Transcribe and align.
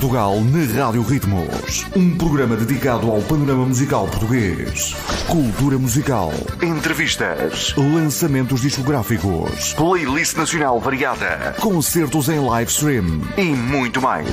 Portugal 0.00 0.40
na 0.40 0.82
Rádio 0.82 1.02
Ritmos. 1.02 1.84
Um 1.94 2.16
programa 2.16 2.56
dedicado 2.56 3.10
ao 3.10 3.20
panorama 3.20 3.66
musical 3.66 4.08
português. 4.08 4.96
Cultura 5.28 5.78
musical, 5.78 6.32
entrevistas, 6.62 7.74
lançamentos 7.76 8.62
discográficos, 8.62 9.74
playlist 9.74 10.38
nacional 10.38 10.80
variada, 10.80 11.54
concertos 11.60 12.30
em 12.30 12.40
live 12.40 12.70
stream 12.70 13.20
e 13.36 13.44
muito 13.44 14.00
mais. 14.00 14.26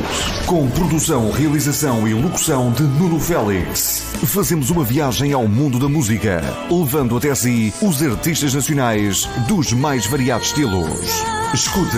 Com 0.46 0.70
produção, 0.70 1.32
realização 1.32 2.08
e 2.08 2.14
locução 2.14 2.72
de 2.72 2.84
Nuno 2.84 3.20
Félix. 3.20 4.06
Fazemos 4.26 4.70
uma 4.70 4.86
viagem 4.86 5.34
ao 5.34 5.50
mundo 5.50 5.78
da 5.80 5.90
música, 5.90 6.42
levando 6.72 7.18
até 7.18 7.36
si 7.36 7.74
os 7.82 8.02
artistas 8.02 8.54
nacionais 8.54 9.26
dos 9.50 9.74
mais 9.74 10.06
variados 10.06 10.48
estilos. 10.48 11.37
Escute 11.54 11.98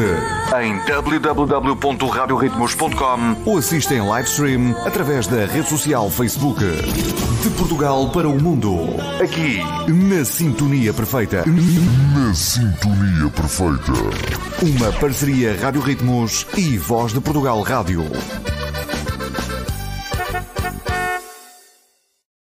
em 0.62 0.78
www.radioritmos.com 0.86 3.36
ou 3.46 3.58
assista 3.58 3.96
em 3.96 4.02
live 4.02 4.30
stream 4.30 4.76
através 4.86 5.26
da 5.28 5.46
rede 5.46 5.68
social 5.68 6.10
Facebook. 6.10 6.60
De 6.60 7.50
Portugal 7.58 8.10
para 8.12 8.30
o 8.30 8.42
mundo. 8.42 8.78
Aqui, 9.22 9.60
na 9.92 10.24
Sintonia 10.24 10.94
Perfeita. 10.94 11.44
Na 11.46 12.34
Sintonia 12.34 13.30
Perfeita. 13.30 13.92
Uma 14.62 14.94
parceria 14.94 15.60
Rádio 15.60 15.82
Ritmos 15.82 16.48
e 16.56 16.78
Voz 16.78 17.12
de 17.12 17.20
Portugal 17.20 17.62
Rádio. 17.62 18.06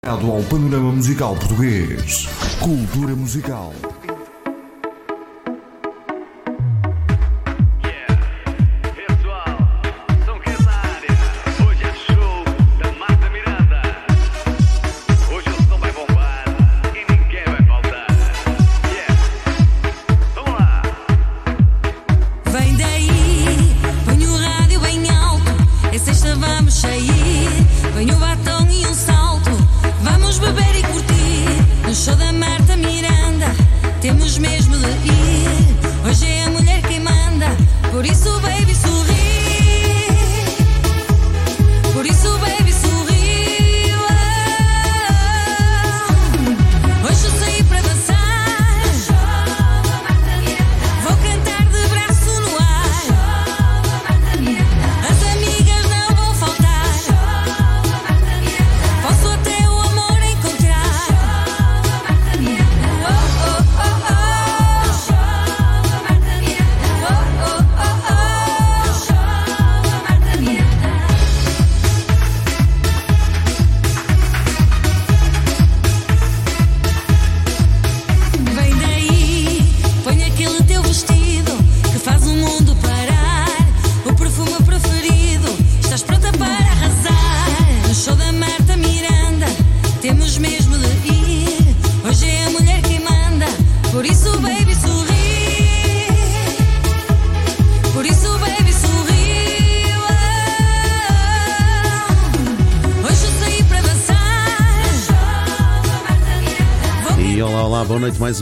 Ao 0.05 0.43
panorama 0.45 0.93
musical 0.93 1.35
português. 1.37 2.29
Cultura 2.61 3.15
musical. 3.15 3.73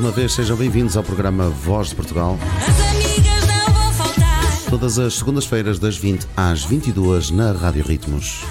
Uma 0.04 0.12
vez. 0.12 0.34
Sejam 0.34 0.54
bem-vindos 0.54 0.98
ao 0.98 1.02
programa 1.02 1.48
Voz 1.48 1.88
de 1.88 1.94
Portugal. 1.94 2.38
As 2.60 2.90
amigas 2.90 3.46
não 3.46 3.72
vão 3.72 3.92
faltar. 3.94 4.60
Todas 4.68 4.98
as 4.98 5.14
segundas-feiras, 5.14 5.78
das 5.78 5.96
20 5.96 6.26
às 6.36 6.62
22 6.62 7.30
na 7.30 7.52
Rádio 7.52 7.82
Ritmos. 7.82 8.44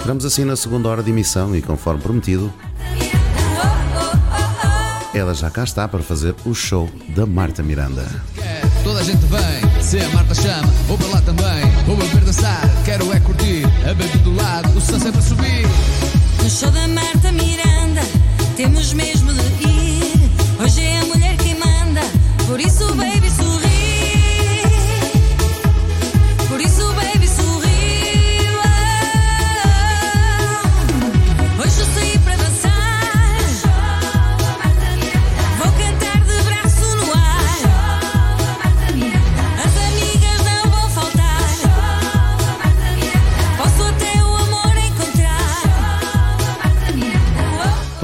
Entramos 0.00 0.26
assim 0.26 0.44
na 0.44 0.54
segunda 0.54 0.86
hora 0.90 1.02
de 1.02 1.10
emissão 1.10 1.56
e, 1.56 1.62
conforme 1.62 2.02
prometido, 2.02 2.52
ela 5.14 5.32
já 5.32 5.48
cá 5.48 5.64
está 5.64 5.88
para 5.88 6.02
fazer 6.02 6.34
o 6.44 6.52
show 6.52 6.90
da 7.08 7.24
Marta 7.24 7.62
Miranda. 7.62 8.06
toda 8.84 9.00
a 9.00 9.02
gente 9.02 9.24
vem. 9.24 9.82
Se 9.82 9.98
a 9.98 10.10
Marta 10.10 10.34
chama, 10.34 10.68
vou 10.86 10.98
para 10.98 11.08
lá 11.08 11.22
também. 11.22 11.72
Vou 11.86 11.96
beber 11.96 12.20
dançar, 12.20 12.68
quero 12.84 13.10
é 13.14 13.20
curtir. 13.20 13.64
A 13.84 13.94
baby 13.94 14.18
do 14.18 14.34
lado, 14.34 14.76
o 14.76 14.80
som 14.80 14.98
sempre 15.00 15.20
a 15.20 15.22
subir. 15.22 15.66
No 16.42 16.50
show 16.50 16.70
da 16.70 16.86
Marta 16.86 17.32
Miranda, 17.32 17.69
temos 18.60 18.92
mesmo 18.92 19.32
de 19.32 19.40
ir. 19.66 20.30
Hoje 20.62 20.82
é 20.82 20.98
a 20.98 21.04
mulher 21.06 21.34
quem 21.38 21.54
manda, 21.54 22.02
por 22.46 22.60
isso, 22.60 22.94
baby, 22.94 23.19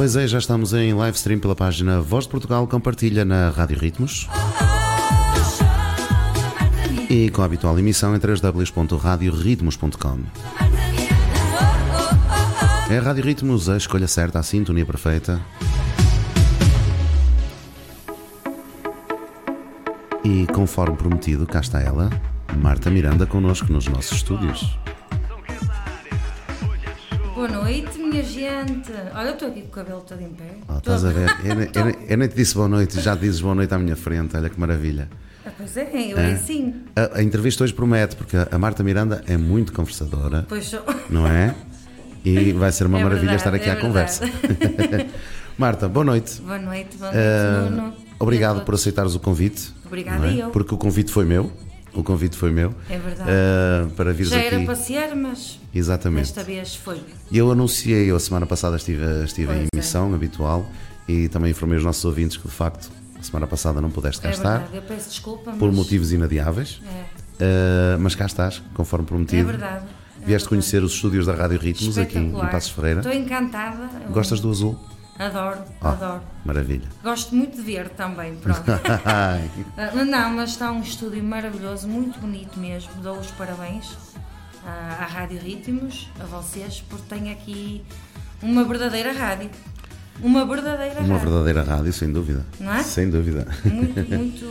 Pois 0.06 0.14
é, 0.14 0.28
já 0.28 0.38
estamos 0.38 0.72
em 0.72 0.94
live 0.94 1.16
stream 1.16 1.40
pela 1.40 1.56
página 1.56 2.00
Voz 2.00 2.26
de 2.26 2.30
Portugal, 2.30 2.64
compartilha 2.68 3.24
na 3.24 3.50
Rádio 3.50 3.76
Ritmos. 3.76 4.28
E 7.10 7.28
com 7.30 7.42
a 7.42 7.44
habitual 7.44 7.76
emissão 7.76 8.14
em 8.14 8.20
www.radioritmos.com. 8.20 10.18
É 12.88 12.98
a 12.98 13.02
Rádio 13.02 13.24
Ritmos, 13.24 13.68
a 13.68 13.76
escolha 13.76 14.06
certa, 14.06 14.38
a 14.38 14.44
sintonia 14.44 14.86
perfeita. 14.86 15.40
E 20.22 20.46
conforme 20.54 20.96
prometido, 20.96 21.44
cá 21.48 21.58
está 21.58 21.80
ela, 21.80 22.10
Marta 22.56 22.90
Miranda, 22.90 23.26
connosco 23.26 23.72
nos 23.72 23.88
nossos 23.88 24.18
estúdios. 24.18 24.78
Minha 28.06 28.22
gente. 28.22 28.92
Olha, 29.14 29.28
eu 29.28 29.32
estou 29.34 29.48
aqui 29.48 29.62
com 29.62 29.68
o 29.68 29.70
cabelo 29.70 30.00
todo 30.00 30.20
em 30.22 30.28
pé. 30.30 30.56
Oh, 30.68 30.78
estás 30.78 31.04
a 31.04 31.10
ver? 31.10 31.28
Eu, 31.44 31.54
nem- 31.54 31.68
eu 31.74 31.84
nem- 31.84 31.96
eu 32.08 32.16
nem 32.18 32.28
te 32.28 32.34
disse 32.36 32.54
boa 32.54 32.68
noite, 32.68 33.00
já 33.00 33.14
dizes 33.14 33.40
boa 33.40 33.54
noite 33.54 33.72
à 33.74 33.78
minha 33.78 33.96
frente, 33.96 34.36
olha 34.36 34.48
que 34.48 34.58
maravilha. 34.58 35.08
Ah, 35.44 35.50
pois 35.56 35.76
é, 35.76 36.12
eu 36.12 36.18
é 36.18 36.32
assim. 36.32 36.74
A, 36.96 37.18
a 37.18 37.22
entrevista 37.22 37.62
hoje 37.64 37.72
promete, 37.74 38.16
porque 38.16 38.36
a 38.50 38.58
Marta 38.58 38.82
Miranda 38.82 39.22
é 39.28 39.36
muito 39.36 39.72
conversadora, 39.72 40.44
Pois 40.48 40.64
sou. 40.66 40.82
não 41.10 41.26
é? 41.26 41.54
E 42.24 42.52
vai 42.52 42.72
ser 42.72 42.86
uma 42.86 42.98
É 42.98 43.02
maravilha 43.04 43.36
verdade, 43.38 43.54
estar 43.54 43.54
aqui 43.54 43.68
é 43.70 43.72
à 43.72 43.76
conversa. 43.80 44.24
Marta, 45.56 45.88
boa 45.88 46.04
noite. 46.04 46.40
Boa 46.42 46.58
noite, 46.58 46.96
boa 46.98 47.12
noite, 47.12 47.24
Ah, 47.26 47.68
Nuno. 47.70 47.94
obrigado 48.18 48.64
por 48.64 48.74
aceitares 48.74 49.14
o 49.14 49.20
convite. 49.20 49.72
Obrigada 49.86 50.26
é? 50.26 50.42
eu. 50.42 50.50
Porque 50.50 50.74
o 50.74 50.78
convite 50.78 51.10
foi 51.12 51.24
meu. 51.24 51.52
O 51.96 52.02
convite 52.04 52.36
foi 52.36 52.50
meu. 52.50 52.74
É 52.90 52.98
verdade. 52.98 53.30
Ah, 53.30 53.88
para 53.96 54.12
vires 54.12 54.30
Já 54.30 54.36
aqui. 54.38 54.46
era 54.54 54.64
passear, 54.66 55.16
mas 55.16 55.58
Exatamente. 55.74 56.26
desta 56.26 56.44
vez 56.44 56.74
foi. 56.76 57.00
E 57.30 57.38
eu 57.38 57.50
anunciei, 57.50 58.10
eu 58.10 58.16
a 58.16 58.20
semana 58.20 58.46
passada 58.46 58.76
estive, 58.76 59.02
estive 59.24 59.52
em 59.52 59.56
Pois 59.56 59.68
é. 59.72 59.76
emissão 59.76 60.14
habitual 60.14 60.66
e 61.08 61.28
também 61.28 61.50
informei 61.50 61.78
os 61.78 61.84
nossos 61.84 62.04
ouvintes 62.04 62.36
que 62.36 62.46
de 62.46 62.54
facto 62.54 62.90
a 63.18 63.22
semana 63.22 63.46
passada 63.46 63.80
não 63.80 63.90
pudeste 63.90 64.20
cá 64.20 64.28
É 64.28 64.32
estar 64.32 64.58
verdade, 64.58 64.76
eu 64.76 64.82
peço 64.82 65.08
desculpa, 65.10 65.50
mas... 65.50 65.58
por 65.58 65.72
motivos 65.72 66.12
inadiáveis. 66.12 66.80
É, 66.86 67.26
Uh, 67.36 68.00
mas 68.00 68.14
cá 68.14 68.24
estás, 68.24 68.62
conforme 68.72 69.04
é 69.04 69.08
prometido. 69.08 69.46
verdade. 69.48 69.84
é 69.84 70.24
Vieste 70.24 70.26
verdade. 70.26 70.48
conhecer 70.48 70.82
os 70.82 70.92
estúdios 70.94 71.26
da 71.26 71.34
Rádio 71.34 71.58
Ritmos 71.58 71.98
aqui 71.98 72.16
em. 72.16 72.30
Passos 72.32 72.70
Ferreira. 72.70 73.00
Estou 73.00 73.12
encantada. 73.12 73.90
Gostas 74.10 74.40
do 74.40 74.50
azul? 74.50 74.74
Adoro, 75.18 75.60
Ah, 75.80 75.90
adoro. 75.92 76.22
Maravilha. 76.44 76.86
Gosto 77.02 77.34
muito 77.34 77.56
de 77.56 77.62
ver 77.62 77.88
também, 77.90 78.34
pronto. 78.42 78.62
Ah, 79.04 79.38
não, 80.04 80.30
mas 80.30 80.50
está 80.50 80.70
um 80.70 80.80
estúdio 80.82 81.22
maravilhoso, 81.24 81.88
muito 81.88 82.18
bonito 82.20 82.58
mesmo. 82.58 82.90
Dou 83.02 83.18
os 83.18 83.30
parabéns 83.32 83.96
à, 84.64 85.02
à 85.04 85.06
Rádio 85.06 85.38
Ritmos, 85.40 86.10
a 86.20 86.24
vocês, 86.24 86.84
porque 86.88 87.04
tem 87.14 87.32
aqui 87.32 87.82
uma 88.42 88.64
verdadeira 88.64 89.12
rádio. 89.12 89.50
Uma 90.20 90.44
verdadeira 90.46 91.00
Uma 91.00 91.14
rádio. 91.16 91.30
verdadeira 91.30 91.62
rádio, 91.62 91.92
sem 91.92 92.12
dúvida. 92.12 92.44
Não 92.60 92.72
é? 92.74 92.82
Sem 92.82 93.08
dúvida. 93.10 93.46
Muito, 93.64 94.00
muito, 94.16 94.46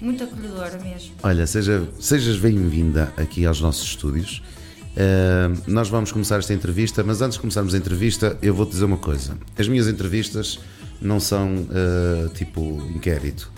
muito 0.00 0.24
acolhedora 0.24 0.78
mesmo. 0.78 1.14
Olha, 1.22 1.46
seja, 1.46 1.88
sejas 2.00 2.36
bem-vinda 2.38 3.12
aqui 3.16 3.44
aos 3.46 3.60
nossos 3.60 3.84
estúdios. 3.84 4.42
Uh, 4.92 5.62
nós 5.66 5.88
vamos 5.88 6.12
começar 6.12 6.38
esta 6.38 6.52
entrevista, 6.52 7.02
mas 7.02 7.22
antes 7.22 7.34
de 7.34 7.40
começarmos 7.40 7.74
a 7.74 7.78
entrevista, 7.78 8.36
eu 8.42 8.54
vou-te 8.54 8.72
dizer 8.72 8.84
uma 8.84 8.98
coisa. 8.98 9.36
As 9.58 9.66
minhas 9.66 9.88
entrevistas 9.88 10.58
não 11.00 11.18
são 11.18 11.54
uh, 11.54 12.28
tipo 12.34 12.82
inquérito. 12.94 13.50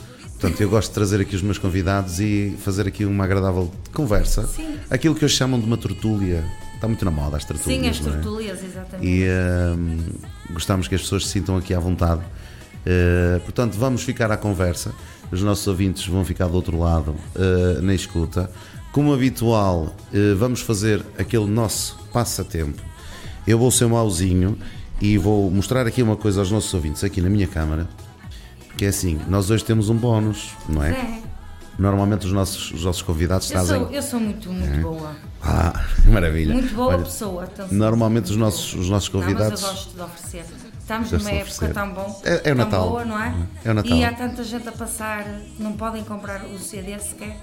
Portanto, 0.44 0.60
eu 0.60 0.68
gosto 0.68 0.88
de 0.88 0.94
trazer 0.94 1.20
aqui 1.20 1.34
os 1.34 1.42
meus 1.42 1.58
convidados 1.58 2.20
e 2.20 2.54
fazer 2.60 2.86
aqui 2.86 3.04
uma 3.04 3.24
agradável 3.24 3.72
conversa. 3.92 4.46
Sim. 4.46 4.76
Aquilo 4.90 5.14
que 5.14 5.24
eles 5.24 5.32
chamam 5.32 5.58
de 5.58 5.66
uma 5.66 5.76
tertúlia. 5.76 6.44
Está 6.74 6.86
muito 6.86 7.04
na 7.04 7.10
moda 7.10 7.36
as 7.36 7.44
tertúlias. 7.44 7.82
Sim, 7.82 7.88
as 7.88 8.06
é? 8.06 8.10
tertúlias, 8.10 8.62
exatamente. 8.62 9.06
e 9.06 9.24
uh, 9.24 10.52
gostamos 10.52 10.86
que 10.86 10.94
as 10.94 11.00
pessoas 11.00 11.26
se 11.26 11.32
sintam 11.32 11.56
aqui 11.56 11.72
à 11.72 11.80
vontade. 11.80 12.20
Uh, 12.20 13.40
portanto, 13.40 13.74
vamos 13.78 14.02
ficar 14.02 14.30
à 14.30 14.36
conversa. 14.36 14.92
Os 15.32 15.42
nossos 15.42 15.66
ouvintes 15.66 16.06
vão 16.06 16.24
ficar 16.24 16.46
do 16.48 16.54
outro 16.54 16.78
lado 16.78 17.12
uh, 17.36 17.80
na 17.80 17.94
escuta. 17.94 18.50
Como 18.94 19.12
habitual, 19.12 19.92
uh, 20.12 20.36
vamos 20.36 20.60
fazer 20.60 21.04
aquele 21.18 21.46
nosso 21.46 21.98
passatempo. 22.12 22.80
Eu 23.44 23.58
vou 23.58 23.68
ser 23.72 23.88
mauzinho 23.88 24.56
e 25.00 25.18
vou 25.18 25.50
mostrar 25.50 25.84
aqui 25.84 26.00
uma 26.00 26.14
coisa 26.14 26.40
aos 26.40 26.52
nossos 26.52 26.72
ouvintes, 26.72 27.02
aqui 27.02 27.20
na 27.20 27.28
minha 27.28 27.48
câmara. 27.48 27.88
Que 28.76 28.84
é 28.84 28.88
assim, 28.88 29.20
nós 29.28 29.50
hoje 29.50 29.64
temos 29.64 29.88
um 29.88 29.96
bónus, 29.96 30.50
não 30.68 30.80
é? 30.80 30.90
É, 30.92 31.22
Normalmente 31.76 32.24
os 32.24 32.32
nossos, 32.32 32.70
os 32.70 32.84
nossos 32.84 33.02
convidados 33.02 33.50
eu 33.50 33.56
trazem. 33.56 33.80
sou, 33.80 33.90
eu 33.90 34.00
sou 34.02 34.20
muito, 34.20 34.48
muito 34.52 34.80
boa. 34.80 35.16
Ah, 35.42 35.84
maravilha. 36.06 36.52
Muito 36.54 36.72
boa 36.72 36.94
Olha, 36.94 37.02
pessoa. 37.04 37.42
atenção. 37.44 37.76
Normalmente 37.76 38.30
os 38.30 38.36
nossos, 38.36 38.74
os 38.74 38.88
nossos 38.88 39.12
Não, 39.12 39.20
convidados. 39.20 39.60
mas 39.60 39.70
eu 39.70 39.76
gosto 39.76 39.94
de 39.96 40.02
oferecer. 40.02 40.44
Estamos 40.78 41.10
numa 41.10 41.30
época 41.32 41.68
tão 41.70 41.92
bom, 41.94 42.22
É- 42.24 42.50
é 42.50 42.52
o 42.52 42.54
Natal. 42.54 42.88
boa, 42.90 43.04
não 43.04 43.18
é? 43.20 43.34
É 43.64 43.70
o 43.72 43.74
Natal. 43.74 43.96
E 43.96 44.04
há 44.04 44.12
tanta 44.12 44.44
gente 44.44 44.68
a 44.68 44.72
passar, 44.72 45.26
não 45.58 45.72
podem 45.72 46.04
comprar 46.04 46.44
o 46.44 46.58
CD 46.60 46.96
sequer. 47.00 47.36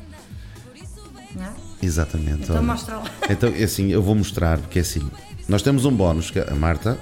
Não 1.36 1.44
é? 1.44 1.52
Exatamente. 1.82 2.44
Então 2.44 2.56
olha. 2.56 2.66
mostra 2.66 2.98
lá. 2.98 3.06
Então, 3.30 3.50
é 3.50 3.64
assim, 3.64 3.92
eu 3.92 4.02
vou 4.02 4.16
mostrar, 4.16 4.58
porque 4.60 4.80
é 4.80 4.82
assim, 4.82 5.10
nós 5.48 5.62
temos 5.62 5.86
um 5.86 5.92
bónus 5.92 6.30
que 6.30 6.40
a 6.40 6.56
Marta 6.56 6.98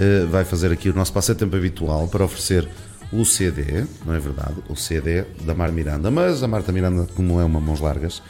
eh, 0.00 0.26
vai 0.26 0.44
fazer 0.44 0.72
aqui 0.72 0.88
o 0.88 0.94
nosso 0.94 1.12
passatempo 1.12 1.54
habitual 1.54 2.08
para 2.08 2.24
oferecer 2.24 2.68
o 3.12 3.24
CD, 3.24 3.84
não 4.06 4.14
é 4.14 4.18
verdade? 4.18 4.54
O 4.68 4.74
CD 4.74 5.24
da 5.42 5.54
Mar 5.54 5.70
Miranda, 5.70 6.10
mas 6.10 6.42
a 6.42 6.48
Marta 6.48 6.72
Miranda, 6.72 7.06
como 7.14 7.38
é 7.40 7.44
uma 7.44 7.60
mãos 7.60 7.78
largas, 7.78 8.22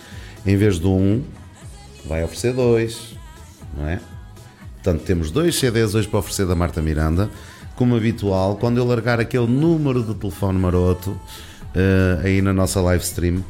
em 0.44 0.56
vez 0.56 0.80
de 0.80 0.86
um, 0.86 1.22
vai 2.04 2.24
oferecer 2.24 2.52
dois, 2.52 3.14
não 3.76 3.88
é? 3.88 4.00
Portanto, 4.74 5.04
temos 5.04 5.30
dois 5.30 5.54
CDs 5.56 5.94
hoje 5.94 6.08
para 6.08 6.18
oferecer 6.18 6.44
da 6.44 6.56
Marta 6.56 6.82
Miranda. 6.82 7.30
Como 7.76 7.94
habitual, 7.96 8.56
quando 8.56 8.78
eu 8.78 8.84
largar 8.84 9.20
aquele 9.20 9.46
número 9.46 10.02
de 10.02 10.12
telefone 10.14 10.58
maroto 10.58 11.18
eh, 11.74 12.20
aí 12.24 12.42
na 12.42 12.52
nossa 12.52 12.80
live 12.80 13.02
stream, 13.04 13.44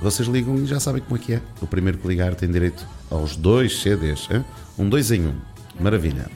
vocês 0.00 0.28
ligam 0.28 0.56
e 0.56 0.66
já 0.66 0.80
sabem 0.80 1.02
como 1.02 1.16
é 1.16 1.18
que 1.18 1.34
é. 1.34 1.42
O 1.60 1.66
primeiro 1.66 1.98
que 1.98 2.06
ligar 2.08 2.34
tem 2.34 2.50
direito 2.50 2.86
aos 3.10 3.36
dois 3.36 3.80
CDs. 3.82 4.28
hein? 4.30 4.44
Um 4.78 4.88
dois 4.88 5.10
em 5.10 5.26
um. 5.26 5.34
Maravilha. 5.80 6.30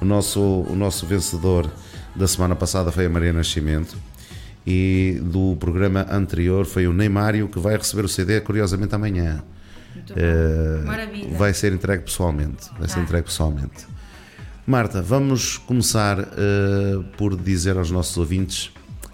O 0.00 0.04
nosso, 0.04 0.40
o 0.40 0.74
nosso 0.76 1.06
vencedor 1.06 1.70
da 2.14 2.26
semana 2.26 2.54
passada 2.56 2.90
foi 2.92 3.06
a 3.06 3.10
Maria 3.10 3.32
Nascimento. 3.32 3.96
E 4.66 5.20
do 5.22 5.56
programa 5.60 6.06
anterior 6.10 6.64
foi 6.64 6.86
o 6.86 6.92
Neymário, 6.92 7.48
que 7.48 7.58
vai 7.58 7.76
receber 7.76 8.04
o 8.04 8.08
CD, 8.08 8.40
curiosamente, 8.40 8.94
amanhã. 8.94 9.42
Maravilha. 10.84 11.36
vai 11.36 11.52
ser 11.54 11.72
entregue 11.72 12.04
pessoalmente. 12.04 12.68
Vai 12.78 12.88
ser 12.88 13.00
Ah. 13.00 13.02
entregue 13.02 13.26
pessoalmente. 13.26 13.86
Marta, 14.66 15.02
vamos 15.02 15.58
começar 15.58 16.18
eh, 16.20 16.98
por 17.18 17.36
dizer 17.36 17.76
aos 17.76 17.90
nossos 17.90 18.16
ouvintes 18.16 18.70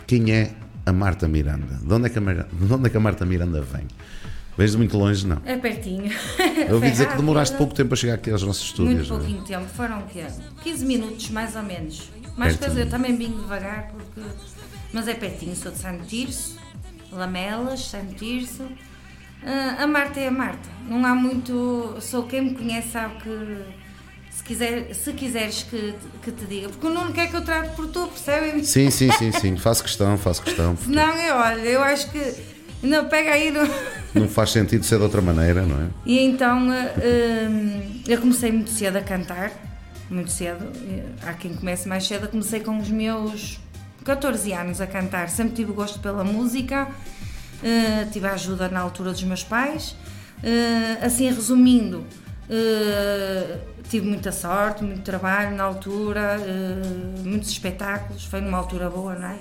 quem 0.06 0.30
é 0.32 0.54
a 0.84 0.92
Marta 0.92 1.28
Miranda. 1.28 1.78
De 1.82 1.92
onde 1.92 2.06
é 2.06 2.10
que 2.10 2.18
a, 2.18 2.22
onde 2.22 2.87
é 2.87 2.90
que 2.90 2.96
a 2.96 3.00
Marta 3.00 3.25
Miranda 3.25 3.60
vem? 3.60 3.87
Vens 4.56 4.72
de 4.72 4.76
muito 4.76 4.96
longe, 4.99 5.26
não. 5.26 5.40
É 5.44 5.56
pertinho. 5.56 6.10
Eu 6.68 6.75
ouvi 6.75 6.90
dizer 6.90 7.08
que 7.08 7.16
demoraste 7.16 7.56
pouco 7.56 7.72
tempo 7.72 7.94
a 7.94 7.96
chegar 7.96 8.14
aqui 8.14 8.30
aos 8.30 8.42
nossos 8.42 8.64
estúdios. 8.64 9.08
Muito 9.08 9.14
é? 9.14 9.16
pouquinho 9.16 9.42
tempo, 9.44 9.66
foram 9.75 10.00
o 10.00 10.06
quê? 10.06 10.26
15 10.62 10.84
minutos 10.84 11.30
mais 11.30 11.56
ou 11.56 11.62
menos. 11.62 12.10
Mais 12.37 12.56
Pertinho. 12.56 12.58
coisa, 12.58 12.80
eu 12.80 12.90
também 12.90 13.16
vim 13.16 13.30
devagar, 13.30 13.90
porque... 13.90 14.28
mas 14.92 15.08
é 15.08 15.14
pertinho, 15.14 15.54
sou 15.56 15.72
de 15.72 15.78
Santo 15.78 16.04
Tirso, 16.06 16.56
Lamelas, 17.12 17.80
Santo 17.80 18.14
Tirso. 18.14 18.66
Ah, 19.44 19.82
a 19.82 19.87
Marta 19.87 20.20
é 20.20 20.28
a 20.28 20.30
Marta, 20.30 20.68
não 20.88 21.04
há 21.04 21.14
muito. 21.14 21.96
Sou 22.00 22.25
quem 22.25 22.42
me 22.42 22.54
conhece 22.54 22.90
sabe 22.90 23.16
que 23.22 23.64
se, 24.40 24.44
quiser, 24.44 24.94
se 24.94 25.12
quiseres 25.12 25.62
que, 25.64 25.94
que 26.23 26.32
te 26.32 26.44
diga, 26.47 26.68
porque 26.70 26.87
o 26.87 26.90
Nuno 26.90 27.12
quer 27.12 27.28
que 27.28 27.37
eu 27.37 27.42
trate 27.44 27.76
por 27.76 27.87
tu, 27.88 28.06
percebem? 28.09 28.64
Sim, 28.64 28.90
sim, 28.90 29.11
sim, 29.12 29.30
sim. 29.32 29.56
Faço 29.56 29.82
questão, 29.82 30.16
faço 30.16 30.42
questão. 30.42 30.75
porque 30.75 30.90
Não, 30.94 31.14
eu 31.16 31.37
olha, 31.37 31.61
eu 31.61 31.82
acho 31.82 32.11
que. 32.11 32.35
Não, 32.82 33.04
pega 33.09 33.32
aí 33.32 33.50
no. 33.50 33.61
Não 34.14 34.26
faz 34.28 34.50
sentido 34.50 34.85
ser 34.85 34.97
de 34.97 35.02
outra 35.04 35.20
maneira, 35.20 35.62
não 35.66 35.82
é? 35.85 35.88
E 36.06 36.18
então 36.20 36.73
eh, 36.73 37.47
hum, 37.49 38.00
eu 38.09 38.18
comecei 38.18 38.50
muito 38.50 38.70
cedo 38.70 38.97
a 38.97 39.02
cantar, 39.02 39.52
muito 40.11 40.30
cedo. 40.30 40.64
Eh, 40.88 41.04
Há 41.23 41.35
quem 41.35 41.52
comece 41.54 41.87
mais 41.87 42.06
cedo, 42.06 42.25
eu 42.25 42.28
comecei 42.30 42.61
com 42.61 42.78
os 42.78 42.88
meus 42.88 43.61
14 44.04 44.52
anos 44.54 44.80
a 44.80 44.87
cantar. 44.87 45.28
Sempre 45.28 45.56
tive 45.56 45.73
gosto 45.73 46.00
pela 46.00 46.25
música, 46.25 46.88
eh, 47.62 48.06
tive 48.11 48.26
a 48.26 48.32
ajuda 48.32 48.68
na 48.70 48.80
altura 48.80 49.12
dos 49.12 49.23
meus 49.25 49.44
pais. 49.44 49.94
Eh, 50.42 50.99
assim, 51.02 51.26
resumindo, 51.30 52.06
eh, 52.49 53.59
tive 53.90 54.06
muita 54.06 54.30
sorte, 54.30 54.85
muito 54.85 55.02
trabalho 55.02 55.56
na 55.56 55.64
altura, 55.64 56.40
eh, 56.40 57.23
muitos 57.25 57.50
espetáculos, 57.50 58.25
foi 58.25 58.40
numa 58.40 58.56
altura 58.56 58.88
boa, 58.88 59.16
não 59.16 59.28
é? 59.28 59.38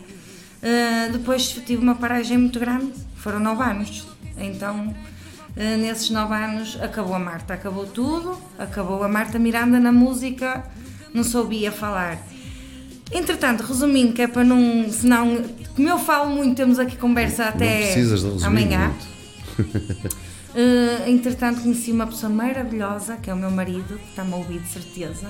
Uh, 0.62 1.14
depois 1.14 1.48
tive 1.66 1.82
uma 1.82 1.96
paragem 1.96 2.38
muito 2.38 2.60
grande, 2.60 2.92
foram 3.16 3.40
nove 3.40 3.64
anos. 3.64 4.06
Então, 4.38 4.88
uh, 4.88 5.78
nesses 5.78 6.10
nove 6.10 6.34
anos, 6.34 6.78
acabou 6.82 7.14
a 7.14 7.20
Marta, 7.20 7.54
acabou 7.54 7.86
tudo, 7.86 8.38
acabou 8.58 9.02
a 9.02 9.08
Marta 9.08 9.40
Miranda 9.40 9.80
na 9.80 9.92
música, 9.94 10.66
não 11.14 11.24
soubia 11.24 11.72
falar. 11.72 12.18
Entretanto, 13.10 13.62
resumindo, 13.64 14.12
que 14.12 14.22
é 14.22 14.28
para 14.28 14.44
não. 14.44 14.92
Senão, 14.92 15.42
como 15.76 15.88
eu 15.88 15.98
falo 15.98 16.30
muito, 16.30 16.58
temos 16.58 16.78
aqui 16.78 16.98
conversa 16.98 17.46
até 17.46 17.96
amanhã. 18.44 18.92
Uh, 20.60 21.10
entretanto, 21.10 21.62
conheci 21.62 21.92
uma 21.92 22.06
pessoa 22.06 22.30
maravilhosa, 22.32 23.16
que 23.16 23.30
é 23.30 23.34
o 23.34 23.38
meu 23.38 23.50
marido, 23.50 23.98
que 23.98 24.10
está-me 24.10 24.34
a 24.34 24.36
ouvir 24.36 24.60
de 24.60 24.68
certeza. 24.68 25.28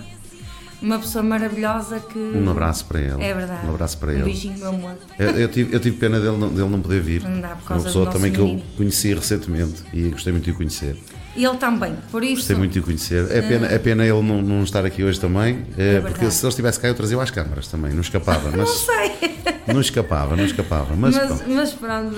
Uma 0.82 0.98
pessoa 0.98 1.22
maravilhosa 1.22 2.00
que. 2.00 2.18
Um 2.18 2.50
abraço 2.50 2.86
para 2.86 3.00
ele. 3.02 3.22
É 3.24 3.34
verdade. 3.34 3.68
Um 3.68 3.70
abraço 3.70 3.98
para 3.98 4.12
Um 4.12 4.16
ele. 4.16 4.24
beijinho, 4.24 4.58
meu 4.58 4.70
amor. 4.70 4.96
Eu, 5.20 5.30
eu 5.32 5.48
tive, 5.50 5.76
eu 5.76 5.80
tive 5.80 5.98
pena 5.98 6.20
dele 6.20 6.38
não, 6.38 6.50
dele 6.50 6.70
não 6.70 6.82
poder 6.82 7.02
vir. 7.02 7.22
Não 7.22 7.42
dá, 7.42 7.50
por 7.50 7.58
Uma 7.58 7.68
causa 7.68 7.86
pessoa 7.86 8.06
do 8.06 8.12
também 8.14 8.32
que 8.32 8.40
eu 8.40 8.62
conheci 8.78 9.14
recentemente 9.14 9.84
e 9.94 10.10
gostei 10.10 10.32
muito 10.32 10.46
de 10.46 10.52
o 10.52 10.56
conhecer. 10.56 10.98
E 11.36 11.46
ele 11.46 11.58
também, 11.58 11.96
por 12.10 12.24
isso. 12.24 12.38
Gostei 12.38 12.56
muito 12.56 12.72
de 12.72 12.80
o 12.80 12.84
conhecer. 12.84 13.30
É 13.30 13.42
pena, 13.42 13.68
é 13.68 13.78
pena 13.78 14.04
ele 14.04 14.22
não, 14.22 14.42
não 14.42 14.64
estar 14.64 14.86
aqui 14.86 15.04
hoje 15.04 15.20
também, 15.20 15.66
eh, 15.78 15.96
É 15.98 16.02
porque 16.02 16.32
se 16.32 16.44
ele 16.44 16.50
estivesse 16.50 16.80
cá 16.80 16.88
eu 16.88 16.96
trazia 16.96 17.22
às 17.22 17.30
câmaras 17.30 17.68
também, 17.68 17.94
não 17.94 18.02
escapava. 18.02 18.50
Não 18.52 18.60
Mas 18.60 18.70
sei. 18.70 19.29
Não 19.74 19.82
escapava, 19.82 20.36
não 20.36 20.46
escapava. 20.46 20.96
Mas, 20.96 21.16
Mas, 21.16 21.28
pronto. 21.28 21.44
mas 21.50 21.74
pronto. 21.74 22.16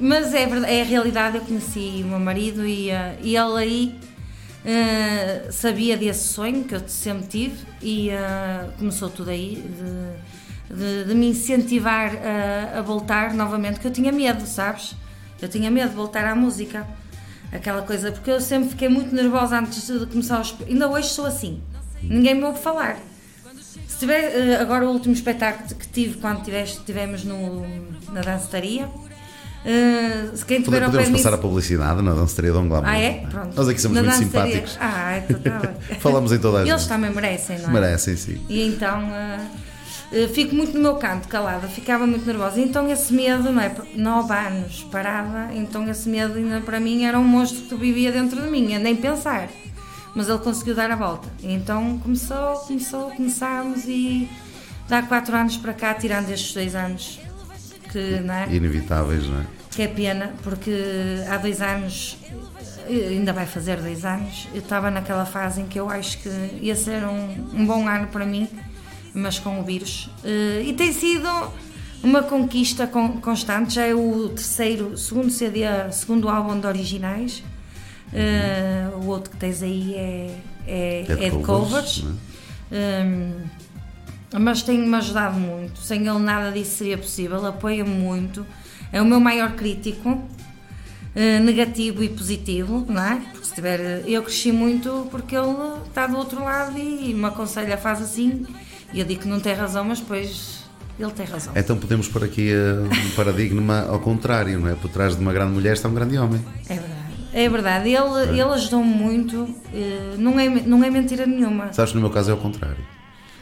Mas 0.00 0.34
é, 0.34 0.46
verdade, 0.46 0.72
é 0.74 0.82
a 0.82 0.84
realidade. 0.84 1.36
Eu 1.36 1.42
conheci 1.42 2.02
o 2.04 2.08
meu 2.08 2.18
marido 2.18 2.66
e, 2.66 2.90
eh, 2.90 3.16
e 3.22 3.36
ele 3.36 3.58
aí 3.58 3.98
eh, 4.64 5.48
sabia 5.50 5.96
desse 5.96 6.28
sonho 6.32 6.64
que 6.64 6.74
eu 6.74 6.82
sempre 6.86 7.26
tive 7.26 7.56
e 7.82 8.10
eh, 8.10 8.66
começou 8.78 9.10
tudo 9.10 9.30
aí 9.30 9.62
de, 10.70 10.74
de- 10.76 11.04
de 11.04 11.14
me 11.14 11.28
incentivar 11.28 12.12
a, 12.16 12.78
a 12.78 12.82
voltar 12.82 13.34
novamente, 13.34 13.78
que 13.80 13.86
eu 13.86 13.90
tinha 13.92 14.10
medo, 14.12 14.46
sabes? 14.46 14.94
Eu 15.40 15.48
tinha 15.48 15.70
medo 15.70 15.90
de 15.90 15.96
voltar 15.96 16.24
à 16.24 16.34
música. 16.34 16.86
Aquela 17.52 17.82
coisa, 17.82 18.10
porque 18.10 18.30
eu 18.30 18.40
sempre 18.40 18.70
fiquei 18.70 18.88
muito 18.88 19.14
nervosa 19.14 19.58
antes 19.58 19.86
de 19.86 20.06
começar 20.06 20.40
os. 20.40 20.56
Ainda 20.68 20.88
hoje 20.88 21.08
sou 21.10 21.24
assim. 21.26 21.60
Ninguém 22.02 22.34
me 22.34 22.42
ouve 22.44 22.58
falar. 22.58 22.96
Se 23.94 24.00
tiver 24.00 24.24
eh, 24.24 24.56
agora 24.60 24.84
o 24.86 24.90
último 24.92 25.14
espetáculo 25.14 25.68
que 25.78 25.86
tive 25.88 26.18
quando 26.18 26.42
tiveste, 26.42 26.80
tivemos 26.84 27.22
no, 27.24 27.64
na 28.12 28.20
dançaria, 28.22 28.88
eh, 29.64 30.30
se 30.34 30.44
quem 30.44 30.60
tiver 30.62 30.80
Podemos 30.84 31.06
de 31.06 31.12
mim- 31.12 31.16
passar 31.18 31.32
a 31.34 31.38
publicidade 31.38 32.02
na 32.02 32.12
dançaria 32.12 32.52
Dom 32.52 32.66
Glamour. 32.68 32.88
Ah, 32.90 32.98
é? 32.98 33.24
Pronto. 33.30 33.54
Nós 33.56 33.68
aqui 33.68 33.80
somos 33.80 33.96
Na 33.96 34.02
muito 34.02 34.24
dançaria- 34.26 34.52
simpáticos. 34.66 34.76
Ah, 34.80 35.18
então 35.18 35.38
tá. 35.60 35.74
Falamos 36.00 36.32
em 36.32 36.38
toda 36.38 36.58
a 36.58 36.62
Eles 36.62 36.80
gente. 36.80 36.88
também 36.88 37.10
merecem, 37.14 37.58
não 37.60 37.68
é? 37.70 37.72
Merecem, 37.72 38.16
sim. 38.16 38.40
E 38.48 38.62
então 38.66 39.00
eh, 39.14 39.40
eh, 40.12 40.28
fico 40.28 40.54
muito 40.56 40.74
no 40.74 40.82
meu 40.82 40.96
canto, 40.96 41.28
calada, 41.28 41.68
ficava 41.68 42.04
muito 42.04 42.26
nervosa. 42.26 42.58
Então 42.60 42.90
esse 42.90 43.12
medo, 43.14 43.52
não 43.52 43.62
é? 43.62 43.72
Nove 43.94 44.34
anos 44.34 44.82
parada, 44.90 45.54
então 45.54 45.88
esse 45.88 46.08
medo 46.08 46.34
ainda 46.34 46.60
para 46.60 46.80
mim 46.80 47.04
era 47.04 47.16
um 47.18 47.24
monstro 47.24 47.62
que 47.62 47.74
vivia 47.76 48.10
dentro 48.10 48.42
de 48.42 48.48
mim, 48.50 48.76
nem 48.76 48.96
pensar. 48.96 49.48
Mas 50.14 50.28
ele 50.28 50.38
conseguiu 50.38 50.74
dar 50.74 50.90
a 50.90 50.96
volta. 50.96 51.28
Então 51.42 51.98
começou, 51.98 52.56
começou, 52.66 53.10
começámos 53.10 53.84
e 53.86 54.28
dá 54.88 55.02
quatro 55.02 55.34
anos 55.36 55.56
para 55.56 55.72
cá, 55.72 55.94
tirando 55.94 56.30
estes 56.30 56.52
dois 56.54 56.74
anos, 56.74 57.18
que, 57.90 58.20
não 58.20 58.34
é? 58.34 58.54
Inevitáveis, 58.54 59.26
não 59.26 59.40
é? 59.40 59.46
que 59.70 59.82
é 59.82 59.88
pena, 59.88 60.32
porque 60.44 60.72
há 61.28 61.36
dois 61.36 61.60
anos, 61.60 62.16
ainda 62.88 63.32
vai 63.32 63.44
fazer 63.44 63.80
dois 63.80 64.04
anos, 64.04 64.46
eu 64.54 64.60
estava 64.60 64.88
naquela 64.88 65.26
fase 65.26 65.60
em 65.62 65.66
que 65.66 65.80
eu 65.80 65.90
acho 65.90 66.18
que 66.18 66.28
ia 66.62 66.76
ser 66.76 67.02
um, 67.04 67.48
um 67.52 67.66
bom 67.66 67.88
ano 67.88 68.06
para 68.06 68.24
mim, 68.24 68.48
mas 69.12 69.40
com 69.40 69.58
o 69.58 69.64
vírus. 69.64 70.08
Eh, 70.22 70.62
E 70.66 70.72
tem 70.74 70.92
sido 70.92 71.28
uma 72.04 72.22
conquista 72.22 72.86
con- 72.86 73.20
constante, 73.20 73.74
já 73.74 73.82
é 73.84 73.92
o 73.94 74.28
terceiro, 74.28 74.96
segundo 74.96 75.28
CD, 75.30 75.62
segundo 75.90 76.28
álbum 76.28 76.60
de 76.60 76.66
originais. 76.68 77.42
Eh, 78.14 78.88
o 78.94 79.06
outro 79.06 79.30
que 79.30 79.36
tens 79.36 79.60
aí 79.62 79.94
é, 79.94 80.36
é, 80.66 81.00
É 81.00 81.02
de 81.16 81.24
é 81.24 81.30
de 81.30 81.38
covers, 81.38 81.46
covers. 81.46 82.04
não 82.04 82.34
Hum, 82.72 83.32
mas 84.40 84.62
tem-me 84.62 84.94
ajudado 84.96 85.38
muito. 85.38 85.78
Sem 85.80 86.06
ele 86.08 86.18
nada 86.18 86.50
disso 86.50 86.78
seria 86.78 86.98
possível. 86.98 87.44
Apoia-me 87.46 87.90
muito. 87.90 88.44
É 88.92 89.00
o 89.00 89.04
meu 89.04 89.20
maior 89.20 89.52
crítico, 89.52 90.22
eh, 91.14 91.38
negativo 91.38 92.02
e 92.02 92.08
positivo, 92.08 92.84
não 92.88 93.02
é? 93.02 93.22
Porque 93.32 93.46
se 93.46 93.54
tiver, 93.54 94.02
eu 94.08 94.22
cresci 94.22 94.50
muito 94.50 95.06
porque 95.10 95.36
ele 95.36 95.54
está 95.86 96.06
do 96.06 96.16
outro 96.16 96.42
lado 96.42 96.76
e 96.78 97.14
me 97.14 97.24
aconselha, 97.26 97.76
faz 97.76 98.00
assim. 98.02 98.44
E 98.92 99.00
eu 99.00 99.06
digo 99.06 99.22
que 99.22 99.28
não 99.28 99.38
tem 99.40 99.54
razão, 99.54 99.84
mas 99.84 100.00
depois 100.00 100.64
ele 100.98 101.10
tem 101.12 101.26
razão. 101.26 101.52
Então 101.56 101.76
podemos 101.76 102.08
pôr 102.08 102.24
aqui 102.24 102.50
um 103.06 103.10
paradigma 103.16 103.86
ao 103.88 104.00
contrário, 104.00 104.58
não 104.58 104.68
é? 104.68 104.74
Por 104.74 104.88
trás 104.88 105.14
de 105.16 105.20
uma 105.22 105.32
grande 105.32 105.52
mulher 105.52 105.74
está 105.74 105.88
um 105.88 105.94
grande 105.94 106.16
homem. 106.18 106.44
É 106.68 106.74
verdade. 106.74 106.93
É 107.36 107.48
verdade. 107.48 107.88
Ele, 107.90 108.30
ele 108.30 108.42
ajudou-me 108.42 108.88
muito. 108.94 109.52
eh, 109.74 110.14
Não 110.16 110.38
é, 110.38 110.48
não 110.48 110.84
é 110.84 110.88
mentira 110.88 111.26
nenhuma. 111.26 111.72
Sabes 111.72 111.90
que 111.90 111.96
no 111.96 112.02
meu 112.02 112.10
caso 112.10 112.30
é 112.30 112.34
o 112.34 112.36
contrário. 112.36 112.78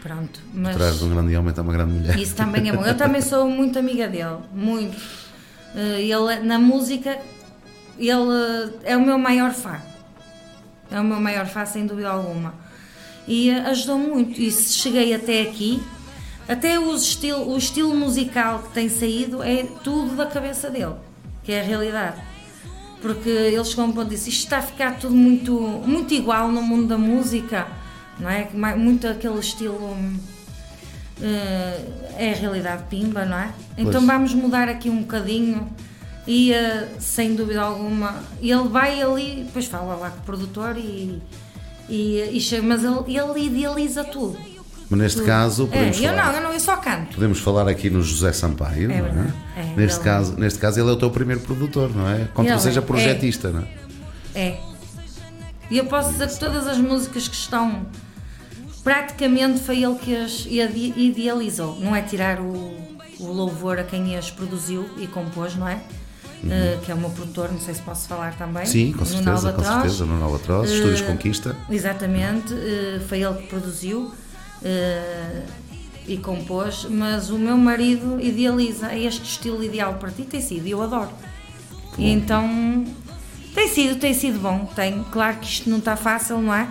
Pronto. 0.02 0.40
Mas... 0.54 0.74
trás 0.76 0.98
de 0.98 1.04
um 1.04 1.10
grande 1.10 1.36
homem 1.36 1.50
está 1.50 1.60
uma 1.62 1.72
grande 1.74 1.92
mulher. 1.92 2.18
Isso 2.18 2.34
também 2.34 2.68
é 2.68 2.72
bom. 2.72 2.84
Eu 2.84 2.96
também 2.96 3.20
sou 3.20 3.48
muito 3.48 3.78
amiga 3.78 4.08
dele, 4.08 4.38
muito. 4.52 4.96
Eh, 5.76 6.00
Ele, 6.02 6.40
na 6.40 6.58
música, 6.58 7.18
ele 7.98 8.72
é 8.82 8.96
o 8.96 9.00
meu 9.02 9.18
maior 9.18 9.52
fã. 9.52 9.76
É 10.90 10.98
o 10.98 11.04
meu 11.04 11.20
maior 11.20 11.46
fã, 11.46 11.64
sem 11.66 11.86
dúvida 11.86 12.08
alguma. 12.08 12.54
E 13.28 13.50
ajudou-me 13.50 14.06
muito. 14.08 14.40
E 14.40 14.50
se 14.50 14.72
cheguei 14.72 15.14
até 15.14 15.42
aqui, 15.42 15.82
até 16.48 16.78
o 16.80 16.94
estilo, 16.96 17.50
o 17.52 17.56
estilo 17.58 17.94
musical 17.94 18.60
que 18.60 18.72
tem 18.72 18.88
saído 18.88 19.42
é 19.42 19.64
tudo 19.84 20.16
da 20.16 20.26
cabeça 20.26 20.68
dele, 20.70 20.94
que 21.44 21.52
é 21.52 21.60
a 21.60 21.62
realidade. 21.62 22.31
Porque 23.02 23.28
ele 23.28 23.64
chegou 23.64 23.84
a 23.84 23.88
um 23.88 23.92
ponto 23.92 24.08
disse: 24.08 24.30
Isto 24.30 24.44
está 24.44 24.58
a 24.58 24.62
ficar 24.62 24.98
tudo 24.98 25.14
muito, 25.14 25.52
muito 25.84 26.14
igual 26.14 26.48
no 26.50 26.62
mundo 26.62 26.86
da 26.86 26.96
música, 26.96 27.66
não 28.18 28.30
é? 28.30 28.48
Muito 28.76 29.06
aquele 29.08 29.38
estilo. 29.40 29.96
eh, 31.20 31.80
é 32.16 32.32
a 32.32 32.34
realidade 32.34 32.84
pimba, 32.88 33.24
não 33.24 33.36
é? 33.38 33.52
Então 33.76 33.92
Pois. 33.92 34.04
vamos 34.06 34.34
mudar 34.34 34.68
aqui 34.68 34.88
um 34.90 35.00
bocadinho 35.02 35.68
e 36.26 36.52
eh, 36.52 36.88
sem 36.98 37.34
dúvida 37.34 37.62
alguma 37.62 38.22
ele 38.40 38.68
vai 38.68 39.00
ali, 39.02 39.44
depois 39.46 39.66
fala 39.66 39.94
lá 39.94 40.10
com 40.10 40.18
o 40.18 40.22
produtor 40.22 40.76
e, 40.76 41.20
e, 41.88 42.28
e 42.32 42.40
chega, 42.40 42.62
mas 42.62 42.82
ele, 42.84 43.16
ele 43.16 43.46
idealiza 43.46 44.04
tudo. 44.04 44.38
Mas 44.92 45.00
neste 45.00 45.22
caso, 45.22 45.64
É, 45.64 45.66
podemos, 45.76 46.00
eu 46.00 46.10
falar, 46.10 46.26
não, 46.26 46.32
eu 46.34 46.42
não, 46.42 46.52
eu 46.52 46.60
só 46.60 46.76
canto. 46.76 47.14
podemos 47.14 47.38
falar 47.40 47.66
aqui 47.68 47.88
no 47.88 48.02
José 48.02 48.30
Sampaio, 48.32 48.90
É 48.92 49.00
não 49.00 49.22
é? 49.22 49.32
é, 49.56 49.62
neste, 49.74 49.96
ele- 49.98 50.04
caso, 50.04 50.34
neste 50.38 50.58
caso, 50.58 50.78
ele 50.80 50.90
é 50.90 50.92
o 50.92 50.96
teu 50.96 51.10
primeiro 51.10 51.40
produtor, 51.40 51.94
não 51.96 52.06
é? 52.08 52.28
Quando 52.34 52.48
Ele 52.48 52.56
tu 52.56 52.62
seja 52.62 52.80
é. 52.80 52.82
projetista, 52.82 53.50
não 53.50 53.60
é? 53.62 53.66
É. 54.34 54.60
E 55.70 55.78
eu 55.78 55.86
posso 55.86 56.12
dizer 56.12 56.28
que 56.28 56.38
todas 56.38 56.66
as 56.66 56.76
músicas 56.76 57.26
que 57.26 57.34
estão 57.34 57.86
praticamente 58.84 59.60
foi 59.60 59.82
ele 59.82 59.94
que 59.96 60.14
as 60.14 60.44
ide- 60.46 60.92
idealizou. 60.96 61.78
Não 61.80 61.94
é 61.96 62.02
tirar 62.02 62.40
o, 62.40 62.74
o 63.20 63.26
louvor 63.32 63.78
a 63.78 63.84
quem 63.84 64.16
as 64.16 64.30
produziu 64.30 64.88
e 64.98 65.06
compôs, 65.06 65.54
não 65.56 65.66
é? 65.68 65.80
Eh, 66.44 66.78
que 66.84 66.90
é 66.90 66.94
o 66.94 66.98
meu 66.98 67.10
produtor, 67.10 67.52
não 67.52 67.60
sei 67.60 67.72
se 67.72 67.80
posso 67.82 68.08
falar 68.08 68.34
também. 68.36 68.64
Uhum. 68.64 68.68
Sim, 68.68 68.92
com 68.92 69.04
certeza, 69.04 69.52
com 69.52 69.60
Albatroz. 69.62 69.68
certeza. 69.68 70.04
No 70.04 70.24
Albatroz, 70.24 70.70
Eh, 70.70 70.74
Estúdios 70.74 71.00
Conquista. 71.02 71.56
Exatamente, 71.70 72.52
eh, 72.52 73.00
foi 73.08 73.22
ele 73.22 73.34
que 73.34 73.46
produziu 73.46 74.12
eh, 74.64 75.42
e 76.06 76.16
compôs, 76.16 76.86
mas 76.90 77.30
o 77.30 77.38
meu 77.38 77.56
marido 77.56 78.18
idealiza 78.20 78.94
este 78.96 79.24
estilo 79.24 79.62
ideal 79.62 79.94
para 79.94 80.10
ti, 80.10 80.22
tem 80.24 80.40
sido, 80.40 80.66
e 80.66 80.70
eu 80.70 80.82
adoro. 80.82 81.10
E 81.98 82.10
então 82.10 82.84
tem 83.54 83.68
sido, 83.68 83.98
tem 83.98 84.14
sido 84.14 84.38
bom, 84.38 84.64
tem. 84.74 85.04
Claro 85.10 85.36
que 85.38 85.46
isto 85.46 85.68
não 85.70 85.78
está 85.78 85.94
fácil, 85.96 86.38
não 86.38 86.54
é? 86.54 86.66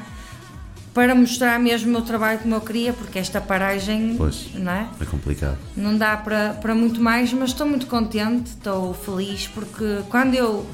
Para 0.93 1.15
mostrar 1.15 1.57
mesmo 1.59 1.87
o 1.89 1.91
meu 1.91 2.01
trabalho 2.01 2.39
como 2.39 2.55
eu 2.55 2.59
queria, 2.61 2.91
porque 2.91 3.17
esta 3.19 3.39
paragem 3.39 4.15
Pois. 4.17 4.49
não 4.55 4.71
é? 4.71 4.87
É 4.99 5.05
complicado. 5.05 5.57
não 5.77 5.97
dá 5.97 6.17
para, 6.17 6.53
para 6.55 6.75
muito 6.75 6.99
mais, 6.99 7.31
mas 7.31 7.51
estou 7.51 7.65
muito 7.65 7.87
contente, 7.87 8.47
estou 8.49 8.93
feliz, 8.93 9.47
porque 9.47 10.01
quando 10.09 10.33
eu, 10.33 10.65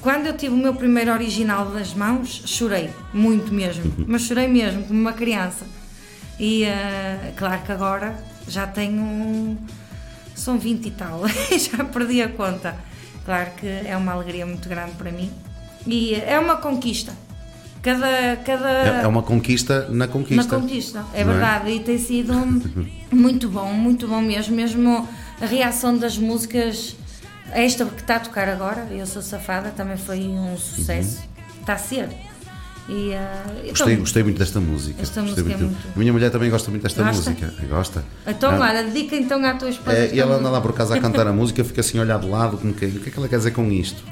quando 0.00 0.26
eu 0.26 0.34
tive 0.34 0.54
o 0.54 0.56
meu 0.56 0.72
primeiro 0.74 1.12
original 1.12 1.68
nas 1.68 1.92
mãos, 1.92 2.42
chorei, 2.46 2.88
muito 3.12 3.52
mesmo, 3.52 3.92
mas 4.06 4.22
chorei 4.22 4.48
mesmo, 4.48 4.84
como 4.84 4.98
uma 4.98 5.12
criança. 5.12 5.66
E 6.42 6.64
eh, 6.64 7.32
claro 7.36 7.62
que 7.62 7.70
agora 7.70 8.16
já 8.48 8.66
tenho, 8.66 9.56
são 10.34 10.58
20 10.58 10.86
e 10.86 10.90
tal, 10.90 11.22
já 11.56 11.84
perdi 11.84 12.20
a 12.20 12.28
conta. 12.30 12.74
Claro 13.24 13.52
que 13.56 13.68
é 13.68 13.96
uma 13.96 14.10
alegria 14.10 14.44
muito 14.44 14.68
grande 14.68 14.90
para 14.96 15.12
mim 15.12 15.30
e 15.86 16.16
é 16.16 16.36
uma 16.40 16.56
conquista. 16.56 17.12
Cada, 17.80 18.36
cada, 18.44 18.68
É, 18.68 19.02
é 19.04 19.06
uma 19.06 19.22
conquista 19.22 19.86
na 19.88 20.08
conquista. 20.08 20.42
na 20.56 20.60
conquista, 20.60 21.04
é 21.14 21.20
é? 21.20 21.24
verdade, 21.24 21.70
e 21.70 21.78
tem 21.78 21.96
sido 21.96 22.34
muito 23.12 23.48
bom, 23.48 23.72
muito 23.72 24.08
bom 24.08 24.20
mesmo, 24.20 24.56
mesmo 24.56 25.08
a 25.40 25.46
reação 25.46 25.96
das 25.96 26.18
músicas, 26.18 26.96
esta 27.52 27.84
que 27.84 28.00
está 28.00 28.16
a 28.16 28.20
tocar 28.20 28.48
agora, 28.48 28.88
Eu 28.90 29.06
Sou 29.06 29.22
Safada, 29.22 29.70
também 29.70 29.96
foi 29.96 30.22
um 30.22 30.56
sucesso, 30.56 31.22
está 31.60 31.74
a 31.74 31.78
ser. 31.78 32.08
E, 32.88 33.14
ah, 33.14 33.44
Uhum. 33.46 33.52
então, 33.58 33.68
Gostei, 33.70 33.96
gostei 33.96 34.22
muito 34.24 34.38
desta 34.38 34.60
música. 34.60 35.02
Esta 35.02 35.20
Gostei 35.22 35.44
música 35.44 35.60
é 35.62 35.66
muito- 35.66 35.88
A 35.94 35.98
minha 35.98 36.12
mulher 36.12 36.30
também 36.30 36.50
gosta 36.50 36.70
muito 36.70 36.82
desta 36.82 37.02
Gosta? 37.02 37.30
música. 37.30 37.54
Gosta. 37.68 38.04
Então, 38.26 38.50
Ah, 38.50 38.68
olha, 38.70 38.82
dedica 38.82 39.14
então 39.16 39.44
à 39.44 39.54
tua 39.54 39.70
esposa. 39.70 39.96
é, 39.96 40.10
e 40.12 40.18
ela 40.20 40.32
anda 40.32 40.40
música. 40.40 40.50
lá 40.50 40.60
por 40.60 40.72
casa 40.74 40.96
a 40.96 41.00
cantar 41.00 41.26
a 41.26 41.32
música, 41.34 41.62
fica 41.64 41.80
assim 41.80 41.98
a 41.98 42.02
olhar 42.02 42.18
de 42.18 42.26
lado, 42.28 42.58
como 42.58 42.72
que, 42.74 42.84
o 42.86 43.00
que 43.00 43.08
é 43.08 43.12
que 43.12 43.18
ela 43.18 43.28
quer 43.28 43.36
dizer 43.38 43.52
com 43.52 43.70
isto? 43.70 44.02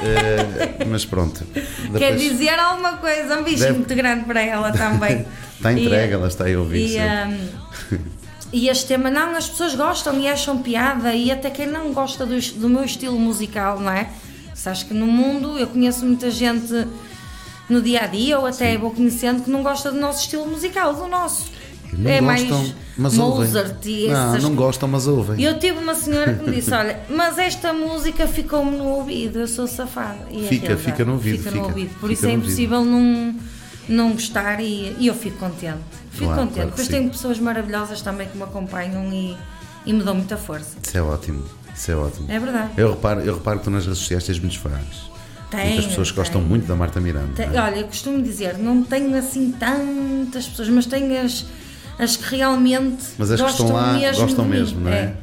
É, 0.00 0.84
mas 0.86 1.04
pronto. 1.04 1.44
Quer 1.52 2.12
Depois- 2.12 2.20
dizer 2.20 2.50
alguma 2.58 2.94
coisa, 2.98 3.36
um 3.38 3.42
beijinho 3.42 3.66
Deve- 3.66 3.78
muito 3.78 3.94
grande 3.94 4.24
para 4.24 4.40
ela 4.42 4.70
também. 4.72 5.26
Está 5.56 5.72
entregue, 5.72 6.12
E, 6.12 6.14
ela 6.14 6.28
está 6.28 6.44
aí 6.44 6.54
a 6.54 6.58
ouvir. 6.60 6.96
E, 6.96 6.98
hum, 7.00 7.98
e 8.52 8.68
este 8.68 8.86
tema, 8.86 9.10
não, 9.10 9.34
as 9.36 9.48
pessoas 9.48 9.74
gostam 9.74 10.18
e 10.20 10.28
acham 10.28 10.58
piada, 10.62 11.12
e 11.14 11.30
até 11.32 11.50
quem 11.50 11.66
não 11.66 11.92
gosta 11.92 12.24
do, 12.24 12.38
do 12.60 12.68
meu 12.68 12.84
estilo 12.84 13.18
musical, 13.18 13.80
não 13.80 13.90
é? 13.90 14.08
Sabes 14.54 14.84
que 14.84 14.94
no 14.94 15.06
mundo 15.06 15.58
eu 15.58 15.66
conheço 15.66 16.04
muita 16.06 16.30
gente 16.30 16.86
no 17.68 17.82
dia 17.82 18.02
a 18.02 18.06
dia, 18.06 18.38
ou 18.38 18.46
até 18.46 18.76
vou 18.78 18.90
conhecendo, 18.90 19.42
que 19.42 19.50
não 19.50 19.62
gosta 19.62 19.90
do 19.90 19.98
nosso 19.98 20.20
estilo 20.22 20.46
musical, 20.46 20.94
do 20.94 21.06
nosso. 21.06 21.46
não 21.92 22.10
é 22.10 22.20
gostam, 22.20 22.58
mais 22.58 22.74
mas 22.96 23.18
ouvem. 23.18 23.46
Mozart 23.46 23.86
e 23.86 24.08
Não, 24.08 24.28
essas 24.30 24.42
não 24.42 24.54
gostam, 24.54 24.88
mas 24.88 25.06
ouvem. 25.06 25.42
eu 25.42 25.58
tive 25.58 25.78
uma 25.78 25.94
senhora 25.94 26.34
que 26.34 26.48
me 26.50 26.56
disse: 26.56 26.72
Olha, 26.74 27.00
mas 27.08 27.38
esta 27.38 27.72
música 27.72 28.26
ficou-me 28.26 28.76
no 28.76 28.84
ouvido, 28.84 29.38
eu 29.38 29.46
sou 29.48 29.66
safada. 29.66 30.26
E 30.30 30.44
é 30.44 30.48
Fica, 30.48 30.66
realidade, 30.68 30.82
fica 30.92 31.04
no 31.04 31.12
ouvido, 31.12 31.38
Fica 31.38 31.50
fica. 31.50 31.62
no 31.62 31.68
ouvido. 31.68 31.94
Por 32.00 32.10
isso 32.10 32.26
é 32.26 32.32
impossível 32.32 32.84
não, 32.84 33.34
não 33.88 34.12
gostar 34.12 34.60
e, 34.60 34.96
e 34.98 35.06
eu 35.06 35.14
fico 35.14 35.38
contente. 35.38 35.78
Fico 36.10 36.24
Claro, 36.26 36.40
contente. 36.40 36.54
claro 36.54 36.70
Depois 36.70 36.86
sim. 36.88 36.92
tenho 36.94 37.10
pessoas 37.10 37.38
maravilhosas 37.38 38.00
também 38.02 38.26
que 38.28 38.36
me 38.36 38.42
acompanham 38.42 39.12
e, 39.12 39.36
e 39.86 39.92
me 39.92 40.02
dão 40.02 40.14
muita 40.16 40.36
força. 40.36 40.76
Isso 40.82 40.98
é 40.98 41.02
ótimo. 41.02 41.44
Isso 41.74 41.92
é 41.92 41.94
ótimo. 41.96 42.26
É 42.28 42.38
verdade. 42.40 42.72
Eu 42.76 42.90
reparo, 42.90 43.20
eu 43.20 43.34
reparo 43.34 43.58
que 43.60 43.64
tu 43.64 43.70
nas 43.70 43.84
redes 43.84 44.00
sociais 44.00 44.24
tens 44.24 44.38
muitos 44.40 44.56
fãs. 44.58 45.08
Tenho, 45.50 45.66
Muitas 45.66 45.86
pessoas 45.86 46.10
que 46.10 46.16
gostam 46.16 46.40
muito 46.42 46.66
da 46.66 46.76
Marta 46.76 47.00
Miranda. 47.00 47.32
Te- 47.34 47.46
não 47.46 47.58
é? 47.58 47.62
Olha, 47.62 47.84
costumo 47.84 48.22
dizer, 48.22 48.58
não 48.58 48.82
tenho 48.82 49.16
assim 49.16 49.50
tantas 49.52 50.46
pessoas, 50.46 50.68
mas 50.68 50.86
tenho 50.86 51.18
as, 51.24 51.46
as 51.98 52.16
que 52.16 52.36
realmente 52.36 53.02
Mas 53.16 53.30
as 53.30 53.40
que 53.40 53.46
gostam 53.46 53.66
estão 53.66 53.80
lá, 53.80 53.92
mesmo 53.94 54.22
gostam 54.26 54.44
mesmo, 54.44 54.80
não 54.80 54.92
é? 54.92 55.14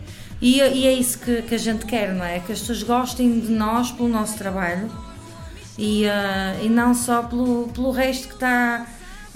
E, 0.42 0.58
e 0.60 0.88
é 0.88 0.94
isso 0.94 1.20
que, 1.20 1.42
que 1.44 1.56
a 1.56 1.58
gente 1.58 1.86
quer, 1.86 2.14
não 2.14 2.26
é? 2.26 2.40
Que 2.40 2.52
as 2.52 2.60
pessoas 2.60 2.84
gostem 2.84 3.40
de 3.40 3.52
nós 3.52 3.92
pelo 3.92 4.10
nosso 4.10 4.38
trabalho 4.38 4.90
e, 5.78 6.08
ah, 6.08 6.56
e 6.62 6.70
não 6.70 6.94
só 6.94 7.24
pelo, 7.24 7.70
pelo 7.74 7.92
resto 7.92 8.28
que 8.28 8.34
está. 8.34 8.86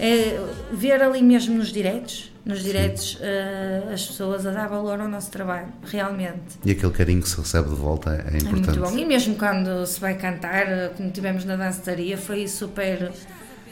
É, 0.01 0.39
ver 0.71 1.01
ali 1.03 1.21
mesmo 1.21 1.57
nos 1.57 1.73
diretos, 1.73 2.28
nos 2.45 2.63
diretos 2.63 3.17
ah, 3.21 3.93
as 3.93 4.05
pessoas 4.05 4.45
a 4.45 4.51
dar 4.51 4.67
valor 4.67 4.99
ao 4.99 5.07
nosso 5.07 5.29
trabalho, 5.29 5.67
realmente. 5.83 6.57
E 6.65 6.71
aquele 6.71 6.91
carinho 6.91 7.21
que 7.21 7.29
se 7.29 7.37
recebe 7.39 7.69
de 7.69 7.75
volta 7.75 8.11
é, 8.11 8.13
é 8.13 8.33
É 8.35 8.37
importante. 8.37 8.79
muito 8.79 8.79
bom. 8.91 8.97
E 8.97 9.05
mesmo 9.05 9.35
quando 9.35 9.85
se 9.85 9.99
vai 9.99 10.15
cantar, 10.15 10.67
eh, 10.67 10.91
como 10.95 11.11
tivemos 11.11 11.45
na 11.45 11.55
dançaria, 11.55 12.17
foi 12.17 12.47
super, 12.47 13.11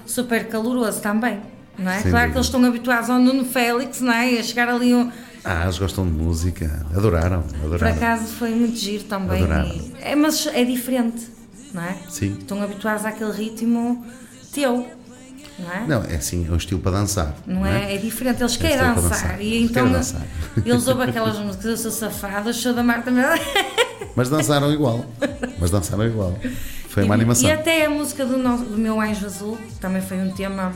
super 0.05 0.47
caloroso 0.47 1.01
também. 1.01 1.39
Não 1.79 1.91
é? 1.91 1.99
Sem 1.99 2.09
claro 2.11 2.27
dúvida. 2.27 2.31
que 2.31 2.37
eles 2.37 2.45
estão 2.47 2.65
habituados 2.65 3.09
ao 3.09 3.19
Nuno 3.19 3.45
Félix, 3.45 4.01
não 4.01 4.11
é? 4.11 4.39
A 4.39 4.43
chegar 4.43 4.67
ali. 4.69 4.93
um- 4.95 5.11
Ah, 5.45 5.63
eles 5.63 5.77
gostam 5.77 6.05
de 6.05 6.11
música. 6.11 6.85
Adoraram, 6.95 7.43
Por 7.43 7.65
adoraram. 7.67 7.95
acaso 7.95 8.25
foi 8.33 8.49
muito 8.49 8.75
giro 8.77 9.03
também. 9.05 9.43
E- 9.43 9.93
é, 10.01 10.15
mas 10.15 10.45
é 10.47 10.63
diferente, 10.65 11.25
não 11.73 11.83
é? 11.83 11.95
Sim. 12.09 12.35
Estão 12.39 12.61
habituados 12.61 13.05
àquele 13.05 13.31
ritmo 13.31 14.03
teu. 14.51 14.87
Não 15.59 15.71
é? 15.71 15.87
Não, 15.87 16.03
é 16.03 16.15
assim, 16.15 16.45
é 16.47 16.51
um 16.51 16.57
estilo 16.57 16.79
para 16.79 16.91
dançar. 16.91 17.35
Não 17.45 17.65
é? 17.65 17.95
É 17.95 17.97
diferente, 17.97 18.41
eles 18.41 18.57
querem 18.57 18.75
estilo 18.75 18.93
para 18.93 19.01
dançar. 19.01 19.21
dançar. 19.29 19.41
E 19.41 19.63
então 19.63 19.73
querem 19.85 19.91
dançar. 19.91 20.21
eles 20.65 20.87
ouvem 20.87 21.09
aquelas 21.09 21.37
músicas, 21.39 21.65
eu 21.65 21.77
sou 21.77 21.91
safada, 21.91 22.53
sou 22.53 22.73
da 22.73 22.83
Marta. 22.83 23.11
Mas 24.15 24.29
dançaram 24.29 24.71
igual. 24.71 25.05
Mas 25.59 25.71
dançaram 25.71 26.05
igual. 26.05 26.37
Foi 26.89 27.03
uma 27.03 27.13
animação. 27.13 27.47
E 27.49 27.51
até 27.51 27.85
a 27.85 27.89
música 27.89 28.25
do, 28.25 28.37
no- 28.37 28.57
do 28.65 28.77
meu 28.77 28.99
Anjo 28.99 29.25
Azul 29.25 29.57
também 29.79 30.01
foi 30.01 30.17
um 30.17 30.31
tema 30.31 30.71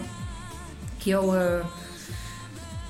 que 1.00 1.10
eu 1.10 1.36
eh, 1.36 1.64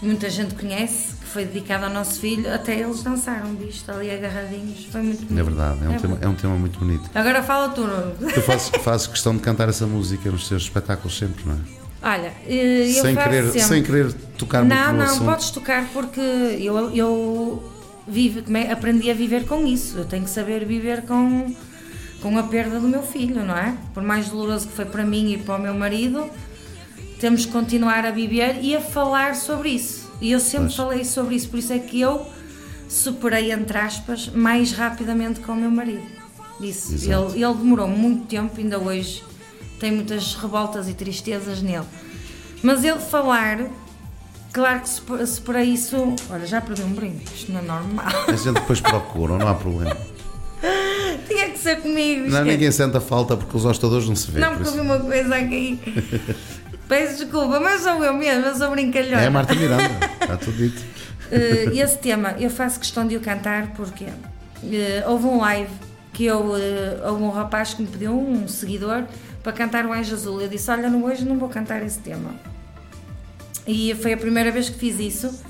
muita 0.02 0.30
gente 0.30 0.54
conhece, 0.56 1.16
que 1.16 1.26
foi 1.26 1.46
dedicado 1.46 1.86
ao 1.86 1.92
nosso 1.92 2.20
filho, 2.20 2.54
até 2.54 2.78
eles 2.80 3.02
dançaram 3.04 3.54
visto 3.56 3.90
ali 3.90 4.12
agarradinhos. 4.12 4.86
Foi 4.92 5.02
muito 5.02 5.26
bonito. 5.26 5.40
É 5.40 5.44
verdade, 5.44 5.86
é 5.86 5.90
um, 5.90 5.98
tema, 5.98 6.16
bom. 6.16 6.26
é 6.26 6.28
um 6.28 6.36
tema 6.36 6.56
muito 6.56 6.80
bonito. 6.80 7.10
Agora 7.16 7.42
fala 7.44 7.70
tu, 7.70 7.82
Nuno. 7.82 8.16
Tu 8.34 8.42
fazes, 8.42 8.70
fazes 8.84 9.08
questão 9.08 9.34
de 9.36 9.42
cantar 9.42 9.70
essa 9.70 9.86
música 9.88 10.30
nos 10.30 10.50
teus 10.50 10.64
espetáculos 10.64 11.18
sempre, 11.18 11.46
não 11.46 11.56
é? 11.56 11.81
Olha, 12.04 12.34
eh, 12.48 12.88
eu 12.98 13.02
sem, 13.04 13.14
faço 13.16 13.30
querer, 13.30 13.44
sempre. 13.46 13.62
sem 13.62 13.84
querer 13.84 14.14
tocar 14.38 14.64
muito 14.64 14.74
Não, 14.76 14.94
não, 14.94 15.04
assunto. 15.06 15.26
podes 15.26 15.52
tocar 15.52 15.88
porque 15.94 16.20
eu, 16.20 16.90
eu 16.96 17.72
vive, 18.08 18.44
é, 18.58 18.72
aprendi 18.72 19.12
a 19.12 19.14
viver 19.14 19.46
com 19.46 19.66
isso. 19.68 20.00
Eu 20.00 20.06
tenho 20.06 20.24
que 20.24 20.30
saber 20.30 20.66
viver 20.66 21.04
com, 21.04 21.54
com 22.22 22.38
a 22.40 22.44
perda 22.44 22.80
do 22.80 22.88
meu 22.88 23.04
filho, 23.04 23.46
não 23.46 23.56
é? 23.56 23.76
Por 23.94 24.02
mais 24.02 24.30
doloroso 24.30 24.68
que 24.68 24.74
foi 24.74 24.86
para 24.86 25.04
mim 25.06 25.34
e 25.34 25.38
para 25.38 25.56
o 25.58 25.62
meu 25.62 25.76
marido, 25.76 26.28
temos 27.20 27.46
que 27.46 27.52
continuar 27.52 28.04
a 28.04 28.10
viver 28.12 28.58
e 28.64 28.76
a 28.76 28.82
falar 28.82 29.36
sobre 29.36 29.70
isso. 29.70 30.10
E 30.20 30.32
eu 30.32 30.40
sempre 30.40 30.66
Pois. 30.68 30.76
falei 30.76 31.06
sobre 31.06 31.36
isso, 31.36 31.50
por 31.50 31.60
isso 31.60 31.72
é 31.74 31.78
que 31.80 32.02
eu 32.02 32.26
superei, 32.90 33.52
entre 33.52 33.78
aspas, 33.78 34.28
mais 34.28 34.72
rapidamente 34.72 35.40
com 35.40 35.52
o 35.52 35.56
meu 35.56 35.70
marido. 35.72 36.04
Isso. 36.60 36.94
Ele, 36.96 37.44
ele 37.44 37.54
demorou 37.54 37.88
muito 37.88 38.26
tempo, 38.26 38.60
ainda 38.60 38.80
hoje 38.80 39.24
tem 39.82 39.92
muitas 39.92 40.36
revoltas 40.36 40.88
e 40.88 40.94
tristezas 40.94 41.60
nele. 41.60 41.86
Mas 42.62 42.84
ele 42.84 43.00
falar, 43.00 43.58
claro 44.54 44.82
que 44.82 44.88
se, 44.90 45.02
se 45.26 45.42
por 45.42 45.56
isso. 45.56 46.16
Olha, 46.30 46.46
já 46.46 46.62
perdi 46.62 46.84
um 46.84 46.94
brinde, 46.94 47.24
isto 47.36 47.52
não 47.52 47.60
é 47.60 47.64
normal. 47.64 48.06
A 48.28 48.32
gente 48.34 48.54
depois 48.54 48.80
procura, 48.80 49.38
não 49.40 49.48
há 49.48 49.56
problema. 49.56 49.98
Tinha 51.28 51.50
que 51.50 51.58
ser 51.58 51.82
comigo. 51.82 52.30
Não, 52.30 52.38
é- 52.38 52.44
ninguém 52.44 52.72
sente 52.72 52.96
a 52.96 53.02
falta 53.02 53.36
porque 53.36 53.58
os 53.58 53.66
hostadores 53.66 54.08
não 54.08 54.16
se 54.16 54.30
vê. 54.30 54.40
Não, 54.40 54.50
por 54.50 54.58
porque 54.64 54.72
vi 54.72 54.82
uma 54.82 55.00
coisa 55.00 55.36
aqui. 55.36 55.80
Peço 56.88 57.24
desculpa, 57.24 57.60
mas 57.60 57.82
sou 57.82 58.04
eu 58.04 58.14
mesmo, 58.14 58.46
eu 58.46 58.56
sou 58.56 58.70
brincalhona. 58.70 59.22
É 59.22 59.28
a 59.28 59.32
Marta 59.32 59.56
Miranda, 59.56 59.90
está 60.22 60.38
tudo 60.38 60.58
dito. 60.58 60.82
Eh, 61.34 61.80
esse 61.80 61.98
tema, 61.98 62.36
eu 62.38 62.50
faço 62.50 62.78
questão 62.78 63.08
de 63.08 63.16
o 63.16 63.22
cantar 63.22 63.68
porque 63.68 64.04
eh, 64.66 65.02
houve 65.08 65.26
um 65.28 65.40
live 65.40 65.72
que 66.12 66.26
eu, 66.26 66.58
eh, 66.58 67.00
houve 67.08 67.24
um 67.24 67.30
rapaz 67.30 67.74
que 67.74 67.82
me 67.82 67.88
pediu, 67.88 68.12
um 68.12 68.50
seguidor, 68.50 69.06
para 69.44 69.52
cantar 69.54 69.86
o 69.86 69.94
Anjo 69.94 70.14
Azul. 70.14 70.42
Eu 70.42 70.48
disse: 70.48 70.70
Olha, 70.72 70.90
não, 70.90 71.04
hoje 71.04 71.26
não 71.26 71.38
vou 71.38 71.50
cantar 71.50 71.84
esse 71.84 72.00
tema. 72.00 72.32
E 73.68 73.94
foi 73.96 74.14
a 74.14 74.18
primeira 74.18 74.52
vez 74.52 74.70
que 74.70 74.78
fiz 74.80 75.00
isso 75.00 75.44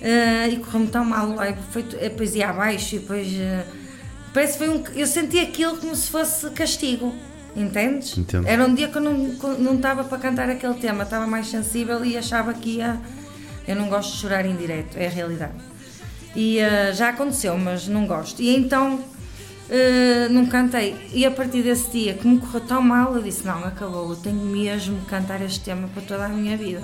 eh, 0.00 0.48
e 0.48 0.56
correu-me 0.58 0.86
tão 0.88 1.04
mal 1.04 1.28
live. 1.34 1.58
Foi, 1.70 1.82
depois 1.82 2.34
ia 2.34 2.50
abaixo 2.50 2.96
e 2.96 2.98
depois. 2.98 3.28
eh, 3.32 3.64
parece 4.32 4.52
que 4.54 4.58
foi 4.64 4.68
um. 4.70 4.82
Eu 4.94 5.06
senti 5.06 5.38
aquilo 5.38 5.76
como 5.76 5.94
se 5.94 6.08
fosse 6.10 6.50
castigo. 6.50 7.14
Entendes? 7.56 8.16
Entendo. 8.16 8.46
Era 8.46 8.64
um 8.64 8.72
dia 8.74 8.88
que 8.88 8.96
eu 8.96 9.02
não 9.02 9.12
não 9.58 9.74
estava 9.74 10.04
para 10.04 10.18
cantar 10.18 10.48
aquele 10.48 10.74
tema, 10.74 11.02
estava 11.02 11.26
mais 11.26 11.48
sensível 11.48 12.04
e 12.04 12.16
achava 12.16 12.54
que 12.54 12.76
ia. 12.76 13.00
Eu 13.66 13.76
não 13.76 13.88
gosto 13.88 14.12
de 14.12 14.18
chorar 14.18 14.46
em 14.46 14.56
direto, 14.56 14.96
é 14.96 15.06
a 15.06 15.10
realidade. 15.10 15.54
E 16.34 16.58
eh, 16.58 16.92
já 16.92 17.08
aconteceu, 17.10 17.58
mas 17.58 17.86
não 17.88 18.06
gosto. 18.06 18.40
E 18.40 18.54
então 18.56 19.00
eh, 19.70 20.28
não 20.30 20.46
cantei. 20.46 20.96
E 21.12 21.24
a 21.24 21.30
partir 21.30 21.62
desse 21.62 21.90
dia 21.90 22.14
que 22.14 22.26
me 22.26 22.38
correu 22.38 22.60
tão 22.60 22.82
mal, 22.82 23.14
eu 23.14 23.22
disse: 23.22 23.46
Não, 23.46 23.64
acabou, 23.64 24.10
eu 24.10 24.16
tenho 24.16 24.44
mesmo 24.44 24.98
que 25.00 25.06
cantar 25.06 25.40
este 25.42 25.60
tema 25.60 25.88
para 25.88 26.02
toda 26.02 26.26
a 26.26 26.28
minha 26.28 26.56
vida. 26.56 26.82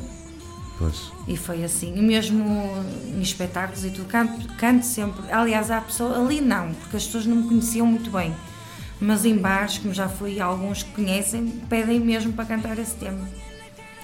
Pois. 0.78 1.10
E 1.26 1.36
foi 1.36 1.64
assim. 1.64 1.94
E 1.96 2.00
mesmo 2.00 2.44
em 3.12 3.20
espetáculos 3.20 3.84
e 3.84 3.90
tudo, 3.90 4.06
canto, 4.06 4.46
canto 4.54 4.86
sempre. 4.86 5.30
Aliás, 5.32 5.70
há 5.70 5.80
pessoas, 5.80 6.16
ali 6.16 6.40
não, 6.40 6.72
porque 6.74 6.96
as 6.96 7.04
pessoas 7.04 7.26
não 7.26 7.36
me 7.36 7.48
conheciam 7.48 7.86
muito 7.86 8.10
bem. 8.10 8.32
Mas 9.00 9.24
em 9.24 9.36
bares, 9.36 9.78
como 9.78 9.92
já 9.92 10.08
fui, 10.08 10.40
alguns 10.40 10.82
que 10.82 10.92
conhecem, 10.92 11.48
pedem 11.68 11.98
mesmo 12.00 12.32
para 12.32 12.44
cantar 12.44 12.78
esse 12.78 12.94
tema. 12.94 13.28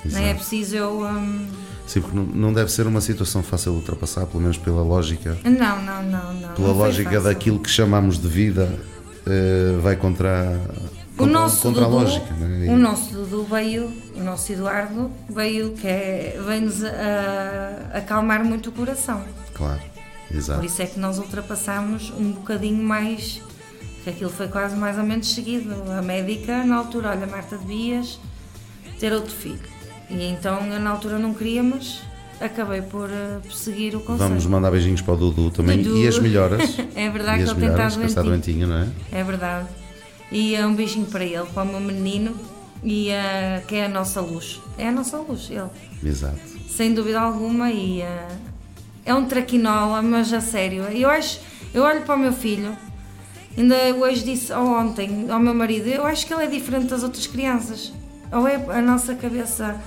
Nem 0.04 0.24
é 0.24 0.26
Exato. 0.30 0.40
preciso 0.40 0.76
eu. 0.76 1.00
hum, 1.02 1.46
Sim, 1.86 2.00
porque 2.00 2.16
não- 2.16 2.52
deve 2.52 2.70
ser 2.70 2.86
uma 2.86 3.00
situação 3.00 3.42
fácil 3.42 3.72
de 3.72 3.78
ultrapassar, 3.78 4.24
pelo 4.26 4.40
menos 4.42 4.56
pela 4.56 4.82
lógica. 4.82 5.36
Não, 5.44 5.82
não, 5.82 6.02
não, 6.02 6.34
não. 6.34 6.48
Pela 6.54 6.68
não 6.68 6.76
lógica 6.76 7.20
daquilo 7.20 7.58
que 7.58 7.68
chamamos 7.68 8.18
de 8.18 8.28
vida, 8.28 8.78
eh, 9.26 9.76
vai 9.82 9.96
contra, 9.96 10.58
O 11.14 11.16
contra, 11.18 11.32
nosso, 11.32 11.60
contra 11.62 11.84
Dudu, 11.84 11.96
a 11.96 12.00
lógica. 12.02 12.34
né? 12.34 12.66
E- 12.66 12.70
o 12.70 12.76
nosso 12.78 13.12
Dudu 13.14 13.44
veio, 13.44 13.92
o 14.16 14.22
nosso 14.22 14.52
Eduardo 14.52 15.10
veio, 15.28 15.72
que 15.72 15.86
é, 15.86 16.40
vem-nos 16.46 16.82
a- 16.84 17.98
acalmar 17.98 18.44
muito 18.44 18.70
o 18.70 18.72
coração. 18.72 19.22
Claro, 19.52 19.80
Por 20.28 20.36
exato. 20.36 20.64
isso 20.64 20.80
é 20.80 20.86
que 20.86 20.98
nós 20.98 21.18
ultrapassamos 21.18 22.12
um 22.18 22.30
bocadinho 22.32 22.82
mais, 22.82 23.42
que 24.04 24.08
aquilo 24.10 24.30
foi 24.30 24.48
quase 24.48 24.74
mais 24.76 24.96
ou 24.96 25.04
menos 25.04 25.34
seguido. 25.34 25.74
A 25.92 26.00
médica, 26.00 26.64
na 26.64 26.76
altura, 26.76 27.10
olha, 27.10 27.26
Marta, 27.26 27.56
devias 27.58 28.18
ter 28.98 29.12
outro 29.12 29.32
filho. 29.34 29.71
E 30.12 30.24
então, 30.24 30.66
eu 30.66 30.78
na 30.78 30.90
altura 30.90 31.18
não 31.18 31.32
queria, 31.32 31.62
mas 31.62 32.02
acabei 32.40 32.82
por 32.82 33.08
eh, 33.10 33.40
seguir 33.50 33.96
o 33.96 34.00
conselho. 34.00 34.28
Vamos 34.28 34.46
mandar 34.46 34.70
beijinhos 34.70 35.00
para 35.00 35.14
o 35.14 35.16
Dudu 35.16 35.50
também 35.50 35.80
Dudu. 35.82 35.96
e 35.96 36.06
as 36.06 36.18
melhoras. 36.18 36.76
É 36.94 37.08
verdade 37.08 37.42
e 37.42 37.44
que 37.44 37.50
ele 37.50 37.60
tem 37.60 37.70
melhoras, 37.70 37.92
estado 37.92 38.00
que 38.00 38.06
está 38.08 38.22
doentinho. 38.22 38.66
não 38.66 38.76
é? 38.76 38.88
É 39.10 39.24
verdade. 39.24 39.68
E 40.30 40.54
é 40.54 40.66
um 40.66 40.74
beijinho 40.74 41.06
para 41.06 41.24
ele, 41.24 41.46
para 41.54 41.62
o 41.62 41.66
meu 41.66 41.80
menino, 41.80 42.34
e 42.82 43.08
eh, 43.10 43.62
que 43.66 43.76
é 43.76 43.86
a 43.86 43.88
nossa 43.88 44.20
luz. 44.20 44.60
É 44.76 44.88
a 44.88 44.92
nossa 44.92 45.16
luz, 45.18 45.48
ele. 45.50 45.68
Exato. 46.04 46.40
Sem 46.68 46.92
dúvida 46.94 47.20
alguma, 47.20 47.70
e 47.70 48.02
eh, 48.02 48.28
é 49.04 49.14
um 49.14 49.24
traquinola, 49.24 50.02
mas 50.02 50.32
a 50.32 50.40
sério. 50.40 50.82
Eu 50.84 51.08
acho, 51.08 51.40
eu 51.72 51.82
olho 51.82 52.02
para 52.02 52.14
o 52.16 52.18
meu 52.18 52.32
filho, 52.32 52.76
ainda 53.56 53.76
hoje 53.96 54.24
disse, 54.24 54.52
ou 54.52 54.66
ontem, 54.66 55.26
ao 55.30 55.38
meu 55.40 55.54
marido, 55.54 55.86
eu 55.88 56.04
acho 56.04 56.26
que 56.26 56.34
ele 56.34 56.44
é 56.44 56.46
diferente 56.48 56.86
das 56.86 57.02
outras 57.02 57.26
crianças. 57.26 57.92
Ou 58.30 58.46
é 58.48 58.56
a 58.56 58.82
nossa 58.82 59.14
cabeça. 59.14 59.80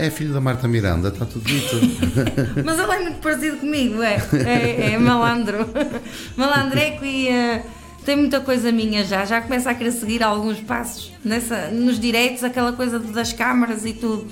É 0.00 0.08
filho 0.08 0.32
da 0.32 0.40
Marta 0.40 0.66
Miranda, 0.66 1.08
está 1.08 1.26
tudo 1.26 1.44
dito. 1.44 1.76
Mas 2.64 2.78
ele 2.78 2.92
é 2.92 3.00
muito 3.00 3.18
parecido 3.20 3.58
comigo, 3.58 4.02
é. 4.02 4.16
É, 4.32 4.92
é 4.92 4.98
malandro. 4.98 5.68
Malandreco 6.36 7.04
e 7.04 7.28
eh, 7.28 7.62
tem 8.04 8.16
muita 8.16 8.40
coisa 8.40 8.72
minha 8.72 9.04
já. 9.04 9.26
Já 9.26 9.42
começa 9.42 9.70
a 9.70 9.74
querer 9.74 9.92
seguir 9.92 10.22
alguns 10.22 10.58
passos 10.60 11.12
nessa, 11.22 11.68
nos 11.68 12.00
direitos, 12.00 12.42
aquela 12.42 12.72
coisa 12.72 12.98
das 12.98 13.34
câmaras 13.34 13.84
e 13.84 13.92
tudo. 13.92 14.26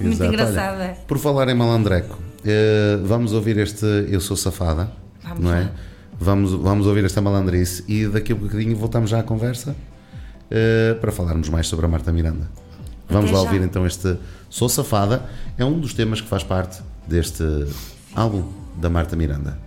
Muito 0.00 0.22
Exato. 0.22 0.42
Olha, 0.42 0.82
é. 0.82 0.96
Por 1.06 1.18
falar 1.18 1.48
em 1.48 1.54
malandreco, 1.54 2.16
eh, 2.44 2.98
vamos 3.02 3.32
ouvir 3.32 3.58
este 3.58 3.84
Eu 4.08 4.20
Sou 4.20 4.36
Safada, 4.36 4.92
Vamos 5.24 5.40
não 5.42 5.52
é? 5.52 5.68
Vamos, 6.20 6.52
vamos 6.52 6.86
ouvir 6.86 7.04
esta 7.04 7.20
malandrice 7.20 7.84
e 7.88 8.06
daqui 8.06 8.32
a 8.32 8.36
um 8.36 8.38
bocadinho 8.38 8.76
voltamos 8.76 9.10
já 9.10 9.18
à 9.18 9.22
conversa 9.24 9.74
eh, 10.48 10.96
para 11.00 11.10
falarmos 11.10 11.48
mais 11.48 11.66
sobre 11.66 11.86
a 11.86 11.88
Marta 11.88 12.12
Miranda. 12.12 12.48
Vamos 13.08 13.30
Até 13.30 13.38
lá 13.38 13.44
já. 13.44 13.50
ouvir 13.50 13.62
então 13.64 13.86
este 13.86 14.16
Sou 14.50 14.68
Safada, 14.68 15.22
é 15.56 15.64
um 15.64 15.78
dos 15.78 15.94
temas 15.94 16.20
que 16.20 16.28
faz 16.28 16.42
parte 16.42 16.80
deste 17.06 17.42
álbum 18.14 18.50
da 18.76 18.88
Marta 18.90 19.16
Miranda. 19.16 19.58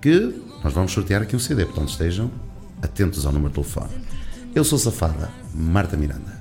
Que 0.00 0.42
nós 0.62 0.72
vamos 0.72 0.92
sortear 0.92 1.22
aqui 1.22 1.34
um 1.34 1.38
CD, 1.38 1.64
portanto 1.64 1.90
estejam 1.90 2.30
atentos 2.82 3.24
ao 3.24 3.32
número 3.32 3.50
de 3.50 3.54
telefone. 3.54 3.90
Eu 4.54 4.64
sou 4.64 4.78
Safada, 4.78 5.30
Marta 5.54 5.96
Miranda. 5.96 6.33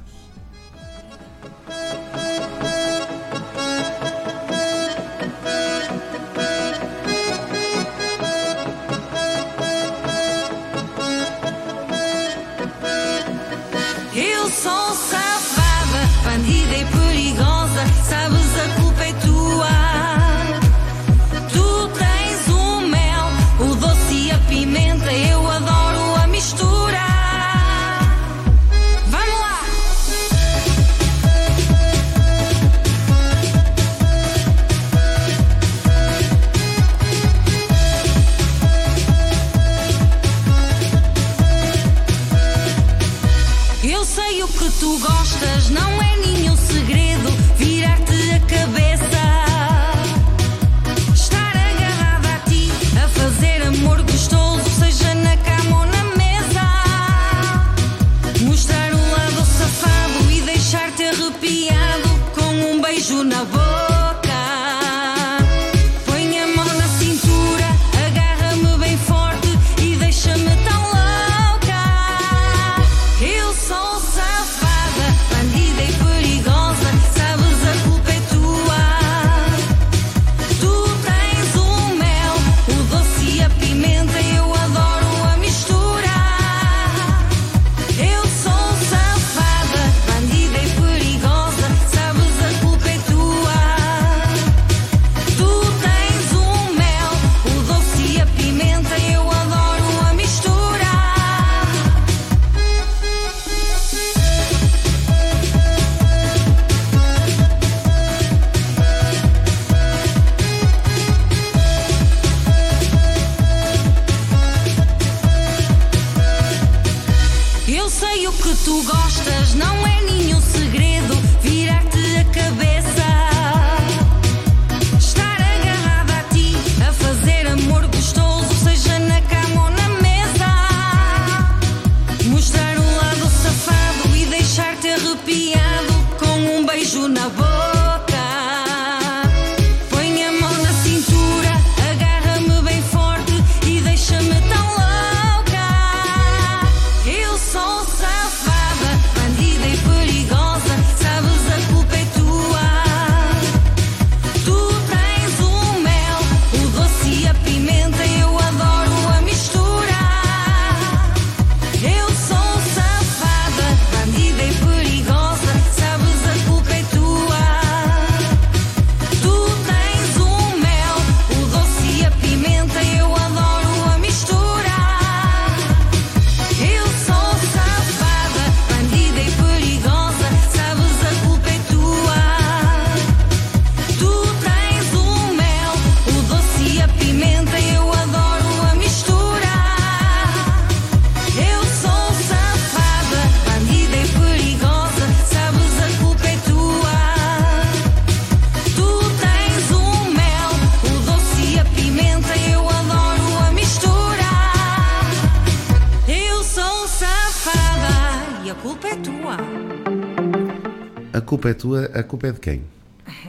Culpa 211.44 211.50
é 211.50 211.54
tua, 211.54 211.86
a 211.94 212.04
culpa 212.04 212.28
é 212.28 212.32
de 212.32 212.40
quem? 212.40 212.62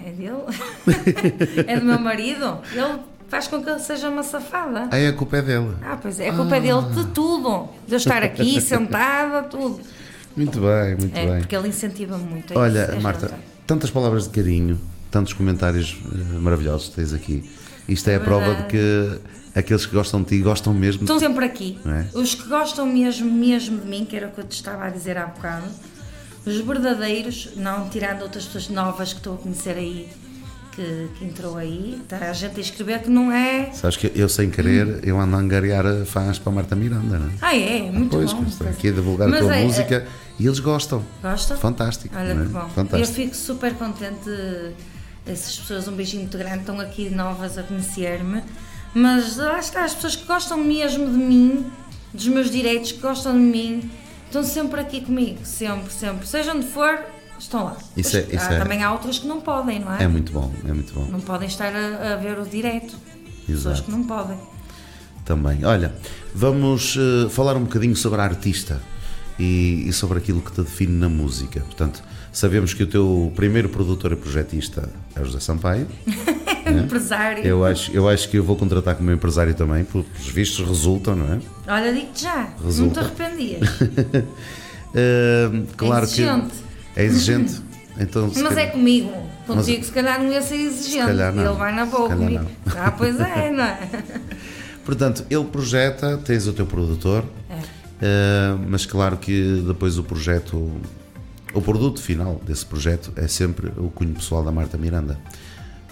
É 0.06 0.10
dele? 0.10 0.44
é 1.66 1.80
do 1.80 1.84
meu 1.84 1.98
marido? 1.98 2.58
Ele 2.72 3.00
faz 3.28 3.48
com 3.48 3.60
que 3.62 3.68
ele 3.68 3.80
seja 3.80 4.08
uma 4.08 4.22
safada. 4.22 4.88
Aí 4.92 5.06
a 5.08 5.12
culpa 5.12 5.38
é 5.38 5.42
dela. 5.42 5.76
Ah, 5.82 5.98
pois 6.00 6.20
é, 6.20 6.28
a 6.28 6.32
culpa 6.32 6.56
é 6.56 6.60
dele 6.60 6.82
de 6.94 7.06
tudo. 7.06 7.68
De 7.88 7.94
eu 7.94 7.96
estar 7.96 8.22
aqui 8.22 8.60
sentada, 8.62 9.42
tudo. 9.48 9.80
Muito 10.36 10.60
bem, 10.60 10.96
muito 10.96 11.16
É, 11.16 11.26
bem. 11.26 11.38
porque 11.40 11.56
ele 11.56 11.68
incentiva 11.68 12.16
muito. 12.16 12.52
é 12.54 12.56
Olha, 12.58 12.82
isso, 12.84 12.92
é 12.92 13.00
Marta, 13.00 13.26
razão. 13.26 13.38
tantas 13.66 13.90
palavras 13.90 14.24
de 14.24 14.30
carinho, 14.30 14.80
tantos 15.10 15.32
comentários 15.32 15.96
eh, 16.12 16.38
maravilhosos 16.38 16.88
que 16.90 16.96
tens 16.96 17.12
aqui. 17.12 17.48
Isto 17.88 18.10
é 18.10 18.16
a 18.16 18.20
prova 18.20 18.54
de 18.54 18.64
que 18.64 19.20
aqueles 19.54 19.86
que 19.86 19.94
gostam 19.94 20.22
de 20.22 20.28
ti 20.28 20.38
gostam 20.38 20.72
mesmo 20.72 20.98
de 20.98 21.04
Estão 21.04 21.18
sempre 21.18 21.44
aqui. 21.44 21.78
É? 21.84 22.16
Os 22.16 22.34
que 22.34 22.48
gostam 22.48 22.86
mesmo, 22.86 23.30
mesmo 23.30 23.78
de 23.78 23.86
mim, 23.86 24.04
que 24.04 24.16
era 24.16 24.28
o 24.28 24.30
que 24.30 24.40
eu 24.40 24.44
te 24.44 24.52
estava 24.52 24.84
a 24.86 24.90
dizer 24.90 25.16
há 25.18 25.26
bocado, 25.26 25.66
os 26.46 26.56
verdadeiros, 26.58 27.50
não 27.56 27.88
tirando 27.88 28.22
outras 28.22 28.44
pessoas 28.44 28.68
novas 28.68 29.12
que 29.12 29.18
estou 29.20 29.34
a 29.34 29.38
conhecer 29.38 29.76
aí, 29.76 30.08
que, 30.72 31.08
que 31.18 31.24
entrou 31.24 31.56
aí, 31.56 32.00
está 32.02 32.18
a 32.28 32.32
gente 32.32 32.56
a 32.58 32.60
escrever 32.60 33.02
que 33.02 33.10
não 33.10 33.30
é. 33.32 33.70
Sabes 33.72 33.96
que 33.96 34.10
eu, 34.14 34.28
sem 34.28 34.50
querer, 34.50 35.00
eu 35.06 35.18
ando 35.20 35.36
a 35.36 35.38
angariar 35.38 35.84
fãs 36.04 36.38
para 36.38 36.52
a 36.52 36.54
Marta 36.54 36.76
Miranda, 36.76 37.18
não 37.18 37.28
é? 37.28 37.32
Ah, 37.40 37.56
é, 37.56 37.90
muito 37.90 38.10
pois, 38.10 38.32
bom. 38.32 38.44
que 38.44 38.50
estou 38.50 38.68
aqui 38.68 38.88
a 38.88 38.92
divulgar 38.92 39.28
Mas 39.28 39.40
a 39.40 39.44
tua 39.44 39.56
é- 39.56 39.64
música 39.64 40.06
e 40.38 40.46
eles 40.46 40.58
gostam. 40.58 41.02
Gosta? 41.22 41.56
Fantástico. 41.56 42.14
Olha 42.16 42.32
é? 42.32 42.34
que 42.34 42.48
bom. 42.48 42.68
Fantástico. 42.74 42.96
Eu 42.96 43.06
fico 43.06 43.36
super 43.36 43.74
contente. 43.74 44.30
Essas 45.26 45.58
pessoas, 45.58 45.88
um 45.88 45.92
beijinho 45.92 46.22
muito 46.22 46.36
grande, 46.36 46.58
estão 46.58 46.78
aqui 46.80 47.08
novas 47.08 47.56
a 47.56 47.62
conhecer-me. 47.62 48.42
Mas 48.92 49.38
lá 49.38 49.58
está, 49.58 49.84
as 49.84 49.94
pessoas 49.94 50.16
que 50.16 50.26
gostam 50.26 50.58
mesmo 50.58 51.06
de 51.06 51.16
mim, 51.16 51.66
dos 52.12 52.28
meus 52.28 52.50
direitos, 52.50 52.92
que 52.92 52.98
gostam 53.00 53.32
de 53.32 53.38
mim, 53.38 53.90
estão 54.34 54.42
sempre 54.42 54.80
aqui 54.80 55.00
comigo. 55.00 55.38
Sempre, 55.44 55.92
sempre. 55.92 56.26
Seja 56.26 56.52
onde 56.54 56.66
for, 56.66 56.98
estão 57.38 57.64
lá. 57.64 57.76
Isso 57.96 58.16
é- 58.16 58.26
isso 58.32 58.44
há- 58.44 58.54
é- 58.54 58.58
Também 58.58 58.82
há 58.82 58.92
outras 58.92 59.18
que 59.18 59.26
não 59.26 59.40
podem, 59.40 59.78
não 59.78 59.94
é? 59.94 60.02
É 60.04 60.08
muito 60.08 60.32
bom, 60.32 60.52
é 60.68 60.72
muito 60.72 60.92
bom. 60.92 61.06
Não 61.10 61.20
podem 61.20 61.46
estar 61.48 61.72
a, 61.74 62.14
a 62.14 62.16
ver 62.16 62.38
o. 62.38 62.44
Pessoas 62.44 62.98
Exato. 63.48 63.82
que 63.84 63.90
não 63.90 64.04
podem. 64.04 64.36
Também. 65.24 65.64
Olha, 65.64 65.94
vamos 66.34 66.96
eh, 66.98 67.28
falar 67.30 67.56
um 67.56 67.64
bocadinho 67.64 67.96
sobre 67.96 68.20
a 68.20 68.24
artista 68.24 68.80
e, 69.38 69.84
e 69.86 69.92
sobre 69.92 70.18
aquilo 70.18 70.40
que 70.42 70.52
te 70.52 70.60
define 70.62 70.92
na 70.98 71.08
música. 71.08 71.60
Portanto, 71.60 72.02
sabemos 72.32 72.74
que 72.74 72.82
o 72.82 72.86
teu 72.86 73.32
primeiro 73.36 73.68
produtor 73.68 74.12
e 74.12 74.16
projetista 74.16 74.88
é 75.14 75.20
o 75.20 75.24
José 75.24 75.40
Sampaio. 75.40 75.86
Empresário. 76.84 77.44
Eu 77.44 77.64
acho, 77.64 77.90
eu 77.92 78.08
acho 78.08 78.28
que 78.28 78.36
eu 78.38 78.44
vou 78.44 78.56
contratar 78.56 78.94
como 78.94 79.10
empresário 79.10 79.54
também, 79.54 79.84
porque 79.84 80.08
os 80.18 80.28
vistos 80.28 80.66
resultam, 80.66 81.14
não 81.16 81.34
é? 81.34 81.38
Olha, 81.72 81.92
digo-te 81.92 82.22
já, 82.22 82.48
Resulta. 82.64 83.02
não 83.02 83.08
te 83.10 83.22
arrependias. 83.24 83.68
Eh, 84.96 85.50
claro 85.76 86.04
exigente. 86.04 86.54
que 86.94 87.00
é 87.00 87.04
exigente. 87.04 87.60
Então, 87.98 88.32
se 88.32 88.40
Mas 88.42 88.52
é 88.52 88.54
calhar- 88.56 88.72
comigo. 88.72 89.10
Contigo, 89.46 89.78
Mas- 89.78 89.86
se 89.86 89.92
calhar 89.92 90.22
não 90.22 90.30
ia 90.32 90.40
ser 90.40 90.54
exigente. 90.54 91.12
não. 91.12 91.44
Ele 91.50 91.58
vai 91.58 91.74
na 91.74 91.84
boa 91.84 92.08
Se 92.10 92.14
comigo. 92.16 92.46
Ah, 92.76 92.90
pois 92.92 93.18
é, 93.18 93.50
não 93.52 93.64
é? 93.64 93.78
Portanto, 94.84 95.24
ele 95.28 95.44
projeta, 95.46 96.16
tens 96.18 96.46
o 96.46 96.52
teu 96.52 96.64
produtor, 96.66 97.24
É. 97.50 97.54
eh, 98.02 98.56
mas 98.68 98.86
claro 98.86 99.16
que 99.16 99.62
depois 99.66 99.98
o 99.98 100.04
projeto, 100.04 100.70
o 101.52 101.60
produto 101.60 102.00
final 102.00 102.40
desse 102.46 102.64
projeto 102.64 103.12
é 103.16 103.26
sempre 103.26 103.72
o 103.76 103.88
cunho 103.90 104.14
pessoal 104.14 104.44
da 104.44 104.52
Marta 104.52 104.78
Miranda. 104.78 105.18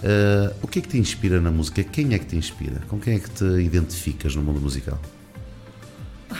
Eh, 0.03 0.53
o 0.61 0.67
que 0.67 0.79
é 0.79 0.81
que 0.81 0.89
te 0.89 0.97
inspira 0.97 1.39
na 1.39 1.49
música? 1.49 1.81
Quem 1.81 2.13
é 2.13 2.19
que 2.19 2.25
te 2.25 2.35
inspira? 2.35 2.81
Com 2.89 2.99
quem 2.99 3.15
é 3.15 3.19
que 3.19 3.29
te 3.29 3.45
identificas 3.61 4.35
no 4.35 4.43
mundo 4.43 4.59
musical? 4.59 4.99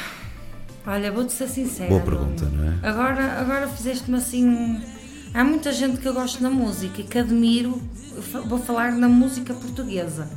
Olha, 0.86 1.12
vou-te 1.12 1.32
ser 1.32 1.48
sincera. 1.48 1.90
Boa 1.90 2.02
pergunta, 2.02 2.46
não 2.46 2.66
é? 2.66 2.78
Agora, 2.84 3.40
agora 3.40 3.68
fizeste-me 3.70 4.18
assim. 4.18 4.82
Há 5.34 5.44
muita 5.46 5.72
gente 5.72 5.98
que 5.98 6.06
eu 6.08 6.14
gosto 6.14 6.44
na 6.44 6.50
música 6.50 7.00
e 7.00 7.06
que 7.06 7.18
admiro. 7.18 7.82
Vou 8.46 8.60
falar 8.60 8.92
na 8.92 9.08
música 9.08 9.54
portuguesa. 9.54 10.30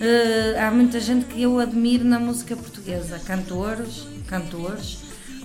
Eh, 0.00 0.58
há 0.58 0.68
muita 0.72 0.98
gente 0.98 1.26
que 1.26 1.40
eu 1.40 1.60
admiro 1.60 2.04
na 2.04 2.18
música 2.18 2.56
portuguesa, 2.56 3.20
cantores, 3.20 4.04
cantores. 4.26 4.98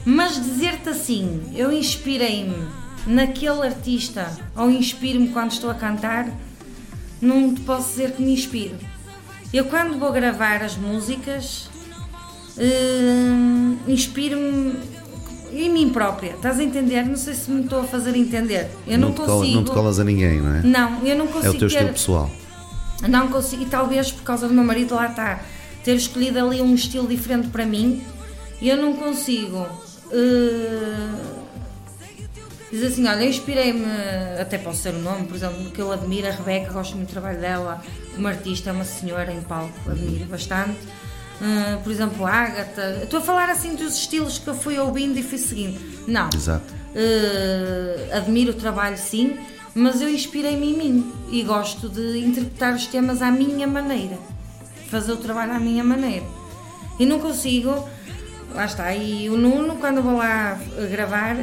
Mas 0.03 0.41
dizer-te 0.41 0.89
assim, 0.89 1.43
eu 1.53 1.71
inspirei-me 1.71 2.67
naquele 3.05 3.61
artista 3.61 4.35
ou 4.55 4.71
inspiro-me 4.71 5.29
quando 5.29 5.51
estou 5.51 5.69
a 5.69 5.75
cantar, 5.75 6.27
não 7.21 7.53
te 7.53 7.61
posso 7.61 7.89
dizer 7.89 8.11
que 8.11 8.21
me 8.21 8.33
inspiro. 8.33 8.75
Eu 9.53 9.65
quando 9.65 9.97
vou 9.97 10.11
gravar 10.11 10.61
as 10.61 10.75
músicas, 10.75 11.69
hum, 12.57 13.77
inspiro-me 13.87 14.75
em 15.53 15.69
mim 15.69 15.89
própria. 15.89 16.31
Estás 16.31 16.59
a 16.59 16.63
entender? 16.63 17.03
Não 17.05 17.15
sei 17.15 17.33
se 17.33 17.49
me 17.49 17.61
estou 17.63 17.79
a 17.81 17.83
fazer 17.83 18.15
entender. 18.15 18.69
Eu 18.85 18.97
não, 18.97 19.11
te 19.11 19.17
cola- 19.21 19.27
consigo. 19.39 19.55
não 19.55 19.63
te 19.63 19.71
colas 19.71 19.99
a 19.99 20.03
ninguém, 20.03 20.41
não 20.41 20.53
é? 20.55 20.61
Não, 20.63 21.05
eu 21.05 21.17
não 21.17 21.25
é 21.25 21.29
consigo 21.29 21.55
o 21.55 21.57
teu 21.59 21.69
ter- 21.69 21.75
estilo 21.75 21.89
pessoal. 21.93 22.31
não 23.07 23.27
consigo, 23.29 23.63
e 23.63 23.65
talvez 23.67 24.11
por 24.11 24.23
causa 24.23 24.47
do 24.47 24.53
meu 24.53 24.63
marido 24.63 24.95
lá 24.95 25.07
está, 25.07 25.39
ter 25.83 25.95
escolhido 25.95 26.39
ali 26.39 26.61
um 26.61 26.75
estilo 26.75 27.07
diferente 27.07 27.47
para 27.49 27.65
mim, 27.65 28.03
eu 28.61 28.75
não 28.77 28.93
consigo 28.93 29.65
eh, 30.11 31.36
dizer 32.71 32.87
assim, 32.87 33.07
olha, 33.07 33.23
eu 33.23 33.29
inspirei-me, 33.29 33.85
até 34.39 34.57
posso 34.57 34.81
ser 34.81 34.93
o 34.93 34.99
nome, 34.99 35.25
por 35.25 35.35
exemplo, 35.35 35.71
que 35.71 35.81
eu 35.81 35.91
admiro, 35.91 36.27
a 36.27 36.31
Rebeca, 36.31 36.71
gosto 36.71 36.95
muito 36.95 37.09
do 37.09 37.11
trabalho 37.11 37.39
dela, 37.39 37.81
como 38.13 38.27
artista, 38.27 38.69
é 38.69 38.73
uma 38.73 38.83
senhora 38.83 39.31
em 39.31 39.41
palco, 39.41 39.89
admiro 39.89 40.25
bastante. 40.25 40.77
Eh, 41.41 41.77
por 41.83 41.91
exemplo, 41.91 42.25
a 42.25 42.31
Ágata, 42.31 43.01
estou 43.03 43.19
a 43.19 43.21
falar 43.21 43.49
assim 43.49 43.75
dos 43.75 43.95
estilos 43.95 44.39
que 44.39 44.47
eu 44.47 44.55
fui 44.55 44.77
ouvindo 44.79 45.17
e 45.17 45.23
fui 45.23 45.37
seguindo. 45.37 45.79
Não, 46.07 46.29
Exato. 46.33 46.77
Uh, 46.95 48.15
admiro 48.15 48.51
o 48.51 48.53
trabalho 48.55 48.97
sim, 48.97 49.37
mas 49.75 50.01
eu 50.01 50.09
inspirei-me 50.09 50.73
em 50.73 50.77
mim 50.77 51.13
e 51.29 51.43
gosto 51.43 51.87
de 51.89 52.17
interpretar 52.19 52.73
os 52.73 52.87
temas 52.87 53.21
à 53.21 53.29
minha 53.29 53.67
maneira, 53.67 54.17
fazer 54.89 55.11
o 55.11 55.17
trabalho 55.17 55.53
à 55.53 55.59
minha 55.59 55.83
maneira. 55.83 56.25
E 56.97 57.05
não 57.05 57.19
consigo, 57.19 57.87
lá 58.51 58.65
está, 58.65 58.95
e 58.95 59.29
o 59.29 59.37
Nuno, 59.37 59.75
quando 59.75 59.97
eu 59.97 60.03
vou 60.03 60.17
lá 60.17 60.59
uh, 60.59 60.89
gravar, 60.89 61.37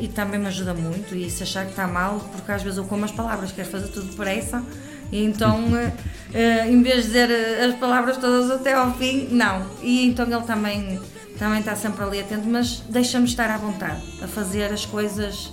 e 0.00 0.08
também 0.08 0.38
me 0.38 0.46
ajuda 0.46 0.74
muito, 0.74 1.14
e 1.14 1.30
se 1.30 1.42
achar 1.42 1.64
que 1.64 1.70
está 1.70 1.86
mal, 1.86 2.20
porque 2.32 2.50
às 2.52 2.62
vezes 2.62 2.78
eu 2.78 2.84
como 2.84 3.04
as 3.04 3.12
palavras, 3.12 3.52
quero 3.52 3.68
fazer 3.68 3.88
tudo 3.88 4.06
depressa, 4.06 4.62
e 5.10 5.24
então, 5.24 5.58
uh, 5.58 5.68
uh, 6.68 6.70
em 6.70 6.82
vez 6.82 6.96
de 6.96 7.02
dizer 7.02 7.28
uh, 7.30 7.68
as 7.68 7.74
palavras 7.76 8.16
todas 8.16 8.50
até 8.50 8.74
ao 8.74 8.94
fim, 8.94 9.28
não. 9.30 9.66
E 9.82 10.06
então 10.06 10.26
ele 10.26 10.42
também 10.42 11.00
também 11.38 11.60
está 11.60 11.76
sempre 11.76 12.02
ali 12.02 12.20
atento, 12.20 12.48
mas 12.48 12.82
deixa-me 12.88 13.24
estar 13.24 13.48
à 13.48 13.56
vontade 13.56 14.02
a 14.20 14.26
fazer 14.26 14.72
as 14.72 14.84
coisas. 14.84 15.52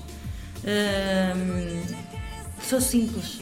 hum, 0.65 1.81
sou 2.61 2.81
simples. 2.81 3.39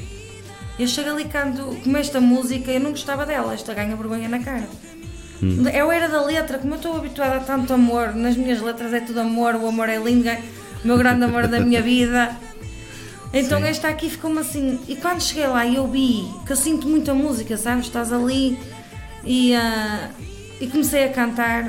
Eu 0.78 0.88
chego 0.88 1.12
ali 1.12 1.26
canto, 1.26 1.78
como 1.84 1.98
esta 1.98 2.20
música, 2.20 2.70
eu 2.70 2.82
não 2.82 2.92
gostava 2.92 3.26
dela, 3.26 3.54
esta 3.54 3.74
ganha 3.74 3.96
vergonha 3.96 4.28
na 4.28 4.40
cara. 4.40 4.68
Eu 5.74 5.92
era 5.92 6.08
da 6.08 6.22
letra, 6.24 6.58
como 6.58 6.74
eu 6.74 6.78
estou 6.78 6.96
habituada 6.96 7.38
a 7.38 7.40
tanto 7.40 7.74
amor, 7.74 8.16
nas 8.16 8.36
minhas 8.36 8.62
letras 8.62 8.94
é 8.94 9.02
tudo 9.02 9.20
amor, 9.20 9.56
o 9.56 9.68
amor 9.68 9.90
é 9.90 9.98
lindo, 9.98 10.30
meu 10.84 10.98
grande 10.98 11.24
amor 11.24 11.48
da 11.48 11.60
minha 11.60 11.82
vida. 11.82 12.36
Então 13.36 13.58
Sim. 13.58 13.66
esta 13.66 13.88
aqui 13.88 14.12
ficou-me 14.12 14.38
assim. 14.38 14.80
E 14.88 14.96
quando 14.96 15.20
cheguei 15.20 15.48
lá 15.48 15.66
e 15.66 15.76
eu 15.76 15.88
vi 15.88 16.24
que 16.46 16.52
eu 16.52 16.56
sinto 16.56 16.88
muita 16.88 17.16
música, 17.16 17.58
sabes? 17.58 17.86
Estás 17.88 18.14
ali 18.14 18.60
e, 19.26 19.56
ah, 19.56 20.12
e 20.62 20.68
comecei 20.68 21.06
a 21.06 21.10
cantar. 21.12 21.66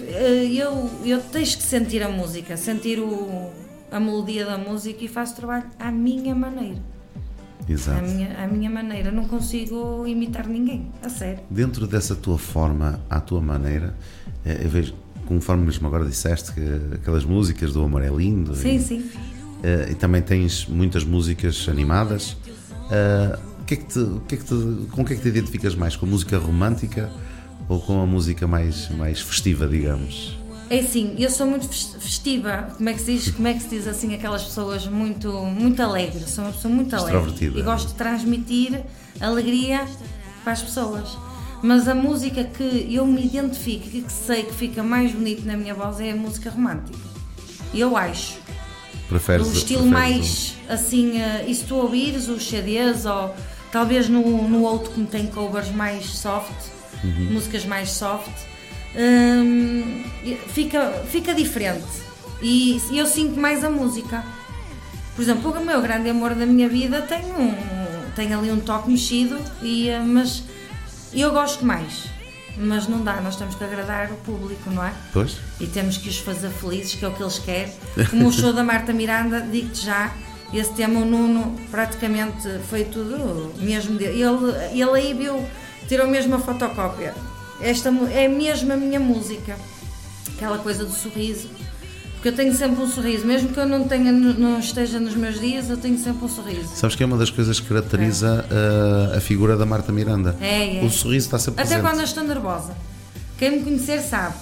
eh, 0.00 0.46
Eu, 0.52 0.88
eu 1.04 1.20
que 1.58 1.64
sentir 1.64 2.04
a 2.04 2.08
música, 2.08 2.56
sentir 2.56 3.00
o, 3.00 3.50
a 3.90 3.98
melodia 3.98 4.46
da 4.46 4.56
música 4.56 5.04
e 5.04 5.08
faço 5.08 5.34
trabalho 5.34 5.64
à 5.76 5.90
minha 5.90 6.36
maneira. 6.36 6.78
À 7.68 7.72
Exato. 7.72 8.02
minha, 8.02 8.36
à 8.40 8.46
minha 8.46 8.70
maneira. 8.70 9.10
Não 9.10 9.26
consigo 9.26 10.06
imitar 10.06 10.46
ninguém, 10.46 10.92
a 11.02 11.08
sério. 11.08 11.40
Dentro 11.50 11.84
dessa 11.84 12.14
tua 12.14 12.38
forma, 12.38 13.00
à 13.10 13.18
tua 13.20 13.40
maneira, 13.40 13.92
eh, 14.46 14.60
eu 14.62 14.68
vejo, 14.70 14.94
conforme 15.30 15.64
mesmo 15.64 15.86
agora 15.86 16.04
disseste, 16.04 16.50
que 16.52 16.60
aquelas 16.96 17.24
músicas 17.24 17.72
do 17.72 17.84
Amor 17.84 18.02
é 18.02 18.08
Lindo. 18.08 18.52
Sim, 18.56 18.74
e, 18.74 18.80
sim. 18.82 19.10
eh, 19.62 19.90
e 19.92 19.94
também 19.94 20.20
tens 20.20 20.66
muitas 20.66 21.04
músicas 21.04 21.68
animadas. 21.68 22.36
O 23.60 23.64
que 23.64 23.74
é 23.74 23.76
que 23.76 23.84
te- 23.84 24.20
que 24.26 24.34
é 24.34 24.38
que 24.38 24.44
te- 24.44 24.86
com 24.90 25.02
o 25.02 25.04
que 25.04 25.12
é 25.12 25.16
que 25.16 25.22
te 25.22 25.28
identificas 25.28 25.76
mais? 25.76 25.94
Com 25.94 26.04
a 26.04 26.08
música 26.08 26.36
romântica 26.36 27.08
ou 27.68 27.78
com 27.80 28.02
a 28.02 28.06
música 28.06 28.44
mais, 28.48 28.88
mais 28.90 29.20
festiva, 29.20 29.68
digamos? 29.68 30.36
É 30.68 30.80
assim, 30.80 31.14
eu 31.16 31.30
sou 31.30 31.46
muito 31.46 31.68
fes- 31.68 31.94
festiva, 32.00 32.68
como 32.76 32.88
é 32.88 32.92
que 32.94 33.00
se 33.00 33.12
diz, 33.14 33.30
como 33.30 33.46
é 33.46 33.54
que 33.54 33.62
se 33.62 33.68
diz 33.68 33.86
assim, 33.86 34.12
aquelas 34.14 34.42
pessoas 34.42 34.88
muito, 34.88 35.30
muito 35.44 35.80
alegres, 35.80 36.28
sou 36.30 36.42
uma 36.44 36.52
pessoa 36.52 36.74
muito 36.74 36.94
alegre 36.96 37.50
e 37.56 37.62
gosto 37.62 37.88
de 37.88 37.94
transmitir 37.94 38.80
alegria 39.20 39.84
para 40.42 40.52
as 40.54 40.62
pessoas. 40.62 41.16
Mas 41.62 41.86
a 41.88 41.94
música 41.94 42.42
que 42.44 42.88
eu 42.90 43.06
me 43.06 43.24
identifico 43.24 43.86
e 43.92 44.02
que 44.02 44.12
sei 44.12 44.44
que 44.44 44.54
fica 44.54 44.82
mais 44.82 45.12
bonito 45.12 45.44
na 45.44 45.56
minha 45.56 45.74
voz 45.74 46.00
é 46.00 46.10
a 46.12 46.16
música 46.16 46.50
romântica. 46.50 46.98
Eu 47.74 47.96
acho. 47.96 48.38
Preferes, 49.08 49.46
o 49.48 49.52
estilo 49.52 49.86
mais 49.86 50.54
assim, 50.68 51.20
eh, 51.20 51.44
e 51.48 51.54
se 51.54 51.64
tu 51.64 51.74
ouvires 51.74 52.28
os 52.28 52.48
CDs 52.48 53.04
ou 53.06 53.34
talvez 53.72 54.08
no, 54.08 54.48
no 54.48 54.62
outro 54.62 54.92
que 54.92 55.02
tem 55.06 55.26
covers 55.26 55.70
mais 55.70 56.06
soft, 56.06 56.52
Uhum. 57.02 57.32
músicas 57.32 57.64
mais 57.64 57.90
soft, 57.92 58.30
hum, 58.94 60.04
fica, 60.48 60.90
fica 61.10 61.32
diferente 61.34 61.86
e 62.42 62.78
eu 62.92 63.06
sinto 63.06 63.38
mais 63.40 63.64
a 63.64 63.70
música. 63.70 64.22
Por 65.16 65.22
exemplo, 65.22 65.50
o 65.50 65.64
meu 65.64 65.80
grande 65.82 66.08
amor 66.10 66.34
da 66.34 66.46
minha 66.46 66.68
vida 66.68 67.02
tem, 67.02 67.24
um, 67.24 67.54
tem 68.14 68.32
ali 68.32 68.50
um 68.50 68.60
toque 68.60 68.90
mexido, 68.90 69.38
e, 69.62 69.88
eh, 69.88 69.98
mas 71.12 71.20
eu 71.20 71.32
gosto 71.32 71.64
mais. 71.64 72.06
Mas 72.56 72.86
não 72.86 73.02
dá, 73.02 73.20
nós 73.20 73.36
temos 73.36 73.54
que 73.54 73.64
agradar 73.64 74.10
o 74.10 74.16
público, 74.16 74.70
não 74.70 74.84
é? 74.84 74.92
Pois? 75.12 75.38
e 75.60 75.66
temos 75.66 75.96
que 75.96 76.08
os 76.08 76.18
fazer 76.18 76.50
felizes, 76.50 76.94
que 76.94 77.04
é 77.04 77.08
o 77.08 77.12
que 77.12 77.22
eles 77.22 77.38
querem. 77.38 77.72
Como 78.10 78.28
o 78.28 78.32
show 78.32 78.52
da 78.52 78.62
Marta 78.62 78.92
Miranda, 78.92 79.40
digo-te 79.40 79.84
já, 79.84 80.12
esse 80.52 80.72
tema 80.74 81.00
o 81.00 81.04
Nuno 81.04 81.56
praticamente 81.70 82.58
foi 82.68 82.84
tudo 82.84 83.52
mesmo 83.58 83.96
dele. 83.96 84.20
Ele, 84.20 84.80
ele 84.80 84.98
aí 84.98 85.14
viu, 85.14 85.46
tirou 85.88 86.08
mesmo 86.08 86.34
a 86.34 86.38
fotocópia. 86.38 87.14
Esta 87.60 87.90
é 88.12 88.26
mesmo 88.26 88.72
a 88.72 88.76
minha 88.76 88.98
música, 88.98 89.56
aquela 90.34 90.58
coisa 90.58 90.84
do 90.84 90.92
sorriso. 90.92 91.48
Porque 92.20 92.28
eu 92.28 92.34
tenho 92.34 92.54
sempre 92.54 92.82
um 92.82 92.86
sorriso, 92.86 93.26
mesmo 93.26 93.48
que 93.48 93.58
eu 93.58 93.64
não, 93.66 93.88
tenha, 93.88 94.12
não 94.12 94.58
esteja 94.58 95.00
nos 95.00 95.14
meus 95.14 95.40
dias, 95.40 95.70
eu 95.70 95.78
tenho 95.78 95.98
sempre 95.98 96.22
um 96.22 96.28
sorriso. 96.28 96.68
Sabes 96.74 96.94
que 96.94 97.02
é 97.02 97.06
uma 97.06 97.16
das 97.16 97.30
coisas 97.30 97.58
que 97.58 97.66
caracteriza 97.66 98.44
eh, 98.50 99.16
a 99.16 99.20
figura 99.22 99.56
da 99.56 99.64
Marta 99.64 99.90
Miranda. 99.90 100.36
É, 100.38 100.76
é. 100.76 100.84
O 100.84 100.90
sorriso 100.90 101.28
está 101.28 101.38
sempre 101.38 101.62
Até 101.62 101.70
presente. 101.70 101.88
quando 101.90 102.00
eu 102.00 102.04
estou 102.04 102.22
nervosa. 102.22 102.76
Quem 103.38 103.52
me 103.52 103.62
conhecer 103.64 104.02
sabe. 104.02 104.34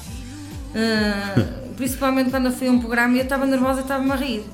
Ah, 0.74 1.40
principalmente 1.78 2.30
quando 2.30 2.46
eu 2.46 2.52
fui 2.52 2.66
a 2.66 2.72
um 2.72 2.80
programa 2.80 3.14
e 3.14 3.18
eu 3.18 3.22
estava 3.22 3.46
nervosa 3.46 3.78
e 3.78 3.82
estava-me 3.82 4.10
a 4.10 4.16
rir. 4.16 4.44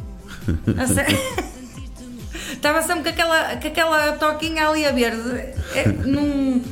A. 0.76 1.44
Estava 2.52 2.82
sempre 2.82 3.04
com 3.04 3.08
aquela, 3.08 3.56
com 3.56 3.68
aquela 3.68 4.12
toquinha 4.12 4.68
ali 4.68 4.84
a 4.87 4.92
verde. 4.92 5.30
É, 5.74 5.88
num- 6.04 6.62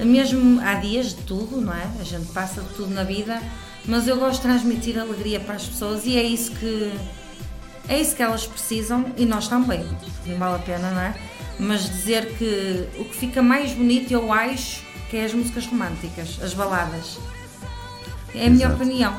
mesmo 0.00 0.60
há 0.62 0.74
dias 0.76 1.08
de 1.10 1.16
tudo, 1.22 1.60
não 1.60 1.72
é? 1.74 1.86
A 2.00 2.04
gente 2.04 2.26
passa 2.32 2.62
de 2.62 2.68
tudo 2.70 2.92
na 2.94 3.02
vida, 3.04 3.38
mas 3.86 4.06
eu 4.06 4.16
gosto 4.16 4.36
de 4.36 4.42
transmitir 4.48 4.98
alegria 4.98 5.40
para 5.40 5.54
as 5.54 5.64
pessoas 5.66 6.04
e 6.06 6.16
é 6.16 6.22
isso 6.22 6.52
que 6.52 6.92
é 7.88 8.00
isso 8.00 8.14
que 8.14 8.22
elas 8.22 8.46
precisam 8.46 9.06
e 9.16 9.26
nós 9.26 9.48
também. 9.48 9.84
Não 10.26 10.36
vale 10.38 10.56
a 10.56 10.58
pena, 10.58 10.90
não 10.90 11.00
é? 11.00 11.14
Mas 11.58 11.88
dizer 11.90 12.34
que 12.38 12.86
o 12.98 13.04
que 13.04 13.16
fica 13.16 13.42
mais 13.42 13.72
bonito, 13.72 14.12
eu 14.12 14.32
acho, 14.32 14.82
que 15.10 15.16
é 15.16 15.24
as 15.24 15.34
músicas 15.34 15.66
românticas, 15.66 16.38
as 16.42 16.54
baladas. 16.54 17.18
É 18.34 18.46
a 18.46 18.50
minha 18.50 18.66
Exato. 18.66 18.82
opinião. 18.82 19.14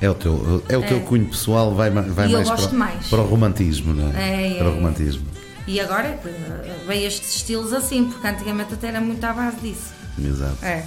É 0.00 0.10
o 0.10 0.14
teu, 0.14 0.62
é 0.68 0.76
o 0.76 0.82
teu 0.82 0.96
É. 0.98 1.00
cunho 1.00 1.26
pessoal, 1.26 1.74
vai, 1.74 1.88
vai 1.90 2.28
mais, 2.28 2.50
para, 2.50 2.66
o- 2.66 2.74
mais. 2.74 3.06
para 3.06 3.20
o 3.20 3.26
romantismo, 3.26 3.94
não 3.94 4.12
é? 4.12 4.22
É, 4.22 4.52
é, 4.52 4.58
para 4.58 4.68
o 4.68 4.72
é. 4.72 4.74
romantismo. 4.74 5.26
E 5.66 5.80
agora 5.80 6.08
é 6.08 6.16
que 6.16 6.86
veio 6.86 7.06
estes 7.06 7.36
estilos 7.36 7.72
assim, 7.72 8.04
porque 8.10 8.26
antigamente 8.26 8.74
até 8.74 8.88
era 8.88 9.00
muito 9.00 9.24
à 9.24 9.32
base 9.32 9.56
disso. 9.58 9.92
Exato. 10.22 10.64
É. 10.64 10.84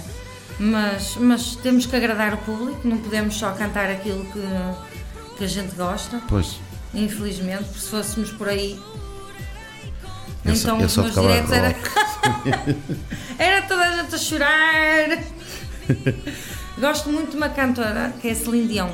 Mas, 0.58 1.16
mas 1.16 1.56
temos 1.56 1.86
que 1.86 1.96
agradar 1.96 2.34
o 2.34 2.38
público, 2.38 2.80
não 2.86 2.98
podemos 2.98 3.34
só 3.36 3.52
cantar 3.52 3.88
aquilo 3.90 4.24
que, 4.26 4.40
que 5.38 5.44
a 5.44 5.46
gente 5.46 5.74
gosta, 5.74 6.20
Pois, 6.28 6.56
infelizmente, 6.94 7.64
porque 7.64 7.80
se 7.80 7.88
fôssemos 7.88 8.30
por 8.32 8.48
aí. 8.48 8.78
Eu 10.44 10.56
só- 10.56 10.68
então 10.68 10.80
eu 10.80 10.86
os 10.86 10.92
só 10.92 11.02
meus 11.02 11.16
era. 11.50 11.74
era 13.38 13.62
toda 13.62 13.82
a 13.84 13.96
gente 14.02 14.14
a 14.14 14.18
chorar. 14.18 15.18
gosto 16.78 17.08
muito 17.10 17.30
de 17.32 17.36
uma 17.36 17.48
cantora 17.48 18.12
que 18.20 18.28
é 18.28 18.34
Celine 18.34 18.68
Dion. 18.68 18.90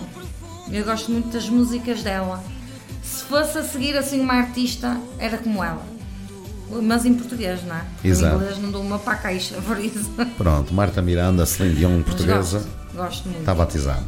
Eu 0.70 0.84
gosto 0.84 1.10
muito 1.10 1.28
das 1.28 1.48
músicas 1.48 2.02
dela. 2.02 2.42
Se 3.02 3.24
fosse 3.24 3.58
a 3.58 3.62
seguir 3.62 3.96
assim 3.96 4.20
uma 4.20 4.34
artista, 4.34 5.00
era 5.18 5.38
como 5.38 5.62
ela. 5.62 5.84
Mas 6.82 7.04
em 7.06 7.14
português, 7.14 7.62
não 7.64 7.76
é? 7.76 7.84
Exato. 8.04 8.34
Em 8.34 8.38
inglês 8.38 8.58
não 8.58 8.70
dou 8.72 8.82
uma 8.82 8.98
para 8.98 9.12
a 9.12 9.16
caixa, 9.16 9.54
por 9.62 9.78
isso. 9.78 10.10
Pronto, 10.36 10.74
Marta 10.74 11.00
Miranda, 11.00 11.46
Celine 11.46 11.76
Dion, 11.76 12.02
portuguesa, 12.02 12.58
Gosto, 12.58 12.70
gosto 12.96 13.24
muito. 13.28 13.40
está 13.40 13.54
batizada. 13.54 14.02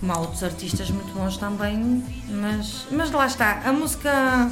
Como 0.00 0.12
há 0.12 0.18
outros 0.18 0.42
artistas 0.42 0.90
muito 0.90 1.12
bons 1.14 1.38
também, 1.38 2.04
mas, 2.30 2.86
mas 2.90 3.10
lá 3.10 3.26
está. 3.26 3.62
A 3.64 3.72
música. 3.72 4.50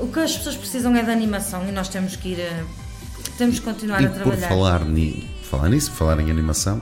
O 0.00 0.08
que 0.08 0.18
as 0.18 0.36
pessoas 0.36 0.56
precisam 0.56 0.94
é 0.96 1.02
de 1.04 1.10
animação 1.10 1.68
e 1.68 1.72
nós 1.72 1.88
temos 1.88 2.16
que 2.16 2.30
ir. 2.30 2.40
eh, 2.40 2.64
Temos 3.38 3.60
que 3.60 3.64
continuar 3.64 4.02
E 4.02 4.06
a 4.06 4.08
por 4.08 4.16
trabalhar. 4.22 4.48
falar, 4.48 4.84
ni, 4.84 5.28
falar 5.48 5.68
nisso, 5.68 5.90
por 5.92 5.98
falar 5.98 6.20
em 6.20 6.30
animação, 6.30 6.80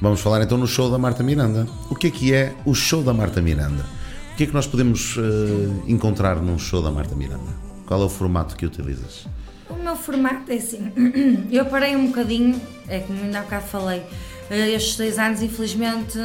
vamos 0.00 0.20
falar 0.20 0.42
então 0.42 0.56
no 0.56 0.66
show 0.66 0.90
da 0.90 0.96
Marta 0.98 1.22
Miranda. 1.22 1.66
O 1.90 1.94
que 1.94 2.06
é 2.06 2.10
que 2.10 2.32
é 2.32 2.54
o 2.64 2.74
show 2.74 3.02
da 3.02 3.12
Marta 3.12 3.42
Miranda? 3.42 3.84
O 4.32 4.36
que 4.36 4.44
é 4.44 4.46
que 4.46 4.54
nós 4.54 4.66
podemos 4.66 5.16
eh, 5.18 5.82
encontrar 5.86 6.36
num 6.36 6.58
show 6.58 6.82
da 6.82 6.90
Marta 6.90 7.14
Miranda? 7.14 7.50
Qual 7.90 8.02
é 8.02 8.04
o 8.04 8.08
formato 8.08 8.54
que 8.54 8.64
utilizas? 8.64 9.26
O 9.68 9.74
meu 9.74 9.96
formato 9.96 10.52
é 10.52 10.54
assim. 10.54 10.92
Eu 11.50 11.64
parei 11.64 11.96
um 11.96 12.06
bocadinho, 12.06 12.62
é 12.86 13.00
como 13.00 13.20
ainda 13.20 13.40
há 13.40 13.42
bocado 13.42 13.66
falei, 13.66 14.00
eh, 14.48 14.70
estes 14.70 14.96
dois 14.96 15.18
anos, 15.18 15.42
infelizmente, 15.42 16.16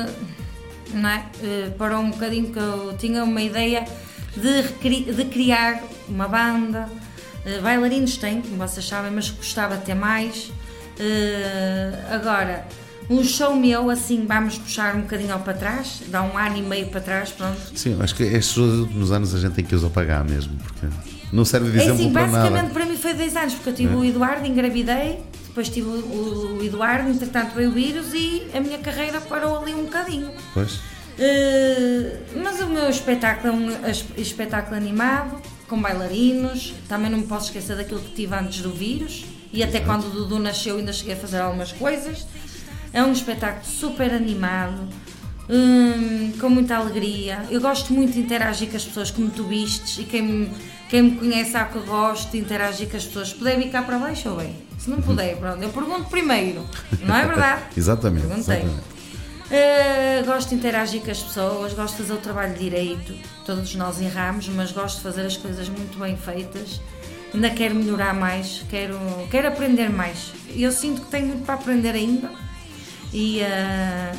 não 0.93 1.09
é? 1.09 1.25
Eh, 1.41 1.71
parou 1.75 2.01
um 2.01 2.11
bocadinho 2.11 2.53
que 2.53 2.59
eu 2.59 2.95
tinha 2.99 3.23
uma 3.23 3.41
ideia 3.41 3.83
de, 4.37 5.11
de 5.11 5.25
criar 5.25 5.81
uma 6.07 6.27
banda. 6.27 6.87
Eh, 7.43 7.59
Bailarinos 7.61 8.15
tem, 8.17 8.43
como 8.43 8.57
vocês 8.57 8.87
sabem, 8.87 9.09
mas 9.09 9.31
gostava 9.31 9.75
de 9.75 9.85
ter 9.85 9.95
mais. 9.95 10.51
Agora, 12.11 12.67
um 13.09 13.23
show 13.23 13.55
meu, 13.55 13.89
assim, 13.89 14.23
vamos 14.27 14.59
puxar 14.59 14.95
um 14.95 15.01
bocadinho 15.01 15.33
ao 15.33 15.39
para 15.39 15.55
trás, 15.55 16.03
dá 16.09 16.21
um 16.21 16.37
ano 16.37 16.57
e 16.57 16.61
meio 16.61 16.89
para 16.89 17.01
trás, 17.01 17.31
pronto. 17.31 17.59
Sim, 17.73 17.97
acho 17.99 18.13
que 18.13 18.21
estes 18.21 18.55
últimos 18.55 19.11
anos 19.11 19.33
a 19.33 19.39
gente 19.39 19.53
tem 19.53 19.65
que 19.65 19.73
os 19.73 19.83
apagar 19.83 20.23
mesmo, 20.23 20.55
porque 20.57 20.85
não 21.35 21.45
serve 21.45 21.69
de 21.71 21.77
É 21.79 21.83
exemplo 21.83 22.01
assim, 22.01 22.11
para 22.13 22.21
basicamente 22.27 22.61
nada. 22.61 22.73
para 22.73 22.85
mim 22.85 22.95
foi 22.97 23.13
dois 23.13 23.35
anos, 23.35 23.53
porque 23.55 23.69
eu 23.69 23.73
tive 23.75 23.95
o 23.95 24.03
Eduardo, 24.05 24.45
engravidei, 24.47 25.19
depois 25.47 25.69
tive 25.69 25.87
o, 25.87 26.57
o 26.59 26.63
Eduardo, 26.63 27.09
entretanto 27.09 27.53
veio 27.55 27.69
o 27.69 27.73
vírus 27.73 28.13
e 28.13 28.47
a 28.53 28.59
minha 28.59 28.77
carreira 28.79 29.19
parou 29.21 29.59
ali 29.59 29.73
um 29.73 29.83
bocadinho. 29.83 30.31
Pois, 30.53 30.79
Eh, 31.17 32.17
mas 32.43 32.59
o 32.61 32.67
meu 32.67 32.89
espetáculo 32.89 33.47
é 33.53 33.55
um 33.55 33.89
es- 33.89 34.05
espetáculo 34.17 34.75
animado, 34.75 35.41
com 35.67 35.81
bailarinos, 35.81 36.73
também 36.89 37.09
não 37.09 37.19
me 37.19 37.25
posso 37.25 37.45
esquecer 37.47 37.75
daquilo 37.77 38.01
que 38.01 38.13
tive 38.13 38.35
antes 38.35 38.59
do 38.61 38.69
vírus 38.71 39.23
e 39.53 39.63
até 39.63 39.79
quando 39.79 40.07
o 40.07 40.09
Dudu 40.09 40.39
nasceu 40.39 40.75
ainda 40.77 40.91
cheguei 40.91 41.13
a 41.13 41.17
fazer 41.17 41.39
algumas 41.39 41.71
coisas. 41.71 42.27
É 42.91 43.01
um 43.01 43.11
espetáculo 43.13 43.65
super 43.65 44.13
animado, 44.13 44.81
hum, 45.49 46.33
com 46.39 46.49
muita 46.49 46.75
alegria. 46.77 47.39
Eu 47.49 47.61
gosto 47.61 47.93
muito 47.93 48.13
de 48.13 48.19
interagir 48.19 48.69
com 48.69 48.75
as 48.77 48.83
pessoas, 48.83 49.09
como 49.09 49.29
tu 49.29 49.43
vistes, 49.45 49.97
e 49.99 50.03
quem 50.03 50.21
me, 50.21 50.51
quem 50.89 51.01
me 51.01 51.11
conhece 51.17 51.51
sabe 51.51 51.73
que 51.73 51.79
gosto 51.87 52.31
de 52.31 52.37
interagir 52.39 52.89
com 52.89 52.97
as 52.97 53.05
pessoas. 53.05 53.29
Se 53.29 53.35
puder 53.35 53.57
vir 53.57 53.69
cá 53.71 53.81
para 53.81 53.97
baixo, 53.97 54.29
ou 54.29 54.37
bem. 54.37 54.55
Se 54.77 54.89
não 54.89 55.01
puder, 55.01 55.35
pronto, 55.37 55.61
eu 55.63 55.69
pergunto 55.69 56.09
primeiro, 56.09 56.63
não 57.01 57.15
é 57.15 57.25
verdade? 57.25 57.61
exatamente. 57.77 58.27
Perguntei. 58.27 58.55
exatamente. 58.57 58.95
Eh, 59.51 60.23
gosto 60.25 60.49
de 60.49 60.55
interagir 60.55 61.01
com 61.01 61.11
as 61.11 61.21
pessoas, 61.21 61.73
gosto 61.73 61.97
de 61.97 62.01
fazer 62.03 62.13
o 62.13 62.17
trabalho 62.21 62.53
direito. 62.55 63.13
Todos 63.45 63.73
nós 63.75 64.01
erramos, 64.01 64.47
mas 64.49 64.71
gosto 64.71 64.97
de 64.97 65.03
fazer 65.03 65.25
as 65.25 65.37
coisas 65.37 65.69
muito 65.69 65.97
bem 65.99 66.17
feitas. 66.17 66.81
Ainda 67.33 67.49
quero 67.49 67.75
melhorar 67.75 68.13
mais, 68.13 68.63
quero, 68.69 68.97
quero 69.29 69.47
aprender 69.47 69.89
mais. 69.89 70.31
Eu 70.55 70.71
sinto 70.71 71.01
que 71.01 71.11
tenho 71.11 71.27
muito 71.27 71.45
para 71.45 71.55
aprender 71.55 71.91
ainda. 71.93 72.31
E, 73.13 73.39
eh, 73.41 74.11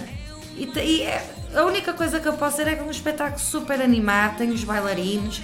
e, 0.56 0.70
e 0.78 1.02
é- 1.02 1.34
a 1.54 1.64
única 1.64 1.92
coisa 1.92 2.20
que 2.20 2.28
eu 2.28 2.34
posso 2.34 2.58
dizer 2.58 2.70
é 2.70 2.74
que 2.76 2.82
é 2.82 2.84
um 2.84 2.90
espetáculo 2.90 3.38
super 3.40 3.80
animado, 3.80 4.36
tenho 4.38 4.52
os 4.52 4.62
bailarinos. 4.64 5.42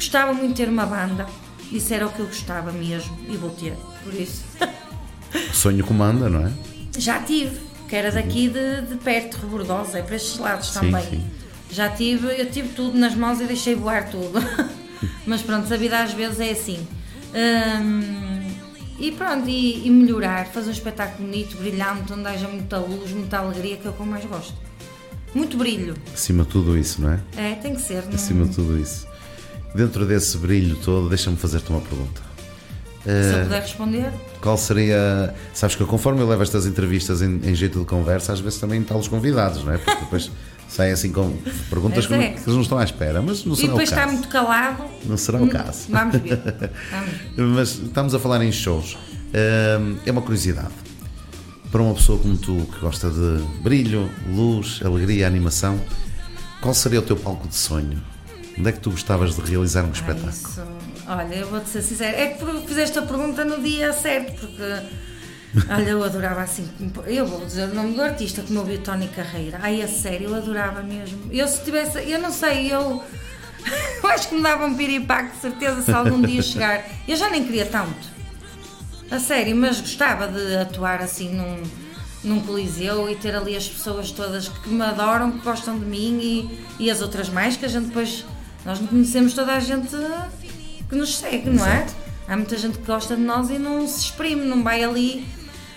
Gostava 0.00 0.32
muito 0.32 0.48
de 0.48 0.54
ter 0.54 0.68
uma 0.70 0.86
banda. 0.86 1.26
Isso 1.70 1.92
era 1.92 2.06
o 2.06 2.10
que 2.10 2.20
eu 2.20 2.26
gostava 2.26 2.72
mesmo 2.72 3.14
e 3.28 3.36
vou 3.36 3.50
ter, 3.50 3.74
por 4.02 4.14
isso. 4.14 4.42
Sonho 5.52 5.84
comanda, 5.84 6.28
não 6.30 6.46
é? 6.46 6.52
Já 6.98 7.20
tive, 7.20 7.60
que 7.86 7.94
era 7.94 8.10
daqui 8.10 8.48
de, 8.48 8.80
de 8.88 8.94
perto, 8.96 9.34
Rebordosa, 9.36 9.98
é 9.98 10.02
para 10.02 10.16
estes 10.16 10.38
lados 10.38 10.68
Sim, 10.68 10.80
também. 10.80 11.04
sim. 11.04 11.24
Já 11.70 11.90
tive, 11.90 12.26
eu 12.40 12.50
tive 12.50 12.70
tudo 12.70 12.98
nas 12.98 13.14
mãos 13.14 13.40
e 13.42 13.44
deixei 13.44 13.74
voar 13.74 14.08
tudo. 14.10 14.40
Mas 15.26 15.42
pronto, 15.42 15.72
a 15.72 15.76
vida 15.76 16.02
às 16.02 16.12
vezes 16.14 16.40
é 16.40 16.50
assim. 16.50 16.84
Hum, 17.34 18.50
e 18.98 19.12
pronto, 19.12 19.48
e, 19.48 19.86
e 19.86 19.90
melhorar, 19.90 20.46
fazer 20.46 20.70
um 20.70 20.72
espetáculo 20.72 21.28
bonito, 21.28 21.56
brilhante, 21.58 22.10
onde 22.12 22.26
haja 22.26 22.48
muita 22.48 22.78
luz, 22.78 23.12
muita 23.12 23.38
alegria, 23.38 23.76
que 23.76 23.86
é 23.86 23.90
o 23.90 23.92
que 23.92 24.00
eu 24.00 24.06
mais 24.06 24.24
gosto. 24.24 24.54
Muito 25.34 25.56
brilho. 25.56 25.94
Acima 26.12 26.42
de 26.42 26.48
tudo 26.50 26.76
isso, 26.76 27.02
não 27.02 27.12
é? 27.12 27.20
É, 27.36 27.54
tem 27.54 27.74
que 27.74 27.82
ser. 27.82 28.02
não- 28.06 28.14
Acima 28.14 28.46
de 28.46 28.54
tudo 28.56 28.76
isso. 28.80 29.06
Dentro 29.74 30.04
desse 30.06 30.36
brilho 30.38 30.76
todo, 30.76 31.08
deixa-me 31.08 31.36
fazer-te 31.36 31.70
uma 31.70 31.80
pergunta. 31.80 32.20
Se 33.04 33.08
Eh, 33.10 33.34
eu 33.38 33.42
puder 33.44 33.62
responder. 33.62 34.12
Qual 34.42 34.58
seria. 34.58 35.34
Sabes 35.54 35.74
que 35.76 35.82
eu, 35.82 35.86
conforme 35.86 36.20
eu 36.20 36.28
levo 36.28 36.42
estas 36.42 36.66
entrevistas 36.66 37.22
em, 37.22 37.40
em 37.44 37.54
jeito 37.54 37.78
de 37.78 37.84
conversa, 37.86 38.32
às 38.32 38.40
vezes 38.40 38.58
também 38.58 38.80
está 38.82 38.96
os 38.96 39.08
convidados, 39.08 39.64
não 39.64 39.72
é? 39.72 39.78
Porque 39.78 40.00
depois 40.00 40.30
saem 40.68 40.92
assim 40.92 41.10
com 41.12 41.34
perguntas 41.70 42.06
que, 42.06 42.12
não- 42.14 42.20
é. 42.22 42.28
que 42.30 42.40
eles 42.40 42.46
não 42.54 42.60
estão 42.62 42.78
à 42.78 42.84
espera, 42.84 43.22
mas 43.22 43.44
não 43.44 43.54
E 43.54 43.56
será 43.56 43.68
depois 43.68 43.88
o 43.88 43.92
está 43.92 44.00
caso. 44.02 44.12
muito 44.12 44.28
calado. 44.28 44.84
Não 45.04 45.16
será 45.16 45.38
o 45.42 45.48
caso. 45.48 45.78
Vamos 45.88 46.16
ver. 46.18 46.38
Vamos. 47.36 47.54
Mas 47.56 47.68
estamos 47.78 48.14
a 48.14 48.18
falar 48.18 48.44
em 48.44 48.52
shows. 48.52 48.98
Hum, 49.80 49.96
É 50.04 50.10
uma 50.10 50.20
curiosidade. 50.22 50.68
Para 51.72 51.80
uma 51.82 51.94
pessoa 51.94 52.18
como 52.18 52.36
tu, 52.36 52.66
que 52.72 52.80
gosta 52.80 53.08
de 53.08 53.42
brilho, 53.62 54.10
luz, 54.28 54.80
alegria, 54.84 55.26
animação, 55.26 55.80
qual 56.60 56.74
seria 56.74 56.98
o 56.98 57.02
teu 57.02 57.16
palco 57.16 57.46
de 57.46 57.54
sonho? 57.54 58.02
Onde 58.60 58.68
é 58.68 58.72
que 58.72 58.80
tu 58.80 58.90
gostavas 58.90 59.34
de 59.36 59.40
realizar 59.40 59.84
um 59.84 59.88
Ah, 59.88 59.92
espetáculo? 59.92 60.28
isso. 60.28 60.62
Olha, 61.08 61.34
eu 61.34 61.46
vou-te 61.48 61.70
ser 61.70 61.80
sincera. 61.80 62.14
É 62.14 62.26
que 62.28 62.66
fizeste 62.68 62.98
a 62.98 63.02
pergunta 63.02 63.42
no 63.42 63.58
dia 63.62 63.90
certo, 63.94 64.38
porque. 64.46 64.86
Olha, 65.72 65.88
eu 65.88 66.04
adorava 66.04 66.42
assim. 66.42 66.68
Eu 67.06 67.26
vou 67.26 67.44
dizer 67.46 67.70
o 67.70 67.74
nome 67.74 67.94
do 67.94 68.02
artista, 68.02 68.42
como 68.42 68.58
eu 68.60 68.64
vi 68.66 68.74
o 68.74 68.78
Tony 68.80 69.08
Carreira. 69.08 69.58
Ai, 69.62 69.80
a 69.80 69.88
sério, 69.88 70.28
eu 70.28 70.34
adorava 70.34 70.82
mesmo. 70.82 71.18
Eu 71.32 71.48
se 71.48 71.64
tivesse. 71.64 71.98
Eu 72.06 72.20
não 72.20 72.30
sei, 72.30 72.70
eu. 72.72 73.02
Eu 74.02 74.08
acho 74.10 74.28
que 74.28 74.34
me 74.34 74.42
dava 74.42 74.64
um 74.64 74.74
piripaque, 74.74 75.34
de 75.36 75.40
certeza, 75.42 75.82
se 75.82 75.92
algum 75.92 76.20
dia 76.22 76.40
chegar. 76.42 76.82
Eu 77.06 77.14
já 77.16 77.28
nem 77.28 77.44
queria 77.44 77.66
tanto. 77.66 78.08
A 79.10 79.18
sério, 79.18 79.54
mas 79.56 79.80
gostava 79.80 80.28
de 80.28 80.56
atuar 80.56 81.00
assim 81.02 81.34
num, 81.34 81.62
num 82.24 82.40
coliseu 82.40 83.10
e 83.10 83.16
ter 83.16 83.34
ali 83.34 83.54
as 83.56 83.68
pessoas 83.68 84.10
todas 84.12 84.48
que 84.48 84.68
me 84.70 84.82
adoram, 84.82 85.32
que 85.32 85.38
gostam 85.44 85.78
de 85.78 85.84
mim 85.84 86.18
e, 86.22 86.84
e 86.84 86.90
as 86.90 87.02
outras 87.02 87.28
mais, 87.28 87.56
que 87.56 87.64
a 87.66 87.68
gente 87.68 87.88
depois. 87.88 88.24
Nós 88.64 88.80
não 88.80 88.86
conhecemos 88.86 89.32
toda 89.34 89.54
a 89.54 89.60
gente 89.60 89.96
que 90.88 90.94
nos 90.94 91.16
segue, 91.16 91.50
não 91.50 91.66
é? 91.66 91.86
Há 92.28 92.36
muita 92.36 92.56
gente 92.56 92.78
que 92.78 92.86
gosta 92.86 93.16
de 93.16 93.22
nós 93.22 93.50
e 93.50 93.58
não 93.58 93.86
se 93.86 94.04
exprime, 94.04 94.44
não 94.44 94.62
vai 94.62 94.84
ali. 94.84 95.26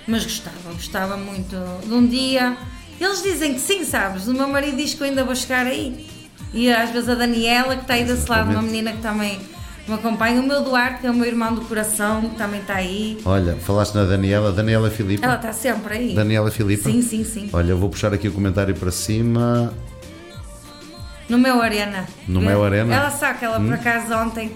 Mas 0.07 0.23
gostava, 0.23 0.73
gostava 0.73 1.17
muito 1.17 1.55
de 1.85 1.93
um 1.93 2.05
dia. 2.05 2.57
Eles 2.99 3.23
dizem 3.23 3.53
que 3.53 3.59
sim, 3.59 3.83
sabes? 3.85 4.27
O 4.27 4.33
meu 4.33 4.47
marido 4.47 4.77
diz 4.77 4.93
que 4.93 5.01
eu 5.01 5.07
ainda 5.07 5.23
vou 5.23 5.35
chegar 5.35 5.65
aí. 5.65 6.07
E 6.53 6.71
às 6.71 6.91
vezes 6.91 7.09
a 7.09 7.15
Daniela, 7.15 7.75
que 7.75 7.81
está 7.81 7.95
aí 7.95 8.03
desse 8.03 8.29
lado, 8.29 8.51
uma 8.51 8.61
menina 8.61 8.91
que 8.91 9.01
também 9.01 9.39
me 9.87 9.95
acompanha. 9.95 10.39
O 10.39 10.43
meu 10.45 10.61
Duarte, 10.61 11.01
que 11.01 11.07
é 11.07 11.11
o 11.11 11.13
meu 11.13 11.25
irmão 11.25 11.55
do 11.55 11.61
coração, 11.61 12.21
que 12.21 12.35
também 12.35 12.61
está 12.61 12.75
aí. 12.75 13.17
Olha, 13.25 13.55
falaste 13.55 13.95
na 13.95 14.03
Daniela, 14.05 14.51
Daniela 14.51 14.89
Filipe. 14.89 15.23
Ela 15.23 15.35
está 15.35 15.51
sempre 15.51 15.95
aí. 15.95 16.13
Daniela 16.13 16.51
Filipe. 16.51 16.83
Sim, 16.83 17.01
sim, 17.01 17.23
sim. 17.23 17.49
Olha, 17.51 17.71
eu 17.71 17.77
vou 17.77 17.89
puxar 17.89 18.13
aqui 18.13 18.27
o 18.27 18.31
comentário 18.31 18.75
para 18.75 18.91
cima. 18.91 19.73
No 21.33 21.39
meu 21.39 21.59
Arena. 21.63 22.05
No 22.27 22.39
meu 22.39 22.63
Arena? 22.63 22.93
Hum? 22.93 22.97
Ela 22.99 23.09
sabe 23.09 23.39
que 23.39 23.45
ela 23.45 23.59
por 23.59 23.73
acaso 23.73 24.13
ontem. 24.13 24.51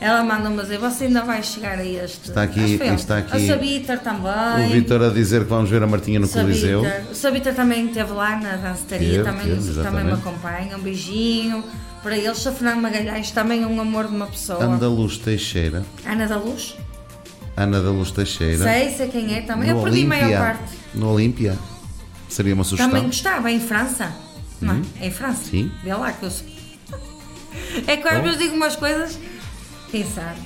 Ela 0.00 0.22
manda-me 0.22 0.62
dizer, 0.62 0.78
você 0.78 1.06
ainda 1.06 1.22
vai 1.24 1.42
chegar 1.42 1.76
a 1.76 1.84
este. 1.84 2.28
Está 2.28 2.44
aqui- 2.44 2.80
Acho 2.80 2.94
está 2.94 3.18
aqui 3.18 3.36
A 3.36 3.52
Sabiter 3.52 3.98
também. 3.98 4.66
O 4.66 4.70
Vitor 4.70 5.02
a 5.02 5.08
dizer 5.10 5.42
que 5.42 5.50
vamos 5.50 5.68
ver 5.68 5.82
a 5.82 5.86
Martinha 5.88 6.20
no 6.20 6.26
Sabiter. 6.28 6.76
Coliseu. 6.78 7.10
O 7.10 7.14
Sabiter 7.16 7.52
também 7.52 7.86
esteve 7.86 8.12
lá 8.12 8.36
na 8.36 8.74
Teve, 8.88 9.22
também, 9.24 9.44
teve, 9.56 9.82
também 9.82 10.04
me 10.04 10.12
acompanha. 10.12 10.76
Um 10.76 10.80
beijinho 10.80 11.64
para 12.02 12.16
eles. 12.16 12.46
O 12.46 12.52
Fernando 12.52 12.80
Magalhães 12.80 13.30
também 13.32 13.64
é 13.64 13.66
um 13.66 13.80
amor 13.80 14.06
de 14.06 14.14
uma 14.14 14.26
pessoa. 14.28 14.62
Ana 14.64 14.78
da 14.78 14.88
Luz 14.88 15.18
Teixeira. 15.18 15.84
Ana 16.06 16.26
da 16.28 16.36
Luz? 16.36 16.76
Ana 17.56 17.82
da 17.82 17.90
Luz 17.90 18.10
Teixeira. 18.12 18.62
Sei, 18.64 18.90
sei 18.96 19.08
quem 19.08 19.34
é 19.36 19.42
também. 19.42 19.68
No 19.70 19.78
Eu 19.80 19.82
perdi 19.82 20.04
a 20.04 20.06
maior 20.06 20.38
parte. 20.38 20.78
No 20.94 21.12
Olímpia. 21.12 21.58
Seria 22.28 22.54
uma 22.54 22.62
sugestão. 22.64 22.88
Também 22.88 23.06
gostava, 23.06 23.50
em 23.50 23.60
França. 23.60 24.10
Não 24.60 24.74
é? 24.74 25.04
É 25.04 25.06
em 25.08 25.10
França. 25.10 25.40
Uhum. 25.44 25.50
Sim. 25.50 25.72
Vê 25.82 25.94
lá 25.94 26.12
que 26.12 26.22
eu 26.24 26.30
sou. 26.30 26.46
É 27.86 27.96
que 27.96 28.06
às 28.08 28.16
Bom. 28.16 28.22
vezes 28.22 28.38
digo 28.38 28.54
umas 28.54 28.76
coisas, 28.76 29.18
quem 29.90 30.04
sabe? 30.04 30.40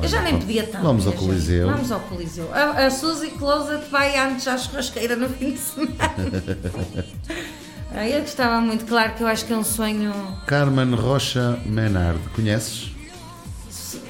Eu 0.00 0.08
já 0.08 0.22
nem 0.22 0.38
podia 0.38 0.62
tanto. 0.64 0.84
vamos 0.84 1.06
ao 1.06 1.12
minha 1.12 1.20
gente. 1.20 1.28
Coliseu. 1.28 1.68
Vamos 1.70 1.90
ao 1.92 2.00
Coliseu. 2.00 2.48
A, 2.54 2.86
a 2.86 2.90
Suzy 2.90 3.30
Closet 3.30 3.90
vai 3.90 4.16
antes 4.16 4.46
à 4.46 4.56
churrasqueira 4.56 5.16
no 5.16 5.28
fim 5.28 5.52
de 5.52 5.58
semana. 5.58 5.94
Eu 8.12 8.20
gostava 8.20 8.60
muito, 8.60 8.84
claro 8.84 9.14
que 9.14 9.22
eu 9.22 9.26
acho 9.26 9.44
que 9.46 9.52
é 9.52 9.56
um 9.56 9.64
sonho. 9.64 10.12
Carmen 10.46 10.94
Rocha 10.94 11.58
Menard. 11.64 12.18
Conheces? 12.34 12.90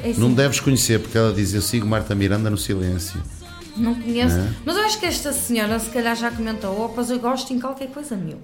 é 0.03 0.11
assim, 0.11 0.21
Não 0.21 0.35
deves 0.35 0.59
conhecer, 0.61 1.01
porque 1.01 1.17
ela 1.17 1.33
diz: 1.33 1.55
Eu 1.55 1.63
sigo 1.63 1.87
Marta 1.87 2.15
Miranda 2.15 2.51
no 2.51 2.59
silêncio. 2.59 3.23
não 3.77 3.95
conheço. 3.95 4.37
Não 4.37 4.45
é? 4.45 4.53
Mas 4.65 4.77
eu 4.77 4.83
acho 4.85 4.99
que 4.99 5.07
esta 5.07 5.33
senhora, 5.33 5.79
se 5.79 5.89
calhar, 5.91 6.15
já 6.17 6.31
comentou: 6.31 6.79
opas, 6.85 7.09
eu 7.09 7.19
gosto 7.21 7.53
em 7.53 7.61
qualquer 7.61 7.89
coisa 7.89 8.17
meu. 8.17 8.39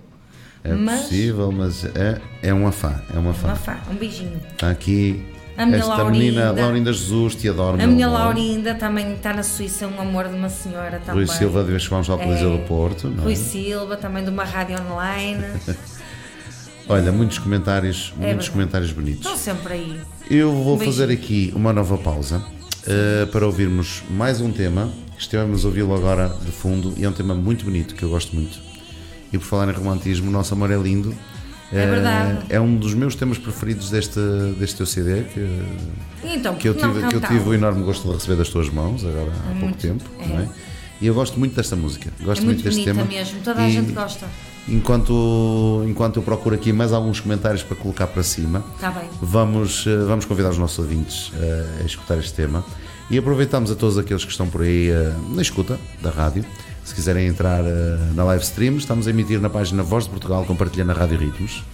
É 0.64 0.72
Mas- 0.72 1.02
possível, 1.02 1.52
mas 1.52 1.84
é, 1.84 2.18
é 2.42 2.52
uma 2.54 2.72
fã. 2.72 3.00
É 3.14 3.18
uma 3.18 3.34
fã. 3.34 3.48
Uma 3.48 3.56
fã, 3.56 3.76
um 3.90 3.94
beijinho. 3.94 4.40
Está 4.52 4.70
aqui 4.70 5.22
A 5.58 5.66
minha 5.66 5.76
esta 5.78 5.88
Laurinda. 5.94 6.18
menina, 6.18 6.52
Laurinda 6.52 6.92
Jesus, 6.92 7.34
te 7.34 7.48
adoro. 7.50 7.80
A 7.82 7.86
minha 7.86 8.06
amor. 8.06 8.18
Laurinda 8.18 8.74
também 8.74 9.12
está 9.14 9.34
na 9.34 9.42
Suíça, 9.42 9.84
é 9.84 9.88
um 9.88 10.00
amor 10.00 10.26
de 10.28 10.34
uma 10.34 10.48
senhora 10.48 10.98
também. 11.04 11.24
Rui 11.24 11.26
Silva, 11.26 11.62
de 11.62 11.70
vez 11.70 11.84
que 11.84 11.90
vamos 11.90 12.08
ao 12.08 12.18
Coliseu 12.18 12.54
É. 12.54 12.56
do 12.56 12.62
Porto. 12.64 13.08
Não 13.08 13.22
é? 13.22 13.24
Rui 13.26 13.36
Silva, 13.36 13.96
também 13.98 14.24
de 14.24 14.30
uma 14.30 14.44
rádio 14.44 14.76
online. 14.90 15.44
Olha, 16.88 17.12
muitos 17.12 17.38
comentários, 17.38 18.08
muitos 18.16 18.22
É 18.22 18.26
verdade. 18.28 18.50
comentários 18.50 18.92
bonitos. 18.92 19.20
Estão 19.20 19.36
sempre 19.36 19.72
aí. 19.74 20.00
Eu 20.30 20.50
vou 20.52 20.76
Um 20.76 20.80
fazer 20.80 21.10
aqui 21.10 21.52
uma 21.54 21.72
nova 21.72 21.96
pausa 21.98 22.42
eh, 22.86 23.26
para 23.32 23.44
ouvirmos 23.46 24.02
mais 24.10 24.40
um 24.40 24.50
tema. 24.50 24.90
Estivemos 25.18 25.64
a 25.64 25.68
ouvi-lo 25.68 25.94
agora 25.94 26.28
de 26.42 26.50
fundo 26.50 26.92
e 26.96 27.04
é 27.04 27.08
um 27.08 27.12
tema 27.12 27.34
muito 27.34 27.64
bonito 27.64 27.94
que 27.94 28.02
eu 28.02 28.10
gosto 28.10 28.34
muito. 28.34 28.58
E 29.34 29.38
por 29.38 29.44
falar 29.44 29.68
em 29.68 29.72
romantismo, 29.72 30.28
o 30.28 30.32
Nosso 30.32 30.54
Amor 30.54 30.70
é 30.70 30.76
Lindo. 30.76 31.12
É 31.72 31.82
eh, 31.82 31.86
verdade. 31.90 32.38
É 32.48 32.60
um 32.60 32.76
dos 32.76 32.94
meus 32.94 33.16
temas 33.16 33.36
preferidos 33.36 33.90
deste, 33.90 34.20
deste 34.58 34.76
teu 34.76 34.86
CD 34.86 35.24
que, 35.24 35.62
Então, 36.22 36.54
que, 36.54 36.68
eu 36.68 36.74
porque 36.74 36.86
não 36.86 36.94
tive, 36.94 37.08
que 37.08 37.16
eu 37.16 37.20
cantar? 37.20 37.36
tive 37.36 37.48
o 37.48 37.54
enorme 37.54 37.82
gosto 37.82 38.06
de 38.06 38.14
receber 38.14 38.36
das 38.36 38.48
tuas 38.48 38.68
mãos 38.70 39.04
agora 39.04 39.32
há 39.32 39.48
pouco 39.50 39.64
muito, 39.64 39.78
tempo. 39.78 40.04
é. 40.20 40.42
é? 40.42 40.48
E 41.00 41.06
eu 41.08 41.14
gosto 41.14 41.36
muito 41.38 41.56
desta 41.56 41.74
música. 41.74 42.10
Gosto 42.22 42.42
É 42.42 42.44
muito 42.44 42.62
deste 42.62 42.80
bonita 42.82 42.94
tema. 42.94 43.04
mesmo, 43.04 43.40
toda 43.42 43.60
a 43.60 43.68
E 43.68 43.72
gente 43.72 43.90
gosta. 43.92 44.26
Enquanto, 44.68 45.84
enquanto 45.88 46.16
eu 46.16 46.22
procuro 46.22 46.54
aqui 46.54 46.72
mais 46.72 46.92
alguns 46.92 47.18
comentários 47.18 47.62
para 47.64 47.76
colocar 47.76 48.06
para 48.06 48.22
cima, 48.22 48.64
bem. 48.80 49.08
Vamos, 49.20 49.84
eh, 49.86 49.96
vamos 50.06 50.24
convidar 50.24 50.50
os 50.50 50.58
nossos 50.58 50.78
ouvintes 50.78 51.32
eh, 51.36 51.80
a 51.82 51.84
escutar 51.84 52.16
este 52.18 52.32
tema 52.34 52.64
e 53.10 53.18
aproveitamos 53.18 53.70
a 53.70 53.74
todos 53.74 53.98
aqueles 53.98 54.24
que 54.24 54.30
estão 54.30 54.48
por 54.48 54.62
aí 54.62 54.88
eh, 54.90 55.12
na 55.34 55.42
escuta 55.42 55.78
da 56.00 56.10
rádio. 56.10 56.44
Se 56.84 56.94
quiserem 56.94 57.26
entrar 57.26 57.64
eh, 57.64 57.96
na 58.14 58.24
live 58.24 58.44
stream, 58.44 58.76
estamos 58.76 59.06
a 59.06 59.10
emitir 59.10 59.40
na 59.40 59.48
página 59.48 59.82
Voz 59.82 60.04
de 60.04 60.10
Portugal, 60.10 60.44
compartilhando 60.44 60.90
a 60.90 60.94
Rádio 60.94 61.18
Ritmos, 61.18 61.64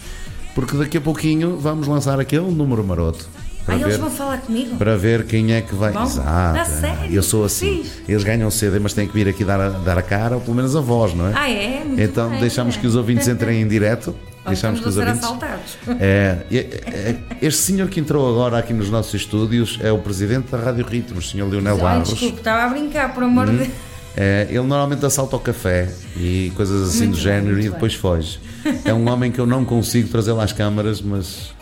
porque 0.55 0.77
daqui 0.77 0.99
a 0.99 1.01
pouquinho 1.01 1.57
vamos 1.57 1.89
lançar 1.89 2.21
aquele 2.21 2.49
número 2.51 2.85
maroto 2.85 3.29
para, 3.67 3.75
Ah, 3.75 3.79
ver, 3.79 3.85
eles 3.87 3.97
vão 3.99 4.11
falar 4.11 4.39
comigo? 4.39 4.77
para 4.77 4.97
ver 4.97 5.25
quem 5.27 5.53
é 5.53 5.61
que 5.63 5.75
vai. 5.75 5.93
Vão? 5.93 6.05
Exato, 6.05 6.59
é. 6.59 6.65
sério? 6.65 7.13
eu 7.15 7.23
sou 7.25 7.45
assim. 7.45 7.85
Eles 8.09 8.23
ganham 8.23 8.49
cedo, 8.53 8.81
mas 8.81 8.93
têm 8.93 9.07
que 9.09 9.13
vir 9.13 9.29
aqui 9.29 9.45
dar 9.45 9.61
a, 9.61 9.69
dar 9.71 9.99
a 9.99 10.03
cara 10.03 10.37
ou 10.37 10.41
pelo 10.41 10.55
menos 10.55 10.77
a 10.77 10.81
voz, 10.81 11.13
não 11.13 11.27
é? 11.27 11.33
Ah, 11.35 11.51
é? 11.51 11.83
Muito 11.85 12.01
então 12.01 12.31
bem, 12.31 12.41
deixamos 12.41 12.77
é. 12.77 12.81
que 12.81 12.87
os 12.87 12.95
ouvintes 12.95 13.27
entrem 13.27 13.61
em 13.63 13.69
direto. 13.69 14.15
Deixamos 14.47 14.81
que 14.81 14.89
os 14.89 14.97
ouvintes. 14.97 15.23
assaltados. 15.23 15.77
É, 16.01 16.39
é, 16.51 16.57
é, 16.57 17.17
este 17.43 17.61
senhor 17.61 17.89
que 17.89 18.01
entrou 18.01 18.27
agora 18.27 18.59
aqui 18.59 18.73
nos 18.73 18.89
nossos 18.89 19.13
estúdios 19.13 19.79
é 19.83 19.93
o 19.93 19.99
presidente 19.99 20.51
da 20.51 20.57
Rádio 20.57 20.87
Ritmos, 20.87 21.27
o 21.27 21.31
senhor 21.31 21.49
Leonel 21.51 21.77
Barros. 21.77 22.09
desculpe, 22.09 22.39
estava 22.39 22.63
a 22.65 22.69
brincar, 22.71 23.13
por 23.13 23.23
amor 23.23 23.51
de 23.51 23.59
Deus. 23.59 23.69
É, 24.17 24.47
ele 24.49 24.61
normalmente 24.61 25.05
assalta 25.07 25.37
o 25.37 25.41
café 25.41 25.89
e 26.17 26.53
coisas 26.57 26.89
assim 26.89 27.07
muito 27.07 27.11
do 27.11 27.17
bem, 27.17 27.23
género 27.23 27.61
e 27.61 27.71
depois 27.71 27.93
bem. 27.93 28.01
foge. 28.01 28.41
É 28.85 28.93
um 28.93 29.09
homem 29.09 29.31
que 29.31 29.39
eu 29.39 29.47
não 29.47 29.65
consigo 29.65 30.09
trazer 30.09 30.33
lá 30.33 30.45
às 30.45 30.53
câmaras, 30.53 31.01
mas. 31.01 31.53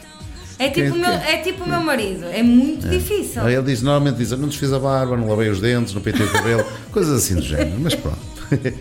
É, 0.59 0.68
tipo, 0.70 0.80
é, 0.80 0.84
é? 0.86 0.90
tipo, 0.90 0.96
o 0.96 0.99
meu, 0.99 1.11
é 1.11 1.36
tipo 1.36 1.68
meu 1.68 1.80
marido, 1.80 2.24
é 2.24 2.42
muito 2.42 2.86
é. 2.86 2.90
difícil. 2.90 3.49
Ele 3.49 3.62
diz, 3.62 3.82
normalmente 3.82 4.16
diz, 4.16 4.30
não 4.32 4.49
desfiz 4.49 4.72
a 4.72 4.78
barba, 4.78 5.16
não 5.16 5.28
lavei 5.28 5.49
os 5.51 5.61
dentes, 5.61 5.94
não 5.94 6.03
pentei 6.03 6.26
o 6.26 6.32
cabelo, 6.32 6.64
coisas 6.90 7.22
assim 7.22 7.36
do 7.36 7.42
género, 7.42 7.78
mas 7.78 7.94
pronto. 7.94 8.18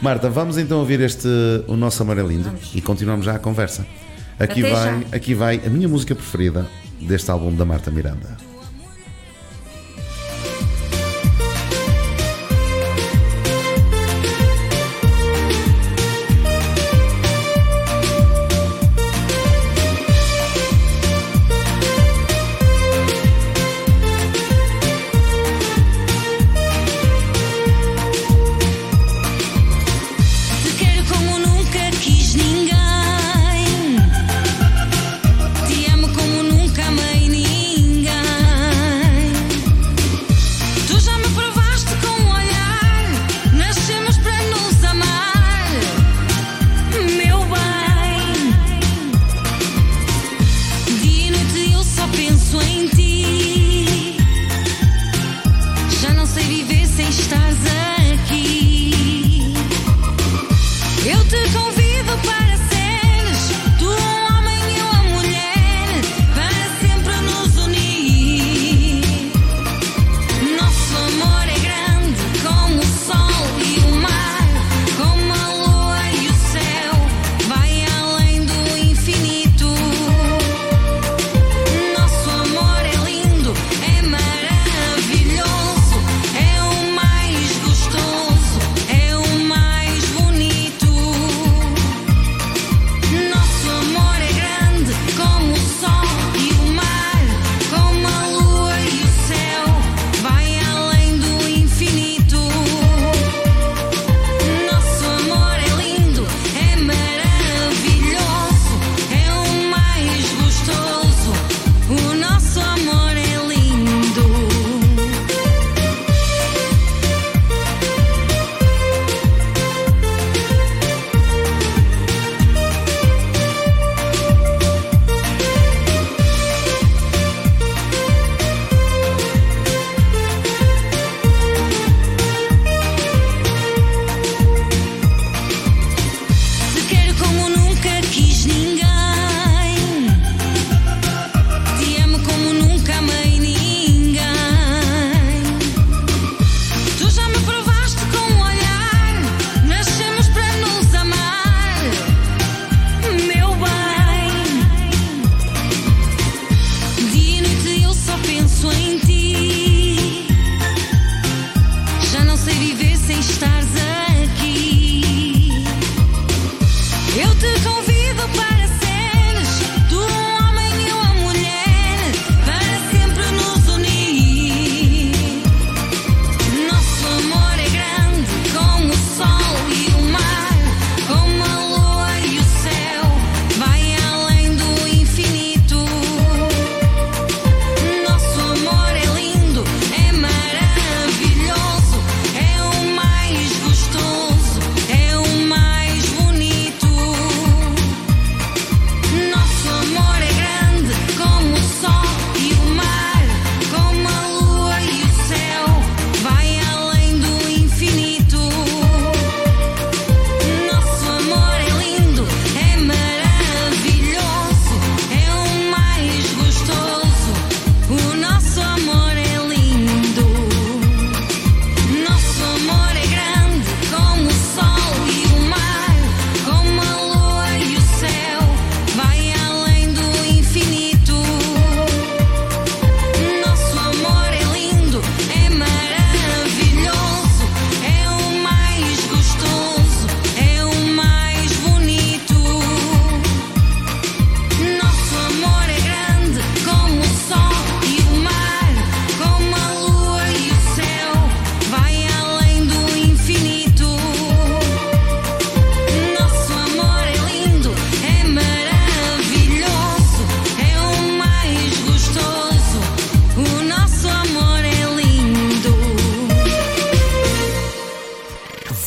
Marta, 0.00 0.28
vamos 0.28 0.58
então 0.58 0.80
ouvir 0.80 1.00
este 1.00 1.28
o 1.68 1.76
nosso 1.76 2.02
amarelindo 2.02 2.44
vamos. 2.44 2.72
e 2.74 2.80
continuamos 2.80 3.24
já 3.24 3.36
a 3.36 3.38
conversa. 3.38 3.86
Aqui 4.36 4.62
vai, 4.62 4.72
já. 4.72 5.02
aqui 5.12 5.34
vai 5.34 5.60
a 5.64 5.70
minha 5.70 5.88
música 5.88 6.12
preferida 6.12 6.66
deste 7.00 7.30
álbum 7.30 7.54
da 7.54 7.64
Marta 7.64 7.88
Miranda. 7.88 8.51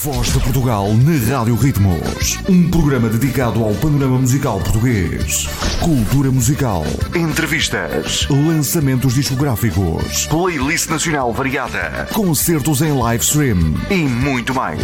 Voz 0.02 0.34
de 0.34 0.40
Portugal 0.40 0.90
na 0.94 1.14
Rádio 1.36 1.56
Ritmos. 1.56 2.38
Um 2.50 2.70
programa 2.70 3.08
dedicado 3.08 3.64
ao 3.64 3.74
panorama 3.76 4.20
musical 4.20 4.60
português. 4.60 5.48
Cultura 5.80 6.30
musical. 6.32 6.84
Entrevistas. 7.16 8.28
Lançamentos 8.30 9.14
discográficos. 9.14 10.28
Playlist 10.28 10.90
nacional 10.90 11.32
variada. 11.32 12.10
Concertos 12.14 12.82
em 12.82 12.92
live 12.92 13.24
stream. 13.24 13.76
E 13.90 13.96
muito 13.96 14.54
mais. 14.54 14.82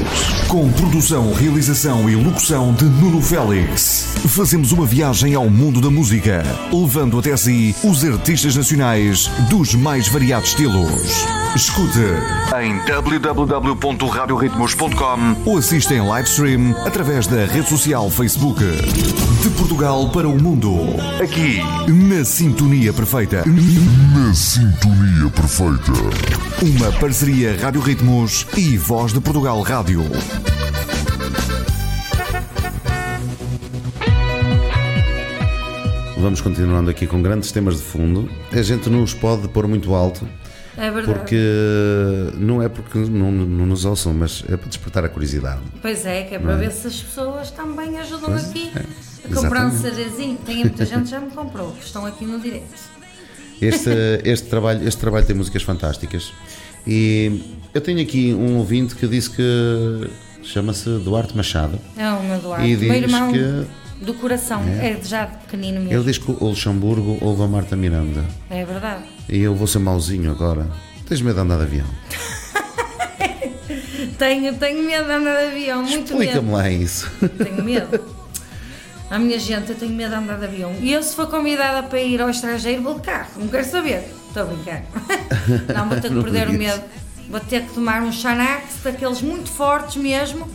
Com 0.48 0.72
produção, 0.72 1.34
realização 1.34 2.10
e 2.10 2.16
locução 2.16 2.74
de 2.74 2.86
Nuno 2.86 3.22
Félix. 3.22 4.16
Fazemos 4.30 4.72
uma 4.72 4.86
viagem 4.86 5.36
ao 5.36 5.50
mundo 5.50 5.82
da 5.82 5.90
música. 5.90 6.42
Levando 6.72 7.20
até 7.20 7.36
si 7.36 7.76
os 7.84 8.06
artistas 8.06 8.56
nacionais 8.56 9.28
dos 9.50 9.76
mais 9.76 10.08
variados 10.08 10.50
estilos. 10.50 11.26
Escute 11.56 12.00
em 12.64 12.78
www.radioritmos.com 12.86 15.01
Observatório.com 15.02 15.50
ou 15.50 15.58
assistem 15.58 16.00
live 16.00 16.30
stream 16.30 16.76
através 16.86 17.26
da 17.26 17.46
rede 17.46 17.68
social 17.68 18.10
Facebook. 18.10 18.64
De 19.42 19.50
Portugal 19.58 20.10
para 20.10 20.28
o 20.28 20.40
mundo, 20.40 20.76
aqui 21.20 21.60
na 21.92 22.24
Sintonia 22.24 22.94
Perfeita. 22.94 23.44
Na 23.46 24.34
Sintonia 24.34 25.30
Perfeita. 25.32 25.92
Uma 26.62 26.92
parceria 27.00 27.58
Rádio 27.60 27.82
Ritmos 27.82 28.46
e 28.56 28.78
Voz 28.78 29.12
de 29.12 29.20
Portugal 29.20 29.60
Rádio. 29.62 30.04
Vamos 36.18 36.42
continuando 36.42 36.92
aqui 36.92 37.08
com 37.08 37.20
grandes 37.24 37.52
temas 37.52 37.78
de 37.78 37.82
fundo. 37.82 38.30
A 38.52 38.62
gente 38.62 38.88
não 38.88 39.02
os 39.02 39.16
pode 39.16 39.48
pôr 39.48 39.68
muito 39.68 39.96
alto, 39.96 40.28
é 40.78 40.90
verdade. 40.90 41.20
porque 41.20 41.38
não 42.38 42.62
é 42.62 42.70
porque 42.70 42.98
não, 43.00 43.32
não 43.32 43.66
nos 43.66 43.84
ouçam, 43.86 44.14
mas 44.14 44.44
é 44.50 44.56
para 44.56 44.68
despertar 44.70 45.04
a 45.06 45.10
curiosidade. 45.10 45.60
Pois 45.82 46.06
é, 46.06 46.24
que 46.24 46.36
é 46.36 46.40
para 46.40 46.56
ver 46.56 46.72
se 46.72 46.88
as 46.88 46.96
pessoas 47.02 47.52
também 47.52 48.00
ajudam 48.00 48.30
Pois 48.30 48.50
aqui 48.50 48.72
é, 48.76 49.30
a 49.32 49.36
comprar 49.36 49.66
um. 49.68 49.72
CDzinho. 49.72 50.38
Tem 50.46 50.60
muita 50.60 50.86
gente 50.86 51.10
já 51.10 51.20
me 51.20 51.30
comprou, 51.32 51.72
que 51.74 51.86
estão 51.86 52.06
aqui 52.06 52.26
no 52.26 52.40
direto. 52.40 52.92
Este, 53.62 53.90
este, 54.24 54.48
trabalho, 54.48 54.88
este 54.88 55.00
trabalho 55.00 55.26
tem 55.26 55.36
músicas 55.36 55.62
fantásticas. 55.64 56.34
E 56.88 57.60
eu 57.74 57.82
tenho 57.82 58.02
aqui 58.02 58.34
um 58.34 58.58
ouvinte 58.58 58.96
que 58.96 59.08
disse 59.08 59.30
que 59.30 60.10
chama-se 60.44 60.90
Duarte 61.00 61.36
Machado. 61.38 61.78
É 61.96 62.10
o 62.12 62.24
meu 62.24 62.40
Duarte, 62.40 62.66
E 62.68 62.76
o 62.76 62.80
meu 62.80 62.92
diz 62.94 63.04
irmão 63.04 63.32
que- 63.32 63.66
do 64.04 64.16
coração, 64.16 64.64
é, 64.64 64.98
já 65.04 65.26
de 65.26 65.38
pequenino 65.46 65.80
mesmo. 65.80 65.94
Ele 65.94 66.04
diz 66.06 66.18
que 66.18 66.32
o 66.32 66.46
Luxemburgo 66.48 67.20
ouve 67.22 67.44
a 67.44 67.48
Marta 67.48 67.76
Miranda. 67.76 68.26
É 68.50 68.66
verdade. 68.66 69.04
E 69.32 69.40
eu 69.40 69.56
vou 69.56 69.66
ser 69.66 69.80
mauzinho 69.80 70.30
agora. 70.30 70.70
Tens 71.08 71.22
medo 71.22 71.36
de 71.36 71.42
andar 71.42 71.58
de 71.58 71.64
avião? 71.64 71.88
Tenho, 74.20 74.56
tenho 74.56 74.84
medo 74.84 75.06
de 75.06 75.12
andar 75.12 75.40
de 75.40 75.48
avião, 75.48 75.82
muito 75.82 75.96
medo. 75.96 76.24
Explica-me 76.24 76.52
lá 76.52 76.70
isso. 76.70 77.10
Tenho 77.44 77.64
medo. 77.64 78.00
A 79.10 79.18
minha 79.18 79.40
gente, 79.40 79.72
eu 79.72 79.76
tenho 79.76 79.94
medo 79.94 80.12
de 80.12 80.16
andar 80.16 80.38
de 80.38 80.46
avião. 80.46 80.76
E 80.80 80.94
eu, 80.94 81.02
se 81.02 81.16
for 81.16 81.28
convidada 81.28 81.82
para 81.84 82.00
ir 82.02 82.22
ao 82.22 82.30
estrangeiro, 82.30 82.84
vou 82.84 82.96
de 82.96 83.02
carro. 83.02 83.30
Não 83.38 83.48
quero 83.48 83.66
saber. 83.66 84.04
Estou 84.28 84.44
a 84.44 84.46
brincar. 84.46 84.84
Não, 85.74 85.90
vou 85.90 86.00
ter 86.00 86.10
que 86.10 86.16
perder 86.24 86.50
o 86.50 86.54
medo. 86.54 86.84
Vou 87.30 87.40
ter 87.40 87.64
que 87.64 87.74
tomar 87.74 88.02
um 88.04 88.12
Xanax, 88.12 88.76
daqueles 88.84 89.22
muito 89.22 89.50
fortes 89.50 89.96
mesmo. 89.96 90.48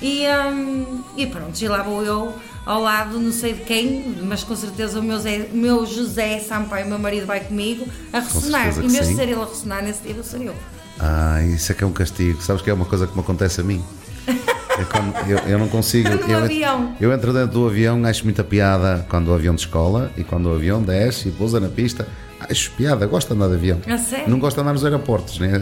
E, 0.00 0.24
hum, 0.28 1.02
e 1.16 1.26
pronto, 1.26 1.60
e 1.60 1.68
lá 1.68 1.82
vou 1.82 2.04
eu 2.04 2.34
ao 2.70 2.80
lado, 2.80 3.18
não 3.18 3.32
sei 3.32 3.54
de 3.54 3.62
quem, 3.62 4.14
mas 4.22 4.44
com 4.44 4.54
certeza 4.54 5.00
o 5.00 5.02
meu, 5.02 5.18
Zé, 5.18 5.48
o 5.52 5.56
meu 5.56 5.84
José 5.84 6.38
Sampaio, 6.38 6.86
o 6.86 6.88
meu 6.88 7.00
marido, 7.00 7.26
vai 7.26 7.40
comigo 7.40 7.84
a 8.12 8.20
ressonar. 8.20 8.68
Em 8.68 8.86
vez 8.86 9.08
de 9.08 9.14
ser 9.16 9.22
ele 9.22 9.34
a 9.34 9.44
ressonar, 9.44 9.82
nesse 9.82 10.04
dia 10.04 10.14
vou 10.14 10.22
ser 10.22 10.40
eu. 10.42 10.54
Ah, 11.00 11.42
isso 11.42 11.72
é 11.72 11.74
que 11.74 11.82
é 11.82 11.86
um 11.86 11.92
castigo. 11.92 12.40
Sabes 12.40 12.62
que 12.62 12.70
é 12.70 12.72
uma 12.72 12.84
coisa 12.84 13.08
que 13.08 13.14
me 13.14 13.20
acontece 13.20 13.60
a 13.60 13.64
mim. 13.64 13.82
É 14.28 14.84
quando 14.84 15.28
eu, 15.28 15.38
eu 15.38 15.58
não 15.58 15.66
consigo. 15.68 16.08
Eu, 16.08 16.44
avião. 16.44 16.94
eu 17.00 17.12
entro 17.12 17.32
dentro 17.32 17.48
do 17.48 17.66
avião, 17.66 18.04
acho 18.04 18.22
muita 18.22 18.44
piada 18.44 19.04
quando 19.08 19.28
o 19.28 19.34
avião 19.34 19.54
descola 19.54 20.12
e 20.16 20.22
quando 20.22 20.46
o 20.46 20.54
avião 20.54 20.80
desce 20.80 21.28
e 21.28 21.32
pousa 21.32 21.58
na 21.58 21.68
pista. 21.68 22.06
Acho 22.38 22.70
piada, 22.72 23.04
gosto 23.06 23.28
de 23.28 23.34
andar 23.34 23.48
de 23.48 23.54
avião. 23.54 23.80
A 23.86 23.98
sério? 23.98 24.30
Não 24.30 24.38
gosto 24.38 24.56
de 24.56 24.62
andar 24.62 24.72
nos 24.72 24.84
aeroportos, 24.84 25.40
né? 25.40 25.60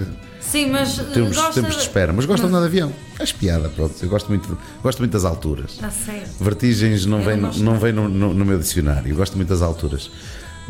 Sim, 0.50 0.70
mas. 0.70 0.98
eh, 0.98 1.04
Temos 1.12 1.36
gosta 1.36 1.52
tempos 1.60 1.76
de 1.76 1.82
espera, 1.82 2.12
mas 2.12 2.24
gosto 2.24 2.42
de 2.42 2.48
andar 2.48 2.60
de 2.60 2.66
avião. 2.66 2.92
Acho 3.18 3.34
piada, 3.34 3.68
pronto. 3.68 3.94
Eu 4.02 4.08
gosto 4.08 4.28
muito, 4.28 4.58
gosto 4.82 4.98
muito 4.98 5.12
das 5.12 5.24
alturas. 5.24 5.78
A 5.82 5.90
sério. 5.90 6.22
Vertigens 6.40 7.04
não 7.06 7.18
Eu 7.18 7.24
vem, 7.24 7.36
não 7.36 7.52
não, 7.52 7.78
vem 7.78 7.92
no, 7.92 8.08
no- 8.08 8.32
no 8.34 8.44
meu 8.44 8.58
dicionário. 8.58 9.10
Eu 9.10 9.16
gosto 9.16 9.36
muito 9.36 9.48
das 9.48 9.60
alturas. 9.62 10.10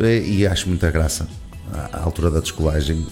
E, 0.00 0.38
e 0.40 0.46
acho 0.46 0.68
muita 0.68 0.90
graça. 0.90 1.26
A 1.92 2.00
altura 2.02 2.30
da 2.30 2.40
descolagem, 2.40 3.06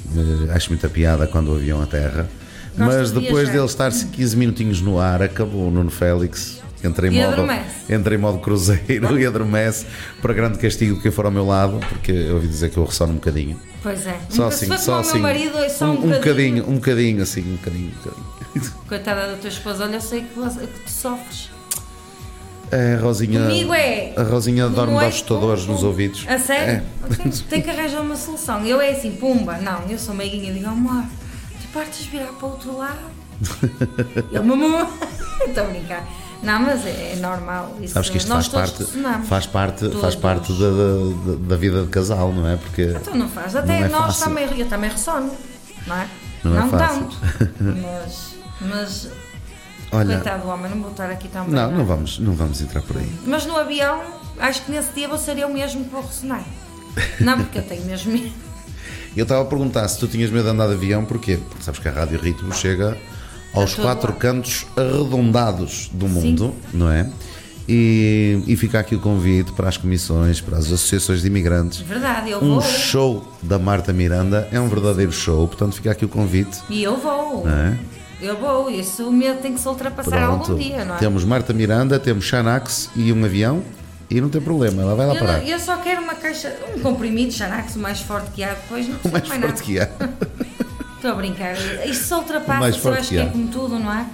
eh, 0.48 0.52
acho 0.52 0.70
muita 0.70 0.88
piada 0.88 1.26
quando 1.26 1.52
o 1.52 1.56
avião 1.56 1.80
aterra. 1.82 2.28
Gosto 2.76 2.78
Mas 2.78 3.12
de 3.12 3.20
depois 3.20 3.48
dele 3.48 3.64
estar 3.64 3.90
15 3.92 4.36
minutinhos 4.36 4.80
no 4.80 4.98
ar, 4.98 5.22
acabou 5.22 5.68
o 5.68 5.70
Nuno 5.70 5.90
Félix. 5.90 6.60
Entra 6.84 7.08
em, 7.08 7.14
E 7.14 7.20
modo, 7.20 7.32
adormece. 7.32 7.92
entra 7.92 8.14
em 8.14 8.18
modo 8.18 8.38
cruzeiro 8.38 9.18
e 9.18 9.26
adormece 9.26 9.86
para 10.20 10.32
grande 10.34 10.58
castigo 10.58 10.96
de 10.96 11.02
quem 11.02 11.10
for 11.10 11.24
ao 11.24 11.32
meu 11.32 11.44
lado, 11.46 11.78
porque 11.88 12.12
eu 12.12 12.34
ouvi 12.34 12.46
dizer 12.48 12.70
que 12.70 12.76
eu 12.76 12.84
ressono 12.84 13.12
um 13.12 13.16
bocadinho. 13.16 13.58
Pois 13.82 14.06
é. 14.06 14.18
Só 14.28 14.50
se 14.50 14.64
assim, 14.72 14.82
só 14.82 14.98
assim. 15.00 15.18
marido, 15.18 15.56
é 15.58 15.68
só 15.68 15.86
um, 15.86 15.90
um, 15.90 15.94
bocadinho. 15.94 16.18
bocadinho, 16.20 16.68
um 16.70 16.74
bocadinho, 16.74 17.22
assim, 17.22 17.40
um 17.52 17.56
bocadinho, 17.56 17.92
um 17.92 18.02
bocadinho. 18.02 18.72
Coitada 18.88 19.26
da 19.32 19.36
tua 19.36 19.48
esposa, 19.48 19.84
olha, 19.84 19.96
eu 19.96 20.00
sei 20.00 20.20
que, 20.22 20.38
você- 20.38 20.60
que 20.60 20.80
tu 20.80 20.90
sofres. 20.90 21.50
É, 22.70 22.94
A 22.94 22.98
Rosinha, 23.00 23.42
Comigo 23.42 23.72
é. 23.74 24.12
a 24.16 24.22
Rosinha 24.24 24.68
dorme 24.68 24.94
de 24.94 24.98
noite, 25.00 25.08
assustadores 25.14 25.66
nos 25.66 25.82
ouvidos. 25.84 26.24
A 26.28 26.36
sério? 26.38 26.82
É. 27.08 27.14
Tem, 27.14 27.30
tem 27.30 27.62
que 27.62 27.70
arranjar 27.70 28.00
uma 28.00 28.16
solução. 28.16 28.64
Eu 28.66 28.80
é 28.80 28.90
assim, 28.90 29.12
pumba. 29.12 29.56
Não, 29.58 29.82
eu 29.88 29.98
sou 29.98 30.12
meiguinha 30.14 30.52
digo, 30.52 30.66
amor, 30.68 31.04
tu 31.60 31.68
partes 31.72 32.06
virar 32.06 32.26
para 32.26 32.46
o 32.46 32.50
outro 32.50 32.76
lado. 32.76 32.98
Eu, 34.32 34.42
mamãe. 34.42 34.88
Estou 35.46 35.62
a 35.64 35.66
brincar. 35.68 36.08
Não, 36.42 36.60
mas 36.60 36.84
é, 36.86 37.12
é 37.12 37.16
normal. 37.16 37.76
Isso, 37.80 37.94
Sabes 37.94 38.10
que 38.10 38.18
isto 38.18 38.28
faz 38.28 38.48
parte, 38.48 38.84
faz 39.26 39.46
parte, 39.46 39.90
faz 40.00 40.14
parte 40.14 40.52
da, 40.52 40.70
da, 40.70 41.36
da 41.48 41.56
vida 41.56 41.82
de 41.82 41.88
casal, 41.88 42.32
não 42.32 42.48
é? 42.48 42.56
Porque 42.56 42.82
Então 42.82 43.14
não 43.14 43.28
faz. 43.28 43.56
Até 43.56 43.80
Não 43.80 43.86
é 43.86 43.88
nós 43.88 44.16
fácil. 44.18 44.24
também, 44.24 44.58
eu 44.60 44.68
também 44.68 44.90
ressono, 44.90 45.30
não 45.86 45.96
é? 45.96 46.06
Não 46.44 46.66
é 46.66 46.68
fácil. 46.68 47.06
tanto. 47.08 47.16
Mas, 47.60 48.34
mas 48.60 49.08
olha, 49.90 50.14
coitado 50.16 50.42
do 50.42 50.48
homem, 50.50 50.70
não 50.70 50.82
vou 50.82 50.90
estar 50.90 51.10
aqui 51.10 51.28
também. 51.28 51.50
não, 51.54 51.70
é? 51.70 51.72
não 51.72 51.84
vamos, 51.84 52.18
não 52.18 52.32
vamos 52.34 52.60
entrar 52.60 52.82
por 52.82 52.98
aí. 52.98 53.10
Mas 53.26 53.46
no 53.46 53.56
avião, 53.56 54.02
acho 54.38 54.62
que 54.64 54.70
nesse 54.70 54.92
dia 54.92 55.08
vou 55.08 55.18
ser 55.18 55.38
eu 55.38 55.48
mesmo 55.48 55.84
que 55.84 55.90
vou 55.90 56.02
ressonar. 56.02 56.44
Não, 57.20 57.38
porque 57.38 57.58
eu 57.58 57.62
tenho 57.62 57.84
mesmo 57.84 58.12
medo. 58.12 58.32
Eu 59.16 59.22
estava 59.22 59.40
a 59.40 59.44
perguntar 59.46 59.88
se 59.88 59.98
tu 59.98 60.06
tinhas 60.06 60.30
medo 60.30 60.44
de 60.44 60.50
andar 60.50 60.66
de 60.66 60.74
avião, 60.74 61.02
porquê? 61.02 61.38
Porque 61.48 61.62
sabes 61.64 61.80
que 61.80 61.88
a 61.88 61.90
Rádio 61.90 62.20
Ritmo 62.20 62.52
chega 62.54 62.98
aos 63.54 63.74
quatro 63.74 64.08
lado. 64.10 64.18
cantos 64.18 64.66
arredondados 64.76 65.90
do 65.92 66.06
mundo, 66.08 66.54
não 66.72 66.90
é? 66.90 67.08
E, 67.68 68.42
e 68.46 68.56
fica 68.56 68.78
aqui 68.78 68.94
o 68.94 69.00
convite 69.00 69.50
para 69.52 69.68
as 69.68 69.76
comissões, 69.76 70.40
para 70.40 70.56
as 70.56 70.66
associações 70.66 71.20
de 71.22 71.26
imigrantes. 71.26 71.80
Verdade, 71.80 72.30
eu 72.30 72.38
Um 72.38 72.60
vou. 72.60 72.62
show 72.62 73.26
da 73.42 73.58
Marta 73.58 73.92
Miranda 73.92 74.46
é 74.52 74.60
um 74.60 74.68
verdadeiro 74.68 75.10
show, 75.10 75.48
portanto 75.48 75.74
fica 75.74 75.90
aqui 75.90 76.04
o 76.04 76.08
convite. 76.08 76.58
E 76.70 76.82
eu 76.84 76.96
vou. 76.96 77.44
É? 77.48 77.76
Eu 78.20 78.36
vou. 78.38 78.70
Isso 78.70 79.08
o 79.08 79.12
medo 79.12 79.40
tem 79.42 79.52
que 79.52 79.60
se 79.60 79.66
ultrapassar 79.68 80.10
Pronto. 80.26 80.52
algum 80.52 80.62
dia, 80.62 80.84
não 80.84 80.94
é? 80.94 80.98
Temos 80.98 81.24
Marta 81.24 81.52
Miranda, 81.52 81.98
temos 81.98 82.24
Xanax 82.24 82.88
e 82.94 83.12
um 83.12 83.24
avião 83.24 83.62
e 84.08 84.20
não 84.20 84.28
tem 84.28 84.40
problema, 84.40 84.82
ela 84.82 84.94
vai 84.94 85.04
lá 85.06 85.14
Eu, 85.14 85.18
parar. 85.20 85.38
não- 85.40 85.46
eu 85.48 85.58
só 85.58 85.76
quero 85.78 86.00
uma 86.02 86.14
caixa, 86.14 86.54
um 86.72 86.78
comprimido 86.78 87.32
Xanax, 87.32 87.74
o 87.74 87.80
mais 87.80 88.00
forte 88.00 88.30
que 88.30 88.44
há, 88.44 88.50
depois 88.54 88.86
não 88.88 88.94
O 89.02 89.08
mais 89.12 89.26
forte 89.26 89.62
que 89.64 89.80
há. 89.80 89.88
Estou 90.96 91.12
a 91.12 91.14
brincar. 91.14 91.54
Isto 91.86 92.14
O 92.14 92.18
ultrapassa, 92.18 92.88
eu 92.88 92.94
acho 92.94 93.08
que 93.10 93.18
é 93.18 93.26
como 93.26 93.48
tudo, 93.48 93.78
não 93.78 93.92
é? 93.92 94.06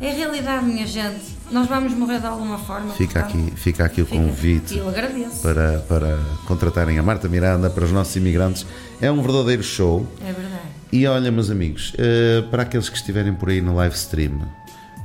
É 0.00 0.10
a 0.10 0.14
realidade, 0.14 0.64
minha 0.64 0.86
gente. 0.86 1.32
Nós 1.50 1.68
vamos 1.68 1.92
morrer 1.92 2.18
de 2.18 2.26
alguma 2.26 2.58
forma. 2.58 2.92
Fica 2.94 3.20
portanto, 3.20 3.44
aqui, 3.46 3.56
fica 3.56 3.84
aqui 3.84 4.02
o 4.02 4.06
fica. 4.06 4.18
convite 4.18 4.78
eu 4.78 4.88
agradeço. 4.88 5.42
para, 5.42 5.78
para 5.80 6.18
contratarem 6.46 6.98
a 6.98 7.02
Marta 7.02 7.28
Miranda, 7.28 7.68
para 7.68 7.84
os 7.84 7.92
nossos 7.92 8.16
imigrantes. 8.16 8.66
É 9.00 9.10
um 9.12 9.22
verdadeiro 9.22 9.62
show. 9.62 10.06
É 10.20 10.32
verdade. 10.32 10.62
E 10.90 11.06
olha, 11.06 11.30
meus 11.30 11.50
amigos, 11.50 11.92
eh, 11.98 12.42
para 12.50 12.62
aqueles 12.62 12.88
que 12.88 12.96
estiverem 12.96 13.34
por 13.34 13.50
aí 13.50 13.60
no 13.60 13.74
live 13.76 13.94
stream, 13.94 14.40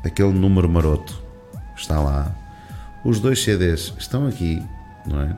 aquele 0.03 0.33
número 0.33 0.67
maroto 0.69 1.21
está 1.75 1.99
lá. 1.99 2.33
Os 3.03 3.19
dois 3.19 3.43
CDs 3.43 3.93
estão 3.97 4.27
aqui, 4.27 4.61
não 5.05 5.21
é? 5.21 5.35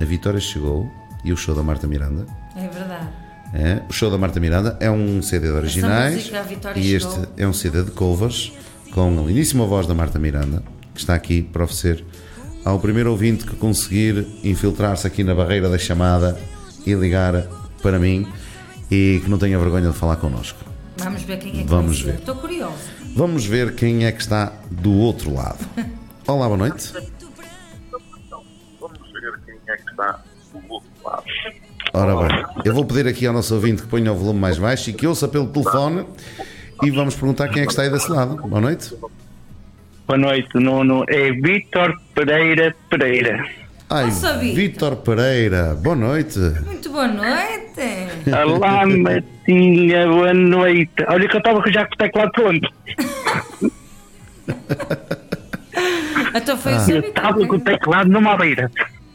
A 0.00 0.04
Vitória 0.04 0.40
chegou 0.40 0.90
e 1.24 1.32
o 1.32 1.36
show 1.36 1.54
da 1.54 1.62
Marta 1.62 1.86
Miranda. 1.86 2.26
É 2.56 2.68
verdade. 2.68 3.08
É, 3.54 3.82
o 3.88 3.92
show 3.92 4.10
da 4.10 4.16
Marta 4.16 4.40
Miranda 4.40 4.76
é 4.80 4.90
um 4.90 5.20
CD 5.20 5.48
de 5.48 5.52
originais 5.52 6.14
música, 6.14 6.72
e 6.76 6.98
chegou. 6.98 7.12
este 7.12 7.28
é 7.36 7.46
um 7.46 7.52
CD 7.52 7.82
de 7.82 7.90
covers 7.90 8.52
com 8.92 9.20
a 9.20 9.22
lindíssima 9.22 9.66
voz 9.66 9.86
da 9.86 9.94
Marta 9.94 10.18
Miranda 10.18 10.62
que 10.94 11.00
está 11.00 11.14
aqui 11.14 11.42
para 11.42 11.64
oferecer 11.64 12.02
ao 12.64 12.78
primeiro 12.78 13.10
ouvinte 13.10 13.44
que 13.44 13.54
conseguir 13.56 14.26
infiltrar-se 14.42 15.06
aqui 15.06 15.22
na 15.22 15.34
barreira 15.34 15.68
da 15.68 15.78
chamada 15.78 16.38
e 16.86 16.94
ligar 16.94 17.46
para 17.82 17.98
mim 17.98 18.26
e 18.90 19.20
que 19.22 19.30
não 19.30 19.38
tenha 19.38 19.58
vergonha 19.58 19.90
de 19.90 19.96
falar 19.96 20.16
connosco. 20.16 20.58
Vamos 20.98 21.22
ver 21.22 21.38
quem 21.38 21.50
é 21.50 21.62
que 21.62 21.64
Vamos 21.64 22.00
ver. 22.00 22.14
Estou 22.14 22.36
curiosa. 22.36 22.76
Vamos 23.14 23.44
ver 23.44 23.74
quem 23.74 24.06
é 24.06 24.12
que 24.12 24.20
está 24.20 24.52
do 24.70 24.92
outro 24.92 25.34
lado. 25.34 25.58
Olá, 26.26 26.46
boa 26.46 26.56
noite. 26.56 26.92
Vamos 28.80 29.12
ver 29.12 29.40
quem 29.44 29.58
é 29.68 29.76
que 29.76 29.90
está 29.90 30.22
do 30.52 30.72
outro 30.72 30.90
lado. 31.04 31.24
Ora 31.94 32.16
bem, 32.16 32.44
eu 32.64 32.72
vou 32.74 32.84
pedir 32.84 33.06
aqui 33.06 33.26
ao 33.26 33.34
nosso 33.34 33.54
ouvinte 33.54 33.82
que 33.82 33.88
ponha 33.88 34.12
o 34.12 34.16
volume 34.16 34.40
mais 34.40 34.58
baixo 34.58 34.88
e 34.90 34.92
que 34.92 35.06
ouça 35.06 35.28
pelo 35.28 35.46
telefone 35.48 36.06
e 36.82 36.90
vamos 36.90 37.14
perguntar 37.14 37.48
quem 37.48 37.62
é 37.62 37.66
que 37.66 37.72
está 37.72 37.82
aí 37.82 37.90
desse 37.90 38.10
lado. 38.10 38.36
Boa 38.36 38.60
noite. 38.60 38.94
Boa 40.06 40.18
noite, 40.18 40.48
Nuno. 40.54 41.04
É 41.08 41.30
Vítor 41.32 41.94
Pereira 42.14 42.74
Pereira. 42.88 43.44
Ai, 43.90 44.06
Nossa, 44.06 44.38
Vítor. 44.38 44.96
Pereira, 44.96 45.74
boa 45.74 45.94
noite. 45.94 46.38
Muito 46.64 46.88
boa 46.90 47.06
noite. 47.08 48.08
Olá, 48.46 48.86
Matinha, 48.88 50.06
boa 50.08 50.32
noite. 50.32 50.92
Olha 51.08 51.28
que 51.28 51.36
eu 51.36 51.38
estava 51.38 51.62
já 51.70 51.86
com 51.86 51.94
o 51.94 51.98
teclado 51.98 52.32
pronto. 52.32 52.68
Então 56.34 56.56
foi 56.56 56.72
Ah. 56.72 56.76
o 56.76 56.80
seu 56.80 56.96
Eu 56.96 57.02
estava 57.08 57.46
com 57.46 57.56
o 57.56 57.60
teclado 57.60 58.08
numa 58.08 58.34
beira. 58.38 58.70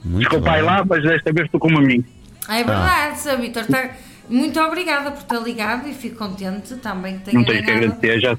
Muito 0.05 0.19
Desculpa 0.19 0.51
aí 0.51 0.61
lá, 0.61 0.85
mas 0.87 1.01
desta 1.01 1.33
vez 1.33 1.45
estou 1.47 1.59
como 1.59 1.79
a 1.79 1.81
mim. 1.81 2.05
Ah, 2.47 2.59
é 2.59 2.63
verdade, 2.63 3.19
seu 3.19 3.37
Vitor. 3.37 3.63
Está 3.63 3.89
Muito 4.29 4.59
obrigada 4.59 5.11
por 5.11 5.23
ter 5.23 5.41
ligado 5.41 5.87
e 5.87 5.93
fico 5.93 6.17
contente 6.17 6.75
também 6.75 7.19
que 7.19 7.25
tenha 7.25 7.39
Não 7.39 7.45
tenho 7.45 7.63
que 7.63 7.71
agradecer, 7.71 8.19
já, 8.19 8.37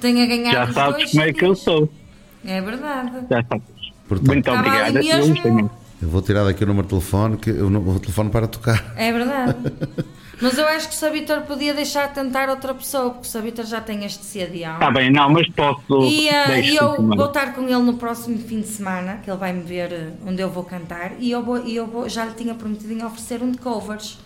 tenha 0.00 0.26
ganhado 0.26 0.54
já 0.54 0.64
os 0.64 0.74
sabes 0.74 0.96
dois 0.96 1.10
como 1.10 1.22
é 1.22 1.32
que 1.32 1.44
eu 1.44 1.54
sou. 1.54 1.92
É 2.44 2.60
verdade. 2.60 3.12
Já 3.30 3.42
sabes. 3.44 3.64
Portanto, 4.08 4.26
Muito 4.28 4.50
ali 4.50 4.58
obrigada. 4.58 5.02
Eu 5.02 5.26
mesmo. 5.28 5.70
eu 6.02 6.08
vou 6.08 6.22
tirar 6.22 6.44
daqui 6.44 6.64
o 6.64 6.66
número 6.66 6.86
de 6.86 6.90
telefone, 6.90 7.36
que 7.36 7.50
o, 7.50 7.66
o 7.66 8.00
telefone 8.00 8.30
para 8.30 8.46
tocar. 8.46 8.92
É 8.96 9.12
verdade. 9.12 9.54
Mas 10.44 10.58
eu 10.58 10.66
acho 10.66 10.88
que 10.88 10.94
o 10.94 10.98
Sabitor 10.98 11.40
podia 11.42 11.72
deixar 11.72 12.12
tentar 12.12 12.50
outra 12.50 12.74
pessoa, 12.74 13.10
porque 13.10 13.26
o 13.26 13.30
Sabitor 13.30 13.64
já 13.64 13.80
tem 13.80 14.04
este 14.04 14.24
CD. 14.24 14.58
Está 14.64 14.90
bem, 14.90 15.10
não, 15.10 15.30
mas 15.30 15.48
posso. 15.48 16.02
E, 16.04 16.28
deixo 16.46 16.72
e 16.72 16.76
eu 16.76 16.96
vou 17.00 17.26
estar 17.26 17.54
com 17.54 17.62
ele 17.62 17.78
no 17.78 17.94
próximo 17.94 18.38
fim 18.38 18.60
de 18.60 18.68
semana, 18.68 19.20
que 19.24 19.30
ele 19.30 19.38
vai 19.38 19.52
me 19.54 19.62
ver 19.62 19.90
eh, 19.92 20.10
onde 20.26 20.42
eu 20.42 20.50
vou 20.50 20.62
cantar, 20.64 21.12
e 21.18 21.30
eu, 21.30 21.42
vou, 21.42 21.56
eu 21.58 21.86
vou- 21.86 22.08
já 22.08 22.26
lhe 22.26 22.34
tinha 22.34 22.54
prometido 22.54 22.92
em 22.92 23.02
oferecer 23.02 23.42
um 23.42 23.50
de 23.50 23.58
covers. 23.58 24.18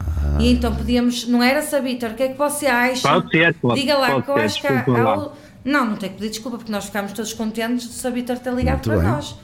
Ah. 0.00 0.38
E 0.40 0.50
então 0.52 0.74
podíamos, 0.74 1.26
não 1.28 1.42
era 1.42 1.60
Sabitor, 1.62 2.10
o 2.10 2.14
que 2.14 2.22
é 2.22 2.28
que 2.28 2.38
você 2.38 2.66
acha? 2.66 3.06
Pode 3.06 3.30
ser, 3.30 3.54
pode- 3.54 3.80
Diga 3.80 3.98
lá, 3.98 4.10
pode 4.12 4.22
que 4.24 4.30
eu 4.30 4.34
ser, 4.36 4.40
acho 4.42 4.60
que 4.62 4.66
há, 4.66 4.80
há 4.80 5.28
Não, 5.64 5.84
não 5.84 5.96
tem 5.96 6.08
que 6.08 6.16
pedir 6.16 6.30
desculpa, 6.30 6.56
porque 6.58 6.72
nós 6.72 6.86
ficámos 6.86 7.12
todos 7.12 7.32
contentes 7.34 7.84
de 7.84 7.90
o 7.90 7.92
Sabitor 7.92 8.38
ter 8.38 8.52
ligado 8.54 8.76
Muito 8.76 8.88
para 8.90 8.98
bem. 8.98 9.08
nós. 9.08 9.36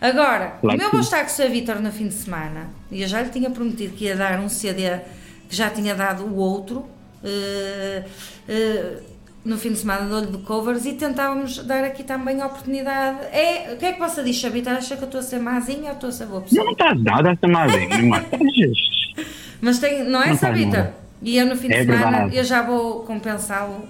Agora, 0.00 0.52
Claro 0.60 0.78
como 0.78 0.82
eu 0.82 0.90
vou 0.90 1.00
estar 1.00 1.20
com 1.20 1.26
o 1.26 1.30
Sabitor 1.30 1.80
no 1.80 1.90
fim 1.90 2.08
de 2.08 2.14
semana, 2.14 2.68
e 2.90 3.02
eu 3.02 3.08
já 3.08 3.22
lhe 3.22 3.30
tinha 3.30 3.50
prometido 3.50 3.94
que 3.94 4.04
ia 4.04 4.16
dar 4.16 4.38
um 4.38 4.48
CD 4.48 4.82
que 5.48 5.56
já 5.56 5.70
tinha 5.70 5.94
dado 5.94 6.24
o 6.24 6.36
outro, 6.36 6.84
eh, 7.24 8.04
eh, 8.48 8.96
no 9.44 9.56
fim 9.56 9.72
de 9.72 9.78
semana 9.78 10.06
dou-lhe 10.08 10.26
de 10.26 10.38
covers 10.38 10.84
e 10.84 10.92
tentávamos 10.92 11.58
dar 11.64 11.82
aqui 11.84 12.02
também 12.04 12.40
a 12.42 12.46
oportunidade. 12.46 13.18
É, 13.32 13.72
o 13.72 13.76
que 13.78 13.86
é 13.86 13.92
que 13.92 14.00
você 14.00 14.22
diz, 14.22 14.38
Sabitor? 14.40 14.74
Acha 14.74 14.96
que 14.96 15.02
eu 15.02 15.06
estou 15.06 15.20
a 15.20 15.22
ser 15.22 15.38
mazinha 15.38 15.88
ou 15.90 15.92
estou 15.94 16.08
a 16.10 16.12
ser 16.12 16.26
boa 16.26 16.40
pessoa? 16.42 16.64
Não 16.64 16.72
estás 16.72 17.02
nada 17.02 17.30
essa 17.30 17.48
madrinha, 17.48 17.94
irmã. 17.96 18.24
Mas 19.60 19.78
tem, 19.78 20.04
não 20.04 20.22
é, 20.22 20.28
Não 20.28 20.38
nada. 20.66 20.94
E 21.22 21.36
eu 21.36 21.46
no 21.46 21.56
fim 21.56 21.68
de 21.68 21.74
É 21.74 21.80
semana 21.84 22.10
verdade. 22.10 22.36
eu 22.36 22.44
já 22.44 22.62
vou 22.62 23.00
compensá-lo 23.04 23.84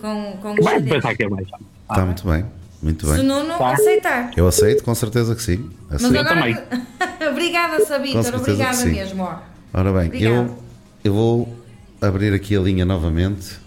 com, 0.00 0.32
com 0.42 0.54
Vai 0.62 0.80
pensar 0.82 1.14
que 1.14 1.24
é 1.24 1.28
mais. 1.28 1.46
Está 1.88 2.04
muito 2.04 2.26
bem, 2.28 2.44
muito 2.82 3.06
Se 3.06 3.12
o 3.12 3.16
bem. 3.16 3.24
Nuno 3.24 3.56
Tá. 3.56 3.70
aceitar. 3.72 4.30
Eu 4.36 4.48
aceito, 4.48 4.82
com 4.82 4.94
certeza 4.94 5.34
que 5.36 5.42
sim. 5.42 5.70
Mas 5.88 6.02
Aceito. 6.04 6.18
agora... 6.26 6.34
também. 6.34 6.56
obrigada, 7.30 7.84
certeza 7.84 8.36
Obrigada 8.36 8.84
mesmo. 8.86 9.22
Ó. 9.22 9.36
Ora 9.72 9.92
bem, 9.92 10.06
Obrigada. 10.06 10.34
eu, 10.34 10.58
eu 11.06 11.12
vou 11.14 11.56
abrir 12.00 12.32
aqui 12.34 12.56
a 12.56 12.60
linha 12.60 12.84
novamente. 12.84 13.58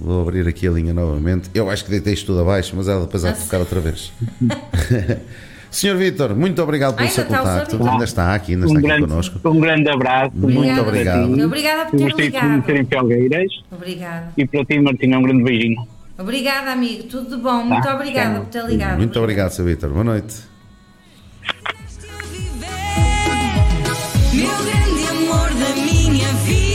Vou 0.00 0.22
abrir 0.22 0.46
aqui 0.48 0.66
a 0.66 0.70
linha 0.70 0.92
novamente. 0.94 1.50
Eu 1.54 1.68
acho 1.70 1.84
que 1.84 1.90
deitei 1.90 2.14
isto 2.14 2.26
tudo 2.26 2.40
abaixo, 2.40 2.74
mas 2.76 2.88
ela 2.88 3.02
depois 3.02 3.24
há 3.24 3.32
de 3.32 3.38
Ah, 3.40 3.44
tocar 3.44 3.58
outra 3.60 3.80
vez. 3.80 4.12
Senhor 5.70 5.96
Vitor, 5.96 6.34
muito 6.36 6.60
obrigado 6.62 6.94
pelo 6.96 7.08
Ainda 7.08 7.14
seu 7.14 7.24
contacto. 7.24 7.88
Ainda 7.88 8.04
está 8.04 8.34
aqui, 8.34 8.52
ainda 8.52 8.66
Um 8.66 8.68
está 8.68 8.78
aqui 8.78 8.86
grande, 8.88 9.06
connosco. 9.08 9.48
um 9.48 9.60
grande 9.60 9.88
abraço. 9.88 10.32
Muito 10.36 10.80
obrigado. 10.80 11.44
Obrigada 11.44 11.84
por 11.90 11.96
ter 11.96 12.04
Gostei 12.04 12.26
de 12.30 12.32
ligado. 12.36 12.62
conhecer 12.62 12.76
em 12.80 12.84
Felgueiras 12.84 13.52
Obrigada. 13.70 14.32
e 14.36 14.46
para 14.46 14.64
ti, 14.66 14.78
Martina, 14.80 15.18
um 15.18 15.22
grande 15.22 15.42
beijinho. 15.44 15.86
Obrigada, 16.18 16.72
amigo. 16.72 17.04
Tudo 17.04 17.36
de 17.36 17.42
bom. 17.42 17.64
Muito 17.64 17.82
Tá, 17.84 17.94
obrigada 17.94 18.34
tchau. 18.34 18.42
por 18.44 18.50
ter 18.50 18.64
ligado. 18.66 18.96
Muito 18.98 19.18
obrigado, 19.18 19.50
Sr. 19.50 19.64
Vitor. 19.64 19.90
Boa 19.90 20.04
noite. 20.04 20.34
Amor 25.32 25.54
da 25.54 25.74
minha 25.76 26.30
vida, 26.44 26.71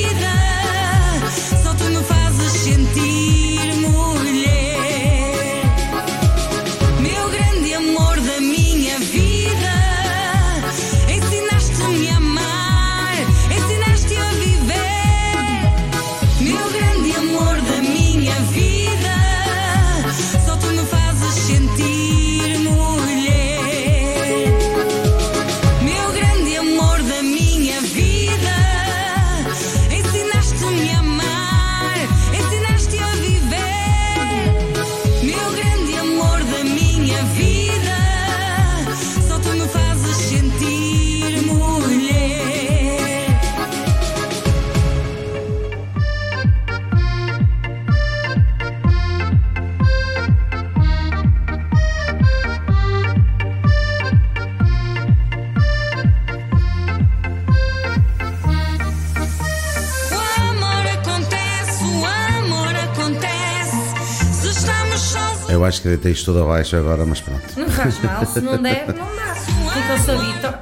deitei 65.83 66.11
isto 66.11 66.25
tudo 66.25 66.43
abaixo 66.43 66.75
agora, 66.75 67.05
mas 67.05 67.21
pronto. 67.21 67.43
Não 67.57 67.69
faz 67.69 68.01
mal. 68.01 68.25
Se 68.25 68.41
não 68.41 68.61
der, 68.61 68.87
não 68.87 69.15
dá. 69.15 69.35
Fica 69.35 69.93
o 69.93 69.99
Sabitor. 69.99 70.53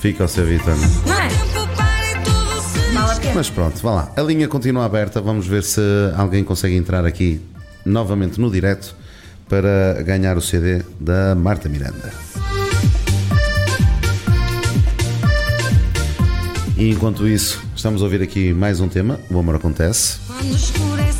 Fica 0.00 0.24
ao 0.24 0.28
seu 0.28 0.44
Vitor. 0.44 0.74
Não 1.06 1.20
é? 1.20 1.30
Se 1.30 2.92
Vale 2.92 3.12
a 3.12 3.14
pena. 3.16 3.34
Mas 3.34 3.50
pronto, 3.50 3.80
vá 3.82 3.90
lá. 3.92 4.12
A 4.16 4.22
linha 4.22 4.48
continua 4.48 4.84
aberta. 4.84 5.20
Vamos 5.20 5.46
ver 5.46 5.62
se 5.62 5.80
alguém 6.16 6.42
consegue 6.42 6.76
entrar 6.76 7.06
aqui 7.06 7.40
novamente 7.84 8.40
no 8.40 8.50
direto 8.50 8.96
para 9.48 10.02
ganhar 10.02 10.36
o 10.36 10.40
CD 10.40 10.82
da 10.98 11.34
Marta 11.34 11.68
Miranda. 11.68 12.12
E 16.76 16.90
enquanto 16.90 17.28
isso, 17.28 17.62
estamos 17.76 18.00
a 18.02 18.04
ouvir 18.04 18.22
aqui 18.22 18.52
mais 18.52 18.80
um 18.80 18.88
tema. 18.88 19.20
O 19.30 19.38
amor 19.38 19.54
acontece. 19.54 20.18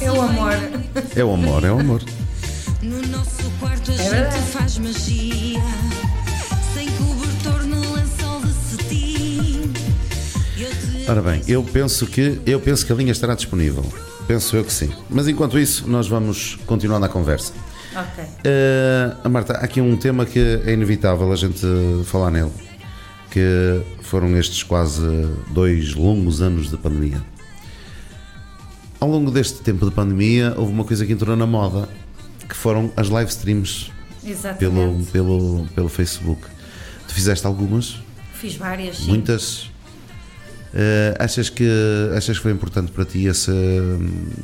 É 0.00 0.11
o 0.11 0.20
amor. 0.20 0.53
É 1.14 1.24
o 1.24 1.32
amor, 1.32 1.64
é 1.64 1.70
o 1.70 1.78
amor. 1.78 2.03
Magia. 4.83 5.62
Sem 6.74 6.89
cobertor 6.97 7.62
no 7.66 7.95
lençol 7.95 8.41
de 8.41 8.53
cetim. 8.53 9.72
Ora 11.09 11.22
bem, 11.22 11.43
eu 11.47 11.62
penso 11.62 12.07
que 12.07 12.41
eu 12.45 12.61
penso 12.61 12.85
que 12.85 12.93
a 12.93 12.97
linha 12.97 13.12
estará 13.12 13.35
disponível. 13.35 13.85
Penso 14.26 14.57
eu 14.57 14.64
que 14.64 14.72
sim. 14.72 14.91
Mas 15.09 15.28
enquanto 15.28 15.59
isso, 15.59 15.89
nós 15.89 16.09
vamos 16.09 16.59
continuando 16.66 17.07
a 17.07 17.09
conversa. 17.09 17.53
Ok. 17.95 18.24
A 19.22 19.28
Marta, 19.28 19.55
há 19.55 19.64
aqui 19.64 19.80
um 19.80 19.97
tema 19.97 20.26
que 20.26 20.39
é 20.64 20.72
inevitável 20.72 21.30
a 21.30 21.37
gente 21.37 21.66
falar 22.07 22.30
nele, 22.30 22.53
que 23.30 23.83
foram 24.01 24.37
estes 24.37 24.62
quase 24.62 25.03
dois 25.51 25.95
longos 25.95 26.41
anos 26.41 26.70
de 26.70 26.76
pandemia. 26.76 27.22
Ao 28.99 29.09
longo 29.09 29.30
deste 29.30 29.61
tempo 29.61 29.85
de 29.85 29.91
pandemia, 29.91 30.55
houve 30.57 30.72
uma 30.72 30.85
coisa 30.85 31.05
que 31.05 31.12
entrou 31.12 31.37
na 31.37 31.47
moda, 31.47 31.89
que 32.49 32.57
foram 32.57 32.91
as 32.97 33.09
live 33.09 33.30
streams 33.30 33.91
Exatamente. 34.25 35.11
pelo, 35.11 35.66
pelo 35.75 35.89
Facebook. 35.89 36.43
Tu 37.09 37.14
fizeste 37.14 37.47
algumas, 37.47 37.97
Fiz 38.35 38.57
várias, 38.57 38.97
sim. 38.99 39.09
muitas. 39.09 39.70
Eh, 40.75 41.14
achas, 41.18 41.51
que, 41.51 41.68
achas 42.16 42.37
que 42.39 42.43
foi 42.43 42.51
importante 42.53 42.91
para 42.93 43.05
ti 43.05 43.27
esse, 43.27 43.53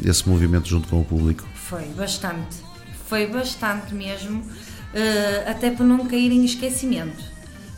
esse 0.05 0.29
movimento 0.29 0.68
junto 0.68 0.87
com 0.89 1.01
o 1.01 1.05
público? 1.05 1.45
Foi 1.55 1.85
bastante. 1.97 2.57
Foi 3.09 3.26
bastante 3.26 3.95
mesmo. 3.95 4.43
eh, 4.95 5.45
até 5.47 5.70
por 5.70 5.85
não 5.85 6.07
cair 6.07 6.31
em 6.31 6.45
esquecimento. 6.45 7.22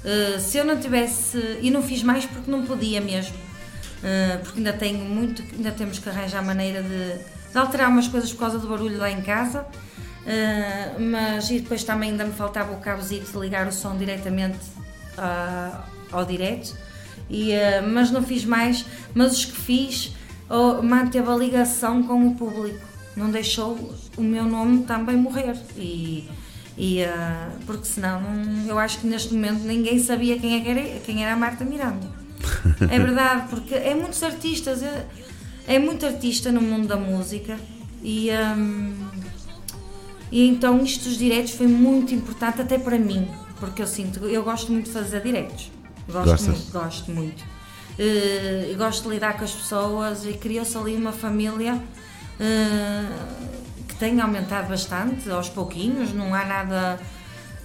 Eh, 0.05 0.39
se 0.41 0.59
eu 0.59 0.65
não 0.65 0.79
tivesse. 0.79 1.39
E 1.63 1.71
não 1.71 1.83
fiz 1.83 2.03
mais 2.03 2.25
porque 2.27 2.51
não 2.51 2.65
podia 2.65 3.01
mesmo. 3.01 3.35
porque 4.43 4.59
ainda 4.59 4.73
tenho 4.73 4.99
muito. 5.05 5.43
Ainda 5.57 5.71
temos 5.73 5.99
que 5.99 6.09
arranjar 6.09 6.43
maneira 6.45 6.83
de, 6.83 7.53
de 7.53 7.59
alterar 7.59 7.89
umas 7.89 8.09
coisas 8.09 8.33
por 8.33 8.41
causa 8.41 8.59
do 8.59 8.69
barulho 8.69 8.99
lá 8.99 9.11
em 9.11 9.21
casa. 9.23 9.65
Eh, 10.27 10.93
mas 10.99 11.51
e 11.51 11.61
depois 11.61 11.83
também 11.85 12.11
ainda 12.11 12.25
me 12.25 12.33
faltava 12.33 12.73
o 12.73 12.81
cabozito 12.81 13.33
de 13.33 13.39
ligar 13.39 13.67
o 13.67 13.73
som 13.73 13.97
diretamente 13.97 14.59
ah, 15.17 15.85
ao 16.13 16.25
direto. 16.25 16.77
E, 17.29 17.53
eh, 17.53 17.81
mas 17.81 18.11
não 18.11 18.23
fiz 18.23 18.45
mais. 18.45 18.85
Mas 19.15 19.33
os 19.33 19.45
que 19.45 19.53
fiz 19.61 20.13
oh, 20.49 20.83
manteve 20.83 21.31
a 21.31 21.37
ligação 21.37 22.03
com 22.03 22.27
o 22.27 22.35
público. 22.35 22.81
Não 23.17 23.31
deixou 23.31 23.77
o 24.17 24.23
meu 24.23 24.45
nome 24.45 24.85
também 24.85 25.17
morrer. 25.17 25.57
E, 25.77 26.29
e, 26.77 27.01
eh, 27.01 27.49
porque 27.67 27.87
senão 27.87 28.21
não- 28.21 28.67
eu 28.67 28.79
acho 28.79 28.99
que 28.99 29.07
neste 29.07 29.33
momento 29.35 29.61
ninguém 29.61 29.99
sabia 29.99 30.39
quem, 30.39 30.57
é 30.57 30.61
que 30.61 30.69
era, 30.69 31.01
quem 31.01 31.25
era 31.25 31.35
a 31.35 31.37
Marta 31.37 31.65
Miranda. 31.65 32.07
É 32.91 32.99
verdade, 32.99 33.49
porque 33.49 33.75
é 33.75 33.95
muitos 33.95 34.23
artistas, 34.23 34.83
é, 34.83 35.07
é 35.67 35.79
muito 35.79 36.05
artista 36.07 36.51
no 36.51 36.61
mundo 36.61 36.89
da 36.89 36.97
música 36.97 37.57
e, 38.03 38.31
hum, 38.57 38.95
e 40.31 40.47
então 40.49 40.83
isto 40.83 41.05
dos 41.05 41.17
diretos 41.19 41.53
foi 41.53 41.67
muito 41.67 42.15
importante 42.15 42.61
até 42.61 42.79
para 42.79 42.99
mim, 42.99 43.29
porque 43.59 43.83
eu 43.83 43.87
sinto, 43.87 44.21
eu 44.27 44.43
gosto 44.43 44.71
muito 44.73 44.87
de 44.87 44.93
fazer 44.93 45.21
diretos. 45.23 45.71
Gosto 46.09 46.29
Gostas? 46.31 46.47
muito, 46.49 46.73
gosto 46.73 47.11
muito. 47.13 47.45
e 47.99 48.75
gosto 48.75 49.03
de 49.05 49.09
lidar 49.15 49.37
com 49.37 49.45
as 49.45 49.53
pessoas 49.53 50.25
e 50.25 50.33
criou-se 50.33 50.77
ali 50.77 50.97
uma 50.97 51.13
família 51.13 51.79
eh, 52.39 53.07
que 53.87 53.95
tem 53.97 54.19
aumentado 54.21 54.69
bastante, 54.69 55.31
aos 55.31 55.49
pouquinhos, 55.49 56.13
não 56.15 56.35
há 56.35 56.45
nada. 56.45 57.01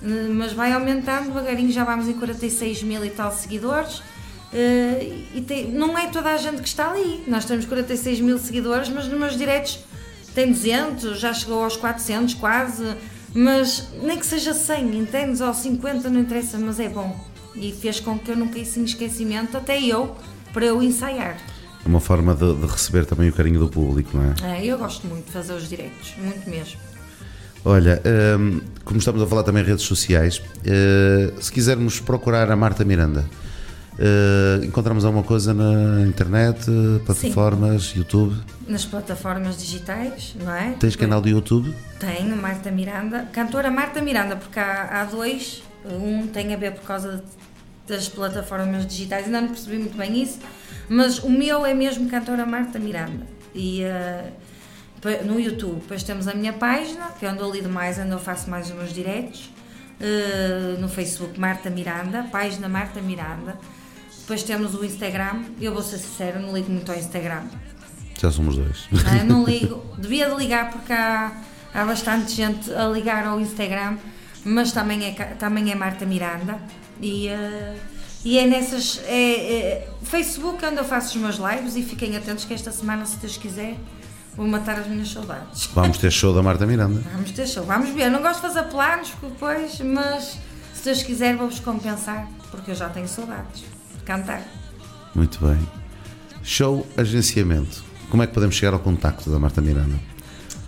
eh, 0.03 0.27
Mas 0.29 0.51
vai 0.53 0.73
aumentando 0.73 1.27
devagarinho, 1.27 1.71
já 1.71 1.83
vamos 1.83 2.07
em 2.07 2.13
46 2.13 2.83
mil 2.83 3.03
e 3.05 3.09
tal 3.09 3.31
seguidores. 3.31 4.01
E 5.33 5.41
tem- 5.47 5.69
não 5.71 5.97
é 5.97 6.07
toda 6.07 6.29
a 6.29 6.37
gente 6.37 6.61
que 6.61 6.67
está 6.67 6.91
ali. 6.91 7.23
Nós 7.27 7.43
temos 7.45 7.65
46 7.65 8.21
mil 8.21 8.37
seguidores, 8.37 8.87
mas 8.89 9.05
nos 9.07 9.19
meus 9.19 9.35
diretos 9.37 9.79
tem 10.35 10.51
200, 10.51 11.19
já 11.19 11.33
chegou 11.33 11.63
aos 11.63 11.77
400 11.77 12.35
quase. 12.35 12.95
Mas 13.33 13.89
nem 14.01 14.19
que 14.19 14.25
seja 14.25 14.53
100, 14.53 14.97
entendes? 14.97 15.41
Ou 15.41 15.53
50, 15.53 16.09
não 16.09 16.21
interessa, 16.21 16.57
mas 16.57 16.79
é 16.79 16.87
bom. 16.87 17.19
E 17.55 17.71
fez 17.71 17.99
com 17.99 18.19
que 18.19 18.31
eu 18.31 18.35
não 18.35 18.47
caísse 18.49 18.79
em 18.79 18.83
esquecimento, 18.83 19.57
até 19.57 19.81
eu, 19.81 20.15
para 20.53 20.65
eu 20.65 20.83
ensaiar. 20.83 21.37
É 21.83 21.87
uma 21.87 21.99
forma 21.99 22.35
de, 22.35 22.53
de 22.53 22.65
receber 22.65 23.05
também 23.05 23.29
o 23.29 23.33
carinho 23.33 23.59
do 23.59 23.69
público, 23.69 24.17
não 24.17 24.33
é? 24.45 24.59
É, 24.59 24.65
eu 24.65 24.77
gosto 24.77 25.07
muito 25.07 25.25
de 25.25 25.31
fazer 25.31 25.53
os 25.53 25.67
direitos, 25.67 26.13
muito 26.17 26.49
mesmo. 26.49 26.79
Olha, 27.63 28.01
hum, 28.39 28.61
como 28.83 28.99
estamos 28.99 29.21
a 29.21 29.27
falar 29.27 29.43
também 29.43 29.63
em 29.63 29.65
redes 29.65 29.83
sociais, 29.83 30.41
eh, 30.65 31.33
se 31.41 31.51
quisermos 31.51 31.99
procurar 31.99 32.51
a 32.51 32.55
Marta 32.55 32.85
Miranda, 32.85 33.27
eh, 33.99 34.65
encontramos 34.65 35.05
alguma 35.05 35.23
coisa 35.23 35.53
na 35.53 36.01
internet, 36.05 36.65
plataformas, 37.05 37.93
YouTube? 37.95 38.35
Nas 38.67 38.85
plataformas 38.85 39.57
digitais, 39.57 40.35
não 40.41 40.53
é? 40.53 40.71
Tens 40.79 40.95
canal 40.95 41.21
de 41.21 41.29
YouTube? 41.29 41.73
Tenho, 41.99 42.35
Marta 42.35 42.71
Miranda. 42.71 43.27
Cantora 43.31 43.69
Marta 43.71 44.01
Miranda, 44.01 44.35
porque 44.35 44.59
há, 44.59 45.01
há 45.01 45.05
dois. 45.05 45.63
Um 45.85 46.25
tem 46.27 46.53
a 46.53 46.57
ver 46.57 46.71
por 46.73 46.83
causa 46.83 47.23
das 47.87 48.09
plataformas 48.09 48.87
digitais, 48.87 49.25
ainda 49.25 49.41
não 49.41 49.49
percebi 49.49 49.77
muito 49.77 49.95
bem 49.95 50.19
isso, 50.23 50.39
mas 50.89 51.19
o 51.19 51.29
meu 51.29 51.63
é 51.63 51.75
mesmo 51.75 52.09
Cantora 52.09 52.43
Marta 52.43 52.79
Miranda. 52.79 53.27
E 53.53 53.83
pa- 54.99 55.23
no 55.23 55.39
YouTube, 55.39 55.81
depois 55.81 56.01
temos 56.01 56.27
a 56.27 56.33
minha 56.33 56.53
página, 56.53 57.05
que 57.19 57.25
é 57.25 57.31
onde 57.31 57.41
eu 57.41 57.51
lido 57.51 57.69
mais, 57.69 57.99
onde 57.99 58.09
eu 58.11 58.19
faço 58.19 58.49
mais 58.49 58.67
os 58.69 58.75
meus 58.75 58.91
diretos. 58.91 59.51
Eh, 60.01 60.75
no 60.79 60.89
Facebook, 60.89 61.39
Marta 61.39 61.69
Miranda, 61.69 62.23
página 62.31 62.67
Marta 62.67 62.99
Miranda. 63.01 63.55
Depois 64.25 64.41
temos 64.41 64.73
o 64.73 64.83
Instagram. 64.83 65.43
Eu 65.61 65.71
vou 65.71 65.83
ser 65.83 65.99
sincera, 65.99 66.39
não 66.39 66.51
ligo 66.51 66.71
muito 66.71 66.91
ao 66.91 66.97
Instagram. 66.97 67.43
Já 68.19 68.31
somos 68.31 68.55
dois. 68.55 68.87
Ah, 69.05 69.23
não 69.23 69.43
ligo. 69.45 69.83
Devia 69.99 70.27
de 70.27 70.35
ligar 70.35 70.71
porque 70.71 70.91
há, 70.91 71.31
há 71.71 71.85
bastante 71.85 72.31
gente 72.31 72.73
a 72.73 72.87
ligar 72.87 73.23
ao 73.27 73.39
Instagram, 73.39 73.97
mas 74.43 74.71
também 74.71 75.05
é, 75.05 75.11
também 75.11 75.71
é 75.71 75.75
Marta 75.75 76.07
Miranda. 76.07 76.59
E, 76.99 77.27
eh, 77.27 77.75
e 78.23 78.39
é 78.39 78.47
nessas. 78.47 78.99
É, 79.05 79.13
é- 79.13 79.89
Facebook 80.01 80.65
é 80.65 80.69
onde 80.69 80.77
eu 80.77 80.85
faço 80.85 81.09
os 81.09 81.21
meus 81.21 81.35
lives 81.35 81.75
e 81.75 81.83
fiquem 81.83 82.17
atentos 82.17 82.45
que 82.45 82.53
esta 82.55 82.71
semana, 82.71 83.05
se 83.05 83.17
Deus 83.17 83.37
quiser, 83.37 83.75
vou 84.35 84.47
matar 84.47 84.79
as 84.79 84.87
minhas 84.87 85.11
saudades. 85.11 85.67
Vamos 85.67 85.99
ter 85.99 86.09
show 86.09 86.33
da 86.33 86.41
Marta 86.41 86.65
Miranda. 86.65 86.99
Vamos 87.11 87.29
ter 87.29 87.47
show, 87.47 87.63
vamos 87.63 87.89
ver. 87.91 88.05
Eu 88.05 88.11
não 88.11 88.23
gosto 88.23 88.41
de 88.41 88.53
fazer 88.53 88.63
planos 88.69 89.11
porque 89.11 89.27
depois, 89.27 89.79
mas 89.81 90.39
se 90.73 90.83
Deus 90.83 91.03
quiser, 91.03 91.35
vou-vos 91.35 91.59
compensar 91.59 92.27
porque 92.49 92.71
eu 92.71 92.75
já 92.75 92.89
tenho 92.89 93.07
saudades 93.07 93.61
de 93.61 93.74
cantar. 94.05 94.41
Muito 95.13 95.45
bem. 95.45 95.57
Show 96.43 96.85
agenciamento. 96.95 97.83
Como 98.09 98.21
é 98.23 98.27
que 98.27 98.33
podemos 98.33 98.55
chegar 98.55 98.73
ao 98.73 98.79
contacto 98.79 99.29
da 99.29 99.39
Marta 99.39 99.61
Miranda? 99.61 99.99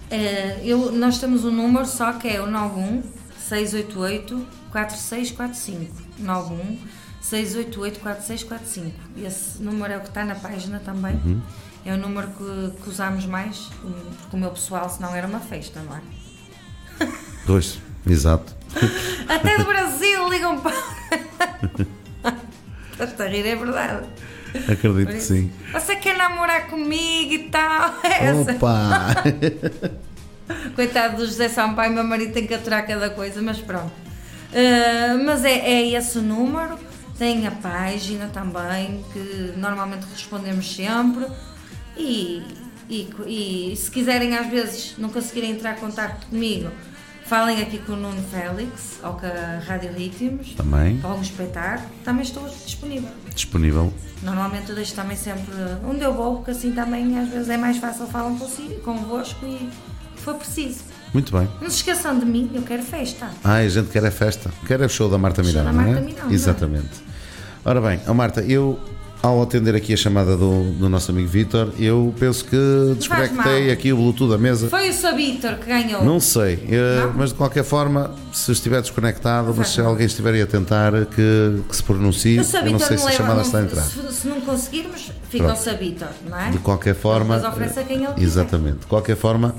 Eh, 0.09 0.61
eu, 0.63 0.91
nós 0.91 1.19
temos 1.19 1.45
um 1.45 1.51
número 1.51 1.85
só 1.85 2.13
que 2.13 2.27
é 2.27 2.41
o 2.41 2.49
91 2.49 3.03
688 3.37 4.47
4645. 4.71 5.93
91 6.19 6.77
688 7.21 7.99
4645. 7.99 8.95
Esse 9.25 9.61
número 9.61 9.93
é 9.93 9.97
o 9.97 10.01
que 10.01 10.07
está 10.07 10.25
na 10.25 10.35
página 10.35 10.79
também. 10.79 11.15
Uhum. 11.25 11.41
É 11.85 11.93
o 11.93 11.97
número 11.97 12.27
que, 12.29 12.81
que 12.81 12.89
usamos 12.89 13.25
mais, 13.25 13.69
um, 13.83 13.91
porque 14.19 14.35
o 14.35 14.39
meu 14.39 14.51
pessoal, 14.51 14.89
senão 14.89 15.15
era 15.15 15.25
uma 15.25 15.39
festa, 15.39 15.81
não 15.81 15.95
é? 15.95 16.01
Dois, 17.45 17.79
exato. 18.05 18.53
Até 19.29 19.57
do 19.57 19.65
Brasil 19.65 20.29
ligam 20.29 20.59
para. 20.59 20.75
Estás 22.99 23.21
a 23.21 23.27
rir, 23.27 23.45
é 23.45 23.55
verdade. 23.55 24.07
Acredito 24.67 25.11
que 25.11 25.21
sim. 25.21 25.51
Você 25.71 25.95
quer 25.97 26.17
namorar 26.17 26.67
comigo 26.67 27.33
e 27.33 27.49
tal? 27.49 27.93
Essa. 28.03 28.51
Opa! 28.53 29.23
Coitado 30.75 31.17
do 31.17 31.25
José 31.25 31.49
Sampaio, 31.49 31.93
meu 31.93 32.03
marido 32.03 32.33
tem 32.33 32.47
que 32.47 32.53
aturar 32.53 32.87
cada 32.87 33.09
coisa, 33.09 33.41
mas 33.41 33.59
pronto. 33.59 33.91
Uh, 33.91 35.23
mas 35.25 35.43
é, 35.43 35.57
é 35.57 35.89
esse 35.91 36.17
o 36.17 36.21
número, 36.21 36.79
tem 37.17 37.45
a 37.45 37.51
página 37.51 38.27
também, 38.27 39.03
que 39.11 39.53
normalmente 39.57 40.05
respondemos 40.05 40.73
sempre. 40.73 41.25
E, 41.97 42.41
e, 42.89 43.09
e 43.27 43.75
se 43.75 43.91
quiserem, 43.91 44.37
às 44.37 44.47
vezes, 44.47 44.95
não 44.97 45.09
conseguirem 45.09 45.51
entrar 45.51 45.77
em 45.77 45.79
contato 45.79 46.27
comigo, 46.27 46.71
falem 47.27 47.61
aqui 47.61 47.77
com 47.79 47.93
o 47.93 47.95
Nuno 47.95 48.21
Félix 48.31 48.99
ou 49.03 49.13
com 49.13 49.25
a 49.25 49.59
Rádio 49.67 49.91
Ritmos, 49.93 50.53
Também 50.55 50.97
para 50.97 51.09
algum 51.09 51.21
espetáculo, 51.21 51.89
também 52.03 52.23
estou 52.23 52.47
disponível. 52.65 53.09
disponível. 53.33 53.93
Normalmente 54.23 54.69
eu 54.69 54.75
deixo 54.75 54.95
também 54.95 55.15
sempre 55.17 55.53
onde 55.87 56.01
eu 56.03 56.13
vou, 56.13 56.37
porque 56.37 56.51
assim 56.51 56.71
também 56.71 57.17
às 57.19 57.29
vezes 57.29 57.49
é 57.49 57.57
mais 57.57 57.77
fácil 57.77 58.07
falar 58.07 58.29
consigo, 58.37 58.79
convosco 58.81 59.45
e 59.45 59.69
for 60.17 60.35
preciso. 60.35 60.81
Muito 61.13 61.31
bem. 61.31 61.47
Não 61.61 61.69
se 61.69 61.77
esqueçam 61.77 62.17
de 62.19 62.25
mim, 62.25 62.51
eu 62.53 62.61
quero 62.63 62.83
festa. 62.83 63.29
Ah, 63.43 63.55
a 63.55 63.67
gente 63.69 63.89
quer 63.89 64.03
é 64.03 64.11
festa. 64.11 64.51
Quer 64.65 64.81
o 64.81 64.89
show 64.89 65.09
da 65.09 65.17
Marta 65.17 65.43
Show 65.43 65.51
Miranda, 65.51 65.69
da 65.69 65.73
Marta 65.73 65.91
não 65.91 65.97
é? 65.99 66.01
Miranda. 66.01 66.33
Exatamente. 66.33 67.07
Ora 67.63 67.81
bem, 67.81 67.99
ó 68.07 68.13
Marta, 68.13 68.41
eu 68.41 68.79
ao 69.21 69.41
atender 69.41 69.75
aqui 69.75 69.93
a 69.93 69.97
chamada 69.97 70.37
do, 70.37 70.71
do 70.73 70.87
nosso 70.87 71.11
amigo 71.11 71.27
Vítor, 71.27 71.69
eu 71.79 72.13
penso 72.19 72.45
que 72.45 72.55
desconectei 72.97 73.71
aqui 73.71 73.91
o 73.91 73.97
Bluetooth 73.97 74.29
da 74.29 74.37
mesa. 74.37 74.69
Foi 74.69 74.89
o 74.89 74.93
Sr. 74.93 75.15
Vítor 75.15 75.55
que 75.55 75.65
ganhou. 75.65 76.03
Não 76.05 76.19
sei, 76.19 76.63
eh, 76.69 77.09
mas 77.15 77.29
de 77.31 77.35
qualquer 77.35 77.63
forma, 77.63 78.11
se 78.31 78.51
estiver 78.51 78.79
desconectado, 78.81 79.53
mas 79.57 79.69
se 79.69 79.81
alguém 79.81 80.05
estiver 80.05 80.33
aí 80.35 80.41
a 80.41 80.47
tentar 80.47 80.91
que, 81.07 81.61
que 81.67 81.75
se 81.75 81.83
pronuncie, 81.83 82.37
eu 82.37 82.43
não 82.43 82.45
sei 82.45 82.71
não 82.71 82.79
se 82.79 82.93
a 82.93 83.11
chamada 83.11 83.35
não- 83.35 83.41
está 83.41 83.57
a 83.57 83.61
entrar. 83.63 83.81
Se, 83.81 84.13
se 84.13 84.27
não 84.27 84.39
conseguirmos, 84.41 85.11
fica 85.29 85.45
Pronto. 85.45 85.59
o 85.59 85.63
Sr. 85.63 85.77
Vítor, 85.77 86.07
não 86.29 86.39
é? 86.39 86.49
De 86.51 86.59
qualquer 86.59 86.95
forma, 86.95 87.35
Depois 87.37 87.53
oferece 87.53 87.79
a 87.79 87.83
quem 87.83 87.97
ele 88.03 88.13
quiser. 88.13 88.23
exatamente. 88.25 88.77
De 88.79 88.85
qualquer 88.85 89.15
forma, 89.17 89.55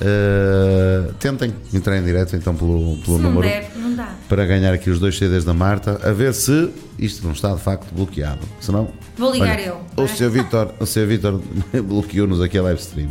eh, 0.00 1.10
tentem 1.18 1.54
entrar 1.72 1.96
em 1.98 2.04
direto 2.04 2.34
então 2.36 2.54
pelo, 2.54 2.96
pelo 3.04 3.18
número 3.18 3.42
der, 3.42 3.70
dá. 3.96 4.08
para 4.28 4.44
ganhar 4.46 4.72
aqui 4.72 4.90
os 4.90 4.98
dois 4.98 5.16
CDs 5.16 5.44
da 5.44 5.52
Marta, 5.54 6.00
a 6.02 6.12
ver 6.12 6.32
se 6.34 6.70
isto 6.98 7.24
não 7.24 7.32
está 7.32 7.54
de 7.54 7.60
facto 7.60 7.92
bloqueado. 7.94 8.40
Senão, 8.60 8.88
Vou 9.16 9.32
ligar 9.32 9.58
olha, 9.58 9.60
eu, 9.66 9.80
O? 9.96 10.06
Sr. 10.08 10.28
Vítor, 10.30 10.74
o 10.80 10.86
Sr. 10.86 11.06
Vítor 11.06 11.40
bloqueou-nos 11.84 12.40
aqui 12.40 12.58
a 12.58 12.62
live 12.62 12.80
stream. 12.80 13.10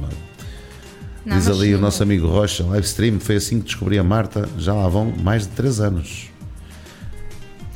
Não, 1.26 1.38
Diz 1.38 1.48
ali 1.48 1.74
o 1.74 1.78
sim, 1.78 1.82
nosso 1.82 2.02
amigo 2.02 2.28
Rocha, 2.28 2.64
live 2.64 2.86
stream, 2.86 3.20
foi 3.20 3.36
assim 3.36 3.60
que 3.60 3.66
descobri 3.66 4.00
a 4.00 4.04
Marta, 4.04 4.48
já 4.58 4.74
lá 4.74 4.88
vão 4.88 5.14
mais 5.24 5.44
de 5.44 5.50
3 5.50 5.80
anos. 5.82 6.28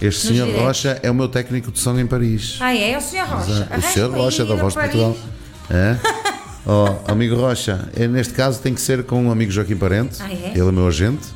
Este 0.01 0.05
Nos 0.27 0.33
senhor 0.35 0.45
diretos. 0.47 0.65
Rocha 0.67 0.99
é 1.03 1.09
o 1.11 1.13
meu 1.15 1.27
técnico 1.29 1.71
de 1.71 1.79
som 1.79 1.97
em 1.97 2.05
Paris. 2.07 2.57
Ah, 2.59 2.75
é? 2.75 2.91
É 2.91 2.97
o 2.97 3.01
Sr. 3.01 3.19
Rocha. 3.27 3.51
O 3.51 3.63
Arrasta 3.73 3.81
senhor 3.91 4.11
Rocha, 4.11 4.45
da 4.45 4.55
Voz 4.55 4.73
de. 4.73 4.79
Portugal. 4.79 5.17
É? 5.69 5.97
Oh, 6.67 7.11
amigo 7.11 7.35
Rocha, 7.35 7.87
é, 7.95 8.07
neste 8.07 8.33
caso 8.33 8.59
tem 8.59 8.73
que 8.73 8.81
ser 8.81 9.03
com 9.03 9.27
o 9.27 9.31
amigo 9.31 9.51
Joaquim 9.51 9.75
Parente, 9.75 10.17
Ah, 10.19 10.33
é? 10.33 10.49
ele 10.55 10.67
é 10.67 10.71
meu 10.71 10.87
agente 10.87 11.27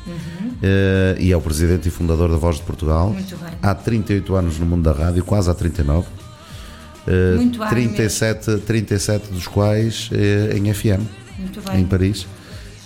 eh, 0.62 1.16
e 1.18 1.32
é 1.32 1.36
o 1.36 1.40
presidente 1.40 1.88
e 1.88 1.90
fundador 1.90 2.30
da 2.30 2.36
Voz 2.36 2.56
de 2.56 2.62
Portugal. 2.62 3.10
Muito 3.10 3.36
bem. 3.36 3.50
Há 3.62 3.74
38 3.74 4.34
anos 4.34 4.58
no 4.58 4.66
mundo 4.66 4.82
da 4.82 4.92
rádio, 4.92 5.24
quase 5.24 5.50
há 5.50 5.54
39. 5.54 6.06
Eh, 7.06 7.34
Muito 7.36 7.58
bem 7.58 7.68
37, 7.68 8.58
37 8.58 9.32
dos 9.32 9.46
quais 9.46 10.10
eh, 10.12 10.56
em 10.56 10.72
FM, 10.72 11.00
Muito 11.38 11.60
em 11.60 11.76
bem. 11.76 11.84
Paris. 11.86 12.26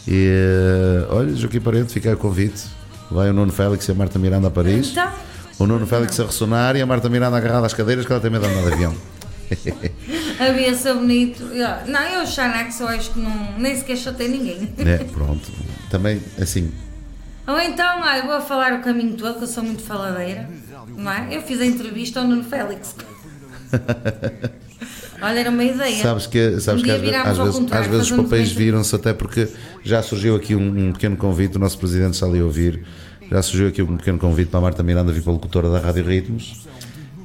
E 0.07 0.29
eh, 0.31 1.07
olha, 1.11 1.35
Joaquim 1.35 1.61
Parente, 1.61 1.93
fica 1.93 2.13
o 2.13 2.17
convite. 2.17 2.63
Vai 3.11 3.31
o 3.31 3.33
Nuno 3.33 3.53
Félix 3.53 3.87
e 3.89 3.91
a 3.91 3.95
Marta 3.95 4.19
Miranda 4.19 4.49
a 4.49 4.51
Paris. 4.51 4.91
Então, 4.93 5.11
O 5.59 5.67
Nuno 5.67 5.87
Félix 5.87 6.19
a 6.21 6.25
ressonar 6.27 6.75
e 6.77 6.81
a 6.83 6.87
Marta 6.87 7.09
Miranda 7.09 7.37
agarrada 7.37 7.67
às 7.67 7.75
cadeiras 7.75 8.05
que 8.07 8.13
ela 8.13 8.21
tem 8.21 8.31
medo 8.31 8.47
de 8.47 8.53
andar 8.53 8.67
de 8.69 8.73
avião. 8.75 8.95
havia 10.41 10.75
ser 10.75 10.95
bonito. 10.95 11.43
Eu- 11.45 11.87
Não, 11.93 12.01
eu, 12.03 12.27
Xanax, 12.27 12.81
eu 12.81 12.89
acho 12.89 13.11
que 13.13 13.21
não, 13.21 13.59
nem 13.59 13.77
sequer 13.77 13.97
chatei 13.97 14.29
ninguém. 14.29 14.69
É, 14.79 14.99
pronto. 15.05 15.51
Também, 15.91 16.21
assim, 16.41 16.71
Ou 17.47 17.61
então, 17.61 18.01
olha, 18.01 18.23
vou 18.23 18.41
falar 18.41 18.73
o 18.75 18.83
caminho 18.83 19.17
todo, 19.17 19.37
que 19.37 19.45
eu 19.45 19.49
sou 19.49 19.63
muito 19.63 19.83
faladeira, 19.83 20.49
não 20.97 21.11
é? 21.11 21.29
Eu 21.31 21.43
fiz 21.43 21.61
a 21.61 21.67
entrevista 21.67 22.21
ao 22.21 22.27
Nuno 22.27 22.45
Félix. 22.45 22.97
olha, 25.21 25.41
era 25.41 25.51
uma 25.51 25.65
ideia. 25.65 26.03
sabes 26.03 26.27
que, 26.27 26.59
sabes 26.61 26.83
Um 26.83 26.85
que 26.85 26.91
às, 26.91 27.27
às 27.27 27.39
vezes, 27.39 27.73
às 27.73 27.87
vezes 27.87 28.11
os 28.11 28.17
papéis 28.17 28.53
viram-se 28.53 28.95
até 28.95 29.13
porque 29.13 29.49
já 29.83 30.03
surgiu 30.03 30.37
aqui 30.37 30.55
um, 30.55 30.89
um 30.89 30.93
pequeno 30.93 31.17
convite, 31.17 31.57
o 31.57 31.61
nosso 31.61 31.79
presidente 31.79 32.15
está 32.15 32.27
ali 32.27 32.41
a 32.41 32.45
ouvir, 32.45 32.83
já 33.31 33.43
surgiu 33.43 33.69
aqui 33.69 33.83
um 33.83 33.97
pequeno 33.97 34.19
convite 34.19 34.49
para 34.49 34.59
a 34.59 34.63
Marta 34.63 34.83
Miranda 34.83 35.13
vir 35.13 35.23
para 35.23 35.33
a 35.33 35.35
locutora 35.35 35.69
da 35.69 35.81
Rádio 35.81 36.05
Ritmos 36.05 36.67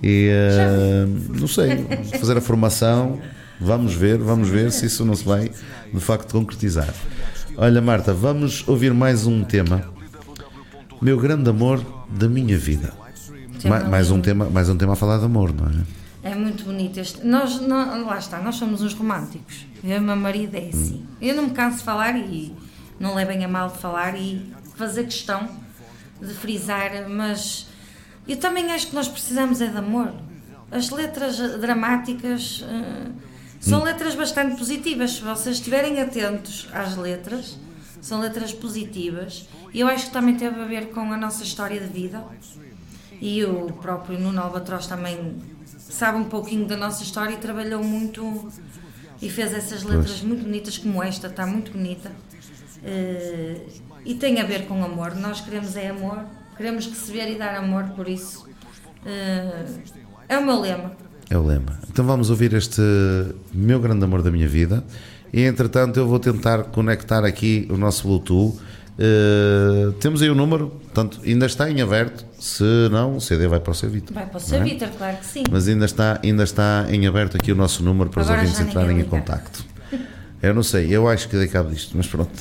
e 0.01 0.30
eh, 0.32 1.05
não 1.39 1.47
sei, 1.47 1.86
fazer 2.20 2.38
a 2.38 2.41
formação, 2.41 3.20
vamos 3.59 3.93
ver, 3.93 4.17
vamos 4.17 4.49
ver 4.49 4.72
se 4.72 4.86
isso 4.86 5.05
não 5.05 5.15
se 5.15 5.24
vai 5.24 5.51
de 5.93 5.99
facto 5.99 6.32
concretizar. 6.32 6.93
Olha 7.57 7.82
Marta, 7.82 8.13
vamos 8.13 8.65
ouvir 8.67 8.93
mais 8.93 9.26
um 9.26 9.43
tema. 9.43 9.98
Meu 11.01 11.17
grande 11.17 11.49
amor 11.49 11.83
da 12.09 12.27
minha 12.27 12.57
vida. 12.57 12.93
Ma- 13.65 13.81
mais 13.83 14.11
um 14.11 14.21
tema, 14.21 14.49
mais 14.49 14.69
um 14.69 14.77
tema 14.77 14.93
a 14.93 14.95
falar 14.95 15.17
de 15.17 15.25
amor, 15.25 15.53
não 15.53 15.67
é? 15.67 16.31
É 16.31 16.35
muito 16.35 16.63
bonito 16.65 16.99
este. 16.99 17.25
Nós, 17.25 17.59
nó- 17.61 17.95
lá 18.05 18.17
está, 18.17 18.39
nós 18.39 18.55
somos 18.55 18.81
uns 18.81 18.93
românticos. 18.93 19.65
Eu 19.83 19.97
e 19.97 19.99
meu 19.99 20.15
marido 20.15 20.55
é 20.55 20.69
assim. 20.69 21.05
Eu 21.21 21.35
não 21.35 21.43
me 21.45 21.51
canso 21.51 21.77
de 21.77 21.83
falar 21.83 22.17
e 22.17 22.53
não 22.99 23.15
levem 23.15 23.43
a 23.45 23.47
mal 23.47 23.69
de 23.69 23.77
falar 23.77 24.15
e 24.17 24.51
fazer 24.75 25.05
questão 25.05 25.47
de 26.21 26.33
frisar, 26.33 26.91
mas 27.09 27.67
eu 28.27 28.35
também 28.37 28.71
acho 28.71 28.87
que 28.87 28.95
nós 28.95 29.07
precisamos 29.07 29.61
é 29.61 29.67
de 29.67 29.77
amor. 29.77 30.11
As 30.71 30.89
letras 30.89 31.37
dramáticas 31.59 32.63
eh, 32.67 33.07
são 33.61 33.83
letras 33.83 34.13
bastante 34.15 34.57
positivas. 34.57 35.11
Se 35.13 35.21
vocês 35.21 35.55
estiverem 35.55 35.99
atentos 36.01 36.67
às 36.73 36.95
letras, 36.97 37.57
são 38.01 38.19
letras 38.19 38.53
positivas. 38.53 39.47
E 39.73 39.79
eu 39.79 39.87
acho 39.87 40.07
que 40.07 40.11
também 40.11 40.35
teve 40.35 40.59
a 40.59 40.65
ver 40.65 40.89
com 40.89 41.01
a 41.11 41.17
nossa 41.17 41.43
história 41.43 41.79
de 41.79 41.87
vida. 41.87 42.23
E 43.21 43.43
o 43.43 43.71
próprio 43.73 44.19
Nuno 44.19 44.41
Albatroz 44.41 44.87
também 44.87 45.35
sabe 45.77 46.17
um 46.17 46.25
pouquinho 46.25 46.65
da 46.65 46.77
nossa 46.77 47.03
história 47.03 47.33
e 47.33 47.37
trabalhou 47.37 47.83
muito 47.83 48.49
e 49.21 49.29
fez 49.29 49.53
essas 49.53 49.83
letras 49.83 50.21
muito 50.21 50.43
bonitas, 50.43 50.77
como 50.77 51.03
esta, 51.03 51.27
está 51.27 51.45
muito 51.45 51.71
bonita. 51.71 52.11
Eh, 52.83 53.57
e 54.05 54.15
tem 54.15 54.39
a 54.39 54.45
ver 54.45 54.65
com 54.65 54.83
amor. 54.83 55.15
Nós 55.15 55.41
queremos 55.41 55.75
é 55.75 55.89
amor, 55.89 56.23
queremos 56.55 56.85
receber 56.87 57.29
e 57.31 57.37
dar 57.37 57.55
amor, 57.55 57.83
por 57.95 58.07
isso 58.07 58.47
eh, 59.05 59.65
é 60.29 60.37
o 60.37 60.45
meu 60.45 60.59
lema. 60.59 60.93
É 61.29 61.37
o 61.37 61.43
lema. 61.43 61.77
Então 61.89 62.05
vamos 62.05 62.29
ouvir 62.29 62.53
este 62.53 62.81
meu 63.53 63.79
grande 63.79 64.03
amor 64.03 64.21
da 64.21 64.31
minha 64.31 64.47
vida. 64.47 64.83
E 65.32 65.43
entretanto 65.43 65.99
eu 65.99 66.07
vou 66.07 66.19
tentar 66.19 66.63
conectar 66.63 67.23
aqui 67.23 67.67
o 67.69 67.77
nosso 67.77 68.07
Bluetooth. 68.07 68.59
Eh, 69.01 69.93
temos 70.01 70.21
aí 70.21 70.30
o 70.30 70.36
número, 70.36 70.67
portanto, 70.67 71.21
ainda 71.25 71.45
está 71.45 71.69
em 71.69 71.82
aberto. 71.82 72.25
Se 72.38 72.63
não, 72.91 73.15
o 73.15 73.21
CD 73.21 73.47
vai 73.47 73.59
para 73.59 73.71
o 73.71 73.75
seu 73.75 73.89
Vitor. 73.89 74.13
Vai 74.13 74.25
para 74.25 74.38
o 74.38 74.39
seu 74.39 74.59
é? 74.59 74.63
Vitor, 74.63 74.89
claro 74.97 75.17
que 75.17 75.25
sim. 75.25 75.43
Mas 75.49 75.67
ainda 75.67 75.86
está, 75.86 76.19
ainda 76.21 76.43
está 76.43 76.86
em 76.89 77.07
aberto 77.07 77.38
aqui 77.38 77.51
o 77.51 77.55
nosso 77.55 77.82
número 77.84 78.09
para 78.09 78.21
os 78.21 78.27
Agora 78.27 78.41
ouvintes 78.41 78.59
já 78.59 78.65
entrarem 78.65 78.99
em 78.99 79.05
contacto. 79.05 79.63
Eu 80.41 80.53
não 80.53 80.63
sei, 80.63 80.88
eu 80.89 81.07
acho 81.07 81.27
que 81.27 81.36
dei 81.36 81.47
cabo 81.47 81.69
disto, 81.69 81.95
mas 81.97 82.07
pronto. 82.07 82.32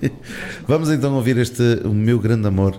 Vamos 0.68 0.90
então 0.90 1.14
ouvir 1.14 1.38
este 1.38 1.80
o 1.84 1.90
meu 1.90 2.18
grande 2.18 2.46
amor. 2.46 2.78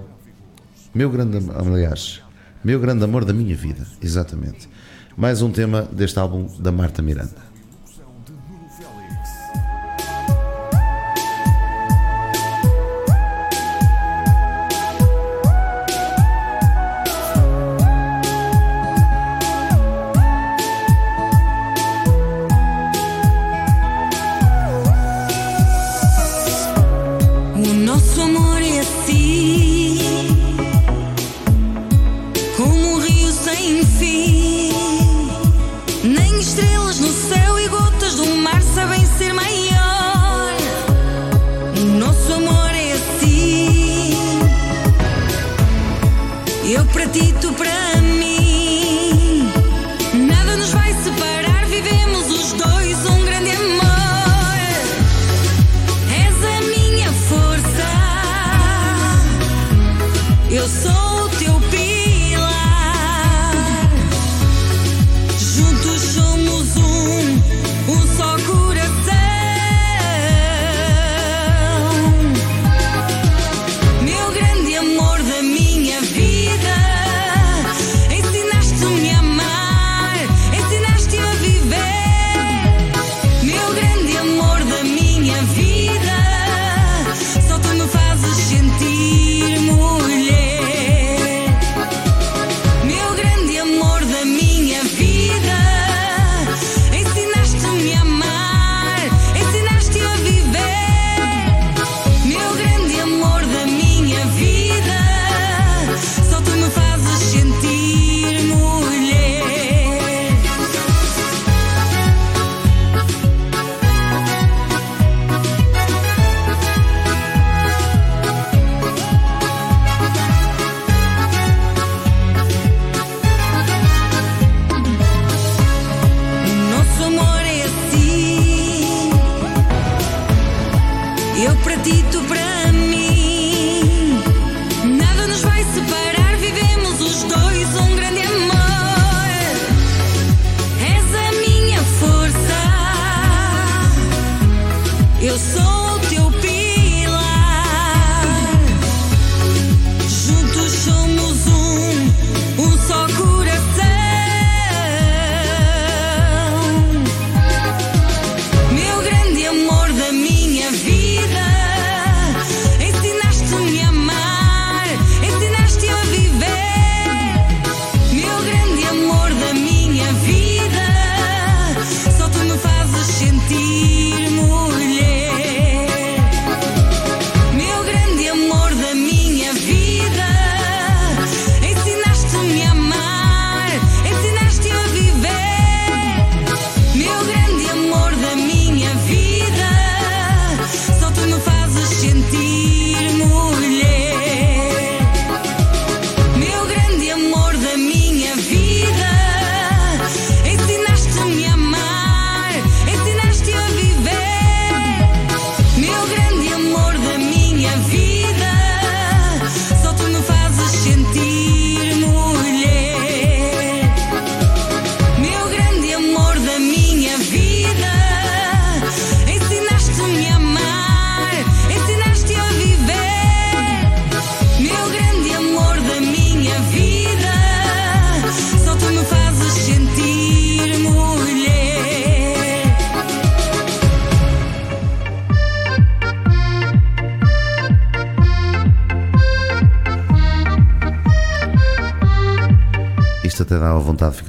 Meu 0.93 1.09
grande 1.09 1.37
amor, 1.37 1.55
aliás, 1.57 2.21
meu 2.63 2.79
grande 2.79 3.03
amor 3.03 3.25
da 3.25 3.33
minha 3.33 3.55
vida, 3.55 3.87
exatamente. 4.01 4.69
Mais 5.17 5.41
um 5.41 5.51
tema 5.51 5.87
deste 5.91 6.19
álbum 6.19 6.47
da 6.59 6.71
Marta 6.71 7.01
Miranda. 7.01 7.50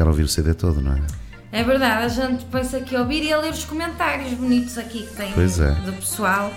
Ficar 0.03 0.07
a 0.07 0.09
ouvir 0.11 0.23
o 0.23 0.29
CD 0.29 0.55
todo, 0.55 0.81
não 0.81 0.93
é? 0.93 1.01
É 1.53 1.63
verdade, 1.63 2.05
a 2.05 2.09
gente 2.09 2.45
pensa 2.47 2.79
aqui 2.79 2.97
a 2.97 3.01
ouvir 3.01 3.23
e 3.23 3.33
a 3.33 3.39
ler 3.39 3.53
os 3.53 3.65
comentários 3.65 4.33
bonitos 4.35 4.79
aqui 4.79 5.07
que 5.07 5.15
tem 5.15 5.33
Pois 5.33 5.61
é. 5.61 5.71
do 5.73 5.93
pessoal 5.93 6.53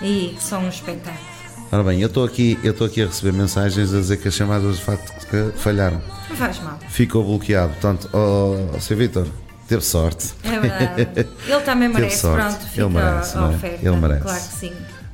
e 0.00 0.34
que 0.36 0.42
são 0.42 0.64
um 0.64 0.68
espetáculo. 0.68 1.32
Ora 1.70 1.82
bem, 1.84 2.00
eu 2.00 2.08
estou 2.08 2.24
aqui, 2.24 2.58
eu 2.62 2.72
estou 2.72 2.86
aqui 2.86 3.02
a 3.02 3.06
receber 3.06 3.32
mensagens 3.32 3.92
a 3.94 3.98
dizer 3.98 4.16
que 4.18 4.28
as 4.28 4.34
chamadas 4.34 4.76
de 4.76 4.82
facto 4.82 5.12
falharam. 5.56 6.00
Não 6.28 6.36
faz 6.36 6.60
mal. 6.60 6.78
Ficou 6.88 7.24
bloqueado. 7.24 7.72
Portanto, 7.74 8.10
oh, 8.12 8.78
Sr. 8.80 8.96
Vitor, 8.96 9.26
teve 9.68 9.82
sorte. 9.82 10.32
É 10.44 10.58
verdade. 10.60 11.28
Ele 11.46 11.60
também 11.64 11.88
merece, 11.92 12.18
sorte. 12.18 12.42
pronto, 12.44 12.66
fica 12.68 12.82
Ele 12.82 12.90
merece, 12.90 13.36
a 13.36 13.40
não 13.40 13.52
é? 13.52 13.54
oferta. 13.54 13.86
Ele 13.88 13.96
merece. 13.96 14.22
Claro 14.22 14.38
que 14.42 14.54
sim. 14.54 14.72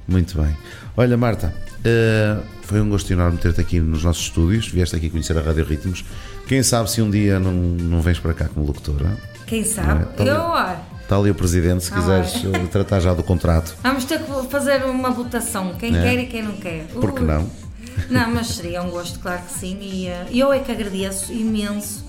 Muito 0.08 0.40
bem. 0.40 0.56
Olha, 0.96 1.16
Marta, 1.16 1.54
eh, 1.84 2.36
foi 2.68 2.80
um 2.82 2.88
gosto 2.90 3.10
enorme 3.10 3.38
ter-te 3.38 3.60
aqui 3.62 3.80
nos 3.80 4.04
nossos 4.04 4.24
estúdios. 4.24 4.68
Vieste 4.68 4.94
aqui 4.94 5.08
conhecer 5.08 5.36
a 5.38 5.40
Rádio 5.40 5.64
Ritmos. 5.64 6.04
Quem 6.46 6.62
sabe 6.62 6.90
se 6.90 7.00
um 7.00 7.10
dia 7.10 7.40
não, 7.40 7.50
não 7.52 8.02
vens 8.02 8.18
para 8.18 8.34
cá 8.34 8.46
como 8.46 8.66
locutora? 8.66 9.16
Quem 9.46 9.64
sabe? 9.64 10.06
É, 10.18 10.22
eu, 10.28 10.78
Está 11.02 11.16
ali 11.16 11.30
o 11.30 11.34
presidente, 11.34 11.82
se 11.84 11.90
Ah, 11.92 11.96
quiseres 11.96 12.34
eh, 12.44 12.66
tratar 12.70 13.00
já 13.00 13.14
do 13.14 13.22
contrato. 13.22 13.74
vamos 13.82 14.04
ter 14.04 14.18
que 14.22 14.30
fazer 14.50 14.84
uma 14.84 15.10
votação. 15.10 15.74
Quem 15.78 15.96
É. 15.96 16.02
quer 16.02 16.18
e 16.20 16.26
quem 16.26 16.42
não 16.42 16.52
quer. 16.58 16.84
Por 16.88 17.12
que 17.14 17.22
não? 17.22 17.48
Não, 18.10 18.30
mas 18.30 18.48
seria 18.48 18.82
um 18.82 18.90
gosto, 18.90 19.18
claro 19.18 19.40
que 19.42 19.52
sim. 19.58 19.78
E 19.80 20.06
eh, 20.06 20.26
eu 20.30 20.52
é 20.52 20.58
que 20.58 20.70
agradeço 20.70 21.32
imenso 21.32 22.04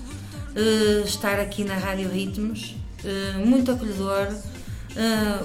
eh, 0.54 1.02
estar 1.06 1.40
aqui 1.40 1.64
na 1.64 1.76
Rádio 1.76 2.10
Ritmos. 2.10 2.76
eh, 3.02 3.42
muito 3.42 3.70
acolhedor. 3.72 4.28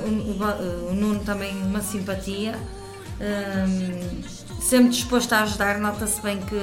o, 0.05 0.91
o 0.91 0.93
Nuno 0.93 1.19
também 1.21 1.55
uma 1.55 1.79
simpatia. 1.81 2.55
Sempre 4.67 4.89
disposto 4.89 5.33
a 5.33 5.41
ajudar. 5.43 5.77
Nota-se 5.79 6.21
bem 6.21 6.39
que 6.39 6.55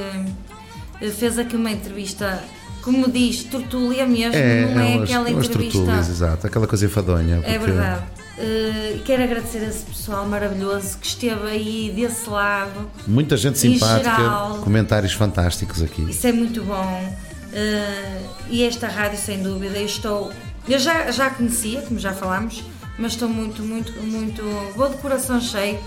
eh, 1.00 1.10
fez 1.10 1.38
aqui 1.38 1.56
uma 1.56 1.70
entrevista, 1.70 2.42
como 2.82 3.10
diz, 3.10 3.44
tortúlia 3.44 4.06
mesmo. 4.06 4.32
não 4.74 4.80
é 4.82 4.86
umas- 4.96 5.02
aquela 5.10 5.30
entrevista. 5.30 5.92
exato. 5.98 6.46
Aquela 6.46 6.66
coisa 6.66 6.86
enfadonha. 6.86 7.36
É 7.44 7.58
porque- 7.58 7.72
verdade. 7.72 8.02
Eh, 8.38 8.94
E 8.96 8.98
quero 9.04 9.22
agradecer 9.24 9.58
a 9.58 9.66
esse 9.68 9.84
pessoal 9.84 10.26
maravilhoso 10.26 10.96
que 10.98 11.06
esteve 11.06 11.46
aí 11.48 11.92
desse 11.94 12.28
lado. 12.28 12.90
Muita 13.06 13.36
gente 13.36 13.58
simpática, 13.58 14.14
geral. 14.16 14.58
comentários 14.64 15.12
fantásticos 15.12 15.82
aqui. 15.82 16.02
Isso 16.10 16.26
é 16.26 16.32
muito 16.32 16.62
bom. 16.62 17.14
Eh, 17.52 18.22
e 18.48 18.64
esta 18.64 18.88
rádio, 18.88 19.18
sem 19.18 19.42
dúvida, 19.42 19.76
eu 19.78 19.84
estou. 19.86 20.32
Eu 20.68 20.78
já, 20.78 21.10
já 21.10 21.28
conhecia, 21.30 21.82
como 21.82 21.98
já 22.00 22.12
falámos, 22.14 22.62
mas 22.98 23.12
estou 23.12 23.28
muito, 23.28 23.62
muito, 23.62 23.92
muito. 24.02 24.42
Vou 24.74 24.88
de 24.88 24.96
coração 24.96 25.38
cheio, 25.40 25.78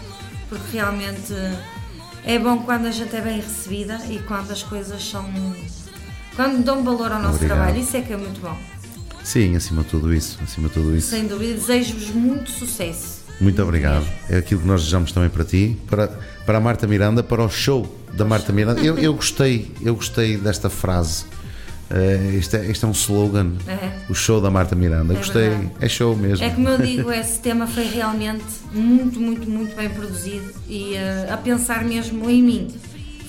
porque 0.48 0.78
realmente 0.78 1.34
é 2.26 2.40
bom 2.40 2.58
quando 2.60 2.88
a 2.88 2.92
gente 2.92 3.16
é 3.16 3.22
bem 3.22 3.38
recebida 3.40 4.02
e 4.10 4.20
quando 4.20 4.52
as 4.52 4.64
coisas 4.64 5.04
são. 5.08 5.26
Quando 6.36 6.64
dão 6.64 6.84
valor 6.84 7.12
ao 7.12 7.22
nosso 7.22 7.36
Obrigado. 7.36 7.58
trabalho, 7.58 7.80
isso 7.80 7.96
é 7.96 8.02
que 8.02 8.12
é 8.12 8.18
muito 8.18 8.42
bom. 8.42 8.58
Sim, 9.24 9.56
acima 9.56 9.84
de 9.84 9.90
tudo 9.90 10.14
isso. 10.14 10.38
Acima 10.44 10.68
de 10.68 10.74
tudo 10.74 10.96
isso. 10.96 11.10
Sem 11.10 11.28
dúvida, 11.28 11.54
desejo-vos 11.54 12.10
muito 12.10 12.50
sucesso. 12.52 13.24
Muito 13.40 13.62
obrigado. 13.62 14.06
É 14.30 14.38
aquilo 14.38 14.62
que 14.62 14.68
nós 14.68 14.82
desejamos 14.82 15.12
também 15.12 15.30
para 15.30 15.44
ti, 15.44 15.78
para, 15.88 16.08
para 16.46 16.58
a 16.58 16.62
Marta 16.62 16.88
Miranda, 16.88 17.22
para 17.24 17.44
o 17.44 17.50
show 17.50 17.88
da 18.14 18.26
Marta 18.26 18.52
Miranda. 18.52 18.82
Eu, 18.82 18.98
eu 18.98 19.14
gostei, 19.14 19.72
eu 19.82 19.96
gostei 19.96 20.38
desta 20.38 20.70
frase. 20.70 21.26
Isto, 22.38 22.58
é, 22.58 22.66
isto 22.66 22.86
é 22.86 22.90
um 22.90 22.92
slogan. 22.92 23.54
É. 23.68 23.92
O 24.10 24.16
show 24.16 24.42
da 24.42 24.50
Marta 24.50 24.76
Miranda. 24.76 25.14
É 25.14 25.18
gostei. 25.18 25.50
verdade. 25.50 25.72
É 25.80 25.88
show 25.88 26.16
mesmo. 26.16 26.44
É 26.44 26.50
como 26.50 26.68
eu 26.68 26.78
digo, 26.80 27.12
esse 27.12 27.40
tema 27.40 27.68
foi 27.68 27.86
realmente 27.86 28.44
muito, 28.72 29.20
muito, 29.20 29.50
muito 29.50 29.76
bem 29.76 29.90
produzido 29.90 30.52
e 30.68 30.96
eh, 30.96 31.28
a 31.30 31.38
pensar 31.38 31.84
mesmo 31.84 32.30
em 32.30 32.42
mim. 32.42 32.68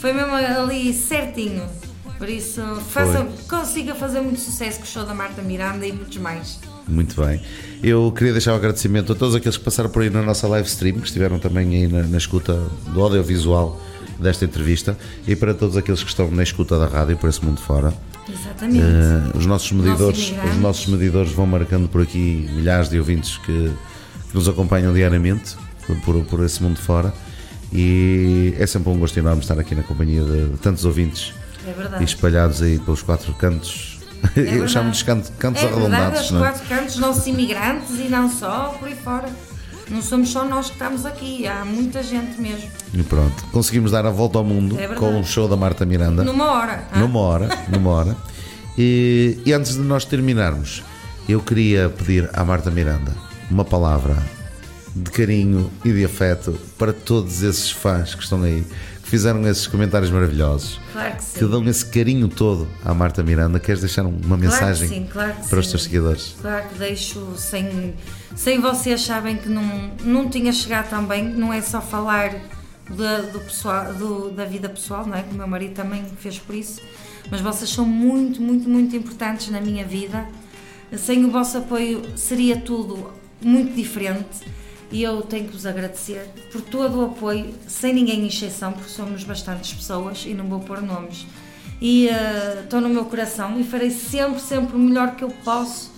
Foi 0.00 0.12
mesmo 0.12 0.34
ali 0.34 0.92
certinho. 0.92 1.62
Por 2.18 2.30
isso, 2.30 2.62
faça, 2.88 3.26
consiga 3.46 3.94
fazer 3.94 4.22
muito 4.22 4.40
sucesso 4.40 4.78
com 4.78 4.84
o 4.84 4.88
show 4.88 5.04
da 5.04 5.12
Marta 5.12 5.42
Miranda 5.42 5.86
e 5.86 5.92
muitos 5.92 6.16
mais. 6.16 6.58
Muito 6.88 7.20
bem. 7.20 7.42
Eu 7.82 8.10
queria 8.12 8.32
deixar 8.32 8.52
o 8.52 8.56
agradecimento 8.56 9.12
a 9.12 9.14
todos 9.14 9.34
aqueles 9.34 9.58
que 9.58 9.64
passaram 9.64 9.90
por 9.90 10.02
aí 10.02 10.08
na 10.08 10.22
nossa 10.22 10.48
live 10.48 10.66
stream, 10.66 10.98
que 10.98 11.06
estiveram 11.06 11.38
também 11.38 11.74
aí 11.74 11.86
na, 11.86 12.04
na 12.04 12.16
escuta 12.16 12.54
do 12.88 13.02
audiovisual 13.02 13.78
desta 14.18 14.46
entrevista 14.46 14.96
e 15.28 15.36
para 15.36 15.52
todos 15.52 15.76
aqueles 15.76 16.02
que 16.02 16.08
estão 16.08 16.30
na 16.30 16.42
escuta 16.42 16.78
da 16.78 16.86
rádio 16.86 17.18
por 17.18 17.28
esse 17.28 17.44
mundo 17.44 17.60
fora. 17.60 17.92
Exatamente. 18.28 18.84
Eh, 18.84 19.36
os 19.38 19.46
nossos 19.46 19.72
medidores, 19.72 20.28
imigrantes. 20.28 20.54
os 20.54 20.60
nossos 20.60 20.86
medidores 20.86 21.32
vão 21.32 21.46
marcando 21.46 21.88
por 21.88 22.02
aqui 22.02 22.48
milhares 22.52 22.88
de 22.88 22.98
ouvintes 22.98 23.36
que, 23.38 23.72
que 24.30 24.34
nos 24.34 24.48
acompanham 24.48 24.92
diariamente 24.92 25.56
por, 26.04 26.24
por 26.24 26.44
esse 26.44 26.62
mundo 26.62 26.78
fora 26.78 27.12
e 27.72 28.54
é 28.58 28.66
sempre 28.66 28.90
um 28.90 28.98
gosto 28.98 29.18
enorme 29.18 29.40
estar 29.42 29.58
aqui 29.58 29.74
na 29.74 29.82
companhia 29.82 30.22
de, 30.22 30.56
tantos 30.58 30.84
ouvintes 30.84 31.32
É 31.66 31.70
e 31.70 31.74
verdade. 31.74 32.04
espalhados 32.04 32.62
aí 32.62 32.78
pelos 32.78 33.02
quatro 33.02 33.32
cantos. 33.34 33.98
Eu 34.34 34.44
verdade. 34.44 34.72
chamo-lhes 34.72 35.02
cantos, 35.02 35.32
cantos 35.38 35.62
é 35.62 35.66
verdade, 35.66 35.84
arredondados, 35.94 36.20
os 36.26 36.30
não 36.32 36.44
é? 36.44 36.50
quatro 36.50 36.66
cantos, 36.68 36.96
nossos 36.96 37.26
imigrantes 37.26 37.90
e 37.98 38.08
não 38.08 38.30
só, 38.30 38.74
por 38.78 38.88
aí 38.88 38.94
fora. 38.96 39.28
Não 39.88 40.02
somos 40.02 40.30
só 40.30 40.44
nós 40.44 40.66
que 40.66 40.72
estamos 40.72 41.06
aqui, 41.06 41.46
há 41.46 41.64
muita 41.64 42.02
gente 42.02 42.40
mesmo. 42.40 42.68
E 42.92 43.02
pronto, 43.04 43.44
conseguimos 43.52 43.92
dar 43.92 44.04
a 44.04 44.10
volta 44.10 44.38
ao 44.38 44.44
mundo 44.44 44.78
É 44.78 44.88
com 44.88 45.20
o 45.20 45.24
show 45.24 45.46
da 45.48 45.56
Marta 45.56 45.86
Miranda. 45.86 46.24
Numa 46.24 46.52
hora. 46.52 46.88
ah? 46.90 46.98
Numa 46.98 47.20
hora, 47.20 47.48
numa 47.68 47.90
hora. 47.90 48.16
E, 48.76 49.38
e 49.46 49.52
antes 49.52 49.74
de 49.74 49.80
nós 49.80 50.04
terminarmos, 50.04 50.82
eu 51.28 51.40
queria 51.40 51.88
pedir 51.88 52.28
à 52.32 52.44
Marta 52.44 52.70
Miranda 52.70 53.12
uma 53.50 53.64
palavra 53.64 54.16
de 54.94 55.10
carinho 55.10 55.70
e 55.84 55.92
de 55.92 56.04
afeto 56.04 56.58
para 56.78 56.92
todos 56.92 57.42
esses 57.42 57.70
fãs 57.70 58.14
que 58.14 58.22
estão 58.22 58.42
aí, 58.42 58.66
que 59.06 59.10
fizeram 59.10 59.46
esses 59.46 59.68
comentários 59.68 60.10
maravilhosos, 60.10 60.80
Claro 60.92 61.14
que 61.16 61.22
sim. 61.22 61.38
que 61.38 61.44
dão 61.46 61.64
esse 61.68 61.86
carinho 61.86 62.26
todo 62.26 62.66
à 62.84 62.92
Marta 62.92 63.22
Miranda. 63.22 63.60
Queres 63.60 63.80
deixar 63.80 64.04
uma 64.04 64.36
mensagem 64.36 64.88
sim, 64.88 65.06
claro 65.10 65.32
para 65.48 65.60
os 65.60 65.68
teus 65.68 65.84
seguidores? 65.84 66.34
Claro 66.42 66.68
que 66.68 66.74
deixo 66.76 67.24
sem, 67.36 67.94
sem 68.34 68.60
vocês 68.60 69.00
sabem 69.02 69.36
que 69.36 69.48
não, 69.48 69.92
não 70.02 70.28
tinha 70.28 70.52
chegado 70.52 70.90
tão 70.90 71.04
bem, 71.06 71.22
não 71.24 71.52
é 71.52 71.62
só 71.62 71.80
falar 71.80 72.34
da, 72.90 73.20
do 73.22 73.38
pessoal, 73.38 73.94
do- 73.94 74.30
da 74.32 74.44
vida 74.44 74.68
pessoal, 74.68 75.06
não 75.06 75.14
é? 75.16 75.22
Que 75.22 75.32
o 75.32 75.36
meu 75.36 75.46
marido 75.46 75.74
também 75.74 76.04
fez 76.18 76.40
por 76.40 76.56
isso, 76.56 76.80
mas 77.30 77.40
vocês 77.40 77.70
são 77.70 77.84
muito, 77.86 78.42
muito, 78.42 78.68
muito 78.68 78.96
importantes 78.96 79.50
na 79.50 79.60
minha 79.60 79.84
vida. 79.84 80.26
Sem 80.96 81.24
o 81.24 81.30
vosso 81.30 81.58
apoio 81.58 82.02
seria 82.16 82.56
tudo 82.56 83.08
muito 83.40 83.72
diferente 83.72 84.26
e 84.90 85.02
eu 85.02 85.22
tenho 85.22 85.46
que 85.46 85.52
vos 85.52 85.66
agradecer 85.66 86.28
por 86.52 86.60
todo 86.60 86.98
o 86.98 87.04
apoio, 87.06 87.54
sem 87.66 87.92
ninguém 87.92 88.20
em 88.20 88.26
exceção, 88.28 88.72
porque 88.72 88.88
somos 88.88 89.24
bastantes 89.24 89.72
pessoas 89.72 90.24
e 90.26 90.34
não 90.34 90.46
vou 90.46 90.60
pôr 90.60 90.80
nomes. 90.80 91.26
E 91.80 92.08
eh, 92.08 92.60
estão 92.62 92.80
no 92.80 92.88
meu 92.88 93.04
coração 93.04 93.58
e 93.60 93.64
farei 93.64 93.90
sempre, 93.90 94.40
sempre 94.40 94.76
o 94.76 94.78
melhor 94.78 95.14
que 95.16 95.24
eu 95.24 95.30
posso 95.44 95.90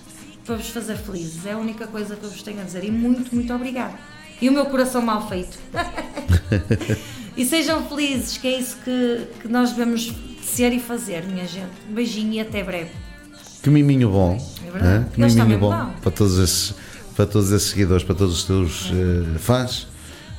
para 0.44 0.56
vos 0.56 0.68
fazer 0.70 0.96
felizes. 0.96 1.44
É 1.46 1.52
a 1.52 1.58
única 1.58 1.86
coisa 1.86 2.16
que 2.16 2.24
eu 2.24 2.30
vos 2.30 2.42
tenho 2.42 2.60
a 2.60 2.64
dizer. 2.64 2.82
E 2.82 2.90
muito, 2.90 3.32
muito 3.34 3.52
obrigada. 3.54 3.94
E 4.40 4.48
o 4.48 4.52
meu 4.52 4.66
coração 4.66 5.02
mal 5.02 5.28
feito. 5.28 5.58
e 7.36 7.44
sejam 7.44 7.86
felizes, 7.86 8.38
que 8.38 8.48
é 8.48 8.58
isso 8.58 8.76
que, 8.84 9.26
que 9.42 9.48
nós 9.48 9.70
devemos 9.70 10.12
ser 10.42 10.72
e 10.72 10.80
fazer, 10.80 11.24
minha 11.24 11.46
gente. 11.46 11.70
Um 11.90 11.94
beijinho 11.94 12.32
e 12.32 12.40
até 12.40 12.64
breve. 12.64 12.90
Que 13.62 13.70
miminho 13.70 14.10
bom. 14.10 14.38
É 14.66 14.70
verdade. 14.70 14.98
né? 15.00 15.08
Que 15.14 15.20
Eles 15.20 15.34
miminho 15.34 15.58
bom 15.58 15.70
dão. 15.70 15.90
para 16.00 16.10
todos, 16.10 16.38
esses, 16.38 16.74
para 17.18 17.26
todos 17.26 17.50
esses 17.50 17.70
seguidores, 17.70 18.04
para 18.04 18.14
todos 18.14 18.32
os 18.32 18.44
teus 18.44 18.92
eh, 18.92 19.38
fãs, 19.40 19.88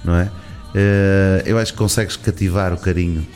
não 0.02 0.16
é? 0.16 0.32
Eh, 0.74 1.44
eu 1.46 1.58
acho 1.58 1.74
que 1.74 1.78
consegues 1.78 2.16
cativar 2.16 2.72
o 2.72 2.78
carinho 2.78 3.28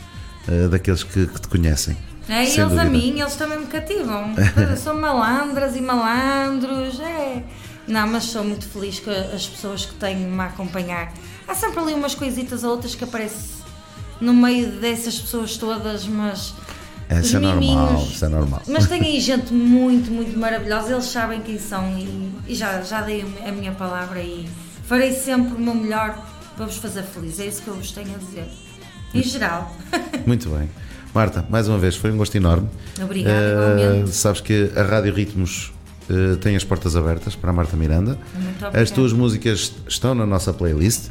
eh, 0.48 0.66
daqueles 0.68 1.02
que, 1.02 1.26
que 1.26 1.40
te 1.42 1.48
conhecem. 1.48 1.94
É, 2.26 2.36
e 2.36 2.46
eles 2.46 2.58
a 2.58 2.64
dúvida. 2.64 2.84
mim, 2.86 3.20
eles 3.20 3.36
também 3.36 3.58
me 3.58 3.66
cativam. 3.66 4.34
são 4.82 4.98
malandras 4.98 5.76
e 5.76 5.82
malandros, 5.82 6.98
é. 7.00 7.44
Não, 7.86 8.08
mas 8.08 8.24
sou 8.24 8.42
muito 8.42 8.66
feliz 8.66 8.98
com 8.98 9.10
as 9.10 9.46
pessoas 9.46 9.84
que 9.84 9.92
têm-me 9.96 10.40
a 10.40 10.46
acompanhar. 10.46 11.12
Há 11.46 11.54
sempre 11.54 11.80
ali 11.80 11.92
umas 11.92 12.14
coisitas 12.14 12.64
ou 12.64 12.70
outras 12.70 12.94
que 12.94 13.04
aparecem 13.04 13.62
no 14.22 14.32
meio 14.32 14.70
dessas 14.80 15.20
pessoas 15.20 15.58
todas, 15.58 16.06
mas. 16.06 16.54
Os 17.10 17.26
Isso 17.26 17.36
é 17.36 17.40
normal, 17.40 18.08
isso 18.10 18.24
é 18.24 18.28
normal. 18.28 18.62
Mas 18.66 18.86
tem 18.86 19.02
aí 19.02 19.20
gente 19.20 19.52
muito, 19.52 20.10
muito 20.10 20.38
maravilhosa, 20.38 20.92
eles 20.92 21.04
sabem 21.04 21.40
quem 21.40 21.58
são 21.58 21.98
e, 21.98 22.32
e 22.48 22.54
já, 22.54 22.80
já 22.82 23.02
dei 23.02 23.24
a 23.46 23.52
minha 23.52 23.72
palavra 23.72 24.20
e 24.20 24.48
farei 24.86 25.12
sempre 25.12 25.54
o 25.54 25.58
meu 25.58 25.74
melhor 25.74 26.16
para 26.56 26.66
vos 26.66 26.76
fazer 26.76 27.02
feliz. 27.02 27.38
É 27.40 27.46
isso 27.46 27.62
que 27.62 27.68
eu 27.68 27.74
vos 27.74 27.92
tenho 27.92 28.14
a 28.14 28.18
dizer. 28.18 28.46
Em 29.12 29.22
geral. 29.22 29.74
Muito 30.26 30.48
bem. 30.50 30.68
Marta, 31.14 31.46
mais 31.48 31.68
uma 31.68 31.78
vez, 31.78 31.94
foi 31.94 32.10
um 32.10 32.16
gosto 32.16 32.34
enorme. 32.36 32.68
Obrigada, 33.00 33.76
igualmente. 33.76 34.10
sabes 34.10 34.40
que 34.40 34.72
a 34.74 34.82
Rádio 34.82 35.14
Ritmos 35.14 35.72
eh, 36.10 36.36
tem 36.40 36.56
as 36.56 36.64
portas 36.64 36.96
abertas 36.96 37.36
para 37.36 37.50
a 37.50 37.52
Marta 37.52 37.76
Miranda. 37.76 38.18
Muito 38.34 38.56
obrigada. 38.56 38.80
As 38.80 38.90
tuas 38.90 39.12
músicas 39.12 39.72
estão 39.88 40.14
na 40.14 40.26
nossa 40.26 40.52
playlist. 40.52 41.10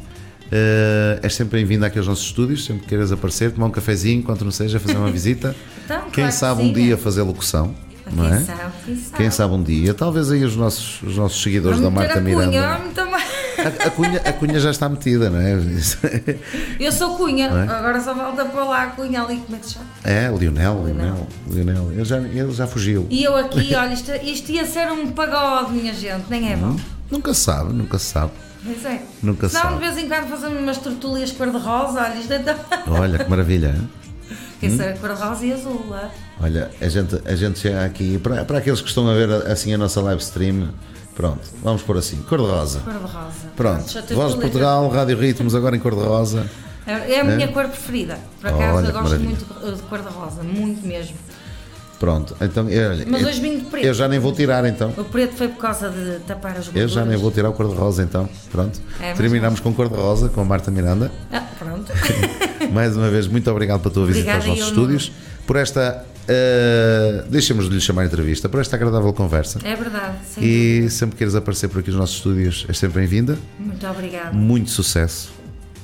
Eh, 0.52 1.20
és 1.24 1.34
sempre 1.34 1.58
bem-vindo 1.58 1.86
aqui 1.86 1.98
aos 1.98 2.08
nossos 2.08 2.26
estúdios, 2.26 2.64
sempre 2.66 2.84
que 2.84 2.90
queiras 2.90 3.12
aparecer, 3.12 3.52
tomar 3.52 3.68
um 3.68 3.72
cafezinho, 3.72 4.20
enquanto 4.20 4.44
não 4.46 4.52
seja, 4.52 4.80
fazer 4.80 4.98
uma 4.98 5.12
visita. 5.12 5.56
Então, 5.84 6.00
Quem 6.04 6.12
claro 6.12 6.30
que 6.32 6.36
sabe 6.40 6.62
um 6.62 6.68
sim, 6.68 6.74
dia 6.74 6.98
fazer 6.98 7.24
locução, 7.24 7.76
não 8.10 8.24
Quem 8.24 8.34
é? 8.34 8.40
sabe, 8.40 8.60
quem 8.86 8.96
sabe. 8.96 9.18
Quem 9.18 9.32
sabe 9.32 9.54
um 9.54 9.62
dia. 9.62 9.94
Talvez 9.94 10.32
aí 10.32 10.42
os 10.46 10.56
nossos, 10.56 11.02
os 11.02 11.18
nossos 11.18 11.44
seguidores 11.44 11.78
da 11.78 11.90
Vamos 11.90 12.00
Marta 12.00 12.22
meter 12.22 12.42
a 12.42 12.46
cunha, 12.46 12.62
Miranda. 12.62 13.04
A, 13.58 13.88
a 13.88 13.92
cunha, 13.92 14.22
a 14.24 14.32
cunha 14.32 14.60
já 14.62 14.72
está 14.72 14.88
metida, 14.88 15.30
não 15.30 15.42
é? 15.42 15.58
Eu 16.80 16.90
sou 16.90 17.18
Cunha, 17.18 17.50
Não 17.50 17.58
é? 17.58 17.64
agora 17.64 18.00
só 18.02 18.16
falta 18.16 18.46
para 18.46 18.64
lá 18.64 18.84
a 18.84 18.88
Cunha 18.88 19.24
ali, 19.24 19.36
como 19.38 19.58
é 19.58 19.60
que 19.60 19.66
se 19.66 19.74
chama? 19.74 19.86
É, 20.06 20.30
Lionel, 20.30 20.84
Lionel, 20.86 21.28
Lionel. 21.50 21.92
Ele 21.92 22.06
já, 22.06 22.18
ele 22.20 22.52
já 22.54 22.66
fugiu. 22.66 23.06
E 23.10 23.22
eu 23.26 23.36
aqui, 23.36 23.76
olha, 23.76 23.94
isto, 23.94 24.12
isto 24.24 24.52
ia 24.54 24.66
ser 24.66 24.90
um 24.90 25.12
pagode, 25.12 25.74
minha 25.74 25.94
gente, 25.94 26.24
nem 26.30 26.50
é 26.54 26.56
bom. 26.56 26.78
Nunca 27.12 27.34
se 27.34 27.42
sabe, 27.42 27.74
nunca 27.74 28.00
sabe. 28.00 28.32
Pois 28.64 28.86
é. 28.86 29.02
Nunca 29.22 29.50
se 29.50 29.56
sabe. 29.56 29.74
de 29.76 29.80
vez 29.82 29.98
em 29.98 30.08
quando 30.08 30.28
fazemos 30.30 30.60
umas 30.60 30.78
tortulhas 30.78 31.32
cor-de-rosa, 31.32 32.02
olha, 32.02 32.16
isto 32.16 32.32
é 32.34 32.40
tão... 32.40 32.56
Olha 32.94 33.20
que 33.24 33.30
maravilha. 33.30 33.76
hein? 33.76 33.90
Que 34.60 34.68
isso 34.68 34.82
é 34.82 34.94
cor-de-rosa 34.94 35.46
e 35.46 35.54
azul, 35.54 35.86
lá. 35.90 36.10
Olha, 36.42 36.72
a 36.80 36.88
gente, 36.88 37.22
a 37.26 37.36
gente 37.36 37.60
chega 37.60 37.84
aqui, 37.84 38.18
para, 38.20 38.46
para 38.46 38.60
aqueles 38.60 38.80
que 38.82 38.88
estão 38.88 39.10
a 39.10 39.14
ver 39.14 39.30
assim 39.52 39.74
a 39.74 39.78
nossa 39.78 40.00
live 40.02 40.22
stream, 40.22 40.70
pronto, 41.14 41.42
vamos 41.62 41.82
por 41.82 41.98
assim, 41.98 42.18
cor-de-rosa. 42.24 42.80
Cor-de-rosa. 42.80 43.34
Pronto, 43.56 43.84
tens 43.94 44.12
Voz 44.12 44.30
de 44.32 44.38
tu 44.38 44.42
Portugal, 44.42 44.88
Rádio 44.90 45.18
Ritmos, 45.18 45.54
agora 45.56 45.76
em 45.76 45.80
cor-de-rosa. 45.80 46.50
É 46.86 47.14
é 47.16 47.20
a 47.22 47.24
minha 47.24 47.48
cor 47.50 47.66
preferida. 47.68 48.18
Por 48.42 48.50
acaso 48.50 48.78
Olha, 48.78 48.88
eu 48.88 48.92
gosto 48.92 49.04
maravilha. 49.04 49.30
muito 49.30 49.76
de 49.76 49.82
cor-de-rosa, 49.84 50.44
muito 50.44 50.86
mesmo. 50.88 51.16
Pronto, 52.04 52.36
então, 52.42 52.70
eu, 52.70 52.98
Mas 53.08 53.24
hoje 53.26 53.40
vim 53.40 53.60
de 53.60 53.64
preto. 53.64 53.86
Eu 53.86 53.94
já 53.94 54.10
nem 54.10 54.20
vou 54.20 54.34
tirar 54.34 54.66
então. 54.66 54.94
O 54.98 55.06
preto 55.06 55.38
foi 55.38 55.48
por 55.48 55.60
causa 55.60 55.90
de 55.90 56.20
tapar 56.28 56.52
as 56.52 56.66
gorduras. 56.66 56.82
Eu 56.82 56.88
já 56.90 57.06
nem 57.06 57.18
vou 57.18 57.32
tirar 57.32 57.48
o 57.48 57.54
cor-de-rosa 57.54 58.04
então. 58.04 58.28
Pronto. 58.52 58.78
É, 59.00 59.14
Terminamos 59.14 59.62
com 59.62 59.74
cor-de-rosa 59.74 60.28
com 60.28 60.42
a 60.42 60.44
Marta 60.44 60.70
Miranda. 60.70 61.10
Ah, 61.32 61.48
pronto. 61.58 61.94
Mais 62.74 62.98
uma 62.98 63.10
vez, 63.10 63.26
muito 63.26 63.50
obrigado 63.50 63.80
pela 63.80 63.94
tua 63.94 64.06
visita 64.06 64.32
Obrigada, 64.36 64.50
aos 64.50 64.60
nossos 64.60 64.72
eu 64.72 64.76
não- 64.76 64.84
estúdios. 64.84 65.12
Por 65.48 65.56
esta. 65.56 66.06
Uh, 66.24 67.30
Deixemos 67.30 67.70
de 67.70 67.76
lhe 67.76 67.80
chamar 67.80 68.04
entrevista, 68.06 68.50
por 68.50 68.60
esta 68.60 68.76
agradável 68.76 69.14
conversa. 69.14 69.60
É 69.64 69.74
verdade. 69.74 70.18
sem 70.26 70.44
E 70.44 70.90
sempre 70.90 71.12
que 71.16 71.20
queres 71.20 71.36
aparecer 71.36 71.70
por 71.70 71.80
aqui 71.80 71.90
nos 71.90 72.00
nossos 72.02 72.18
estúdios, 72.18 72.66
és 72.68 72.78
sempre 72.78 73.00
bem-vinda. 73.00 73.38
Muito 73.58 73.88
obrigada. 73.88 74.34
Muito 74.34 74.72
sucesso, 74.72 75.32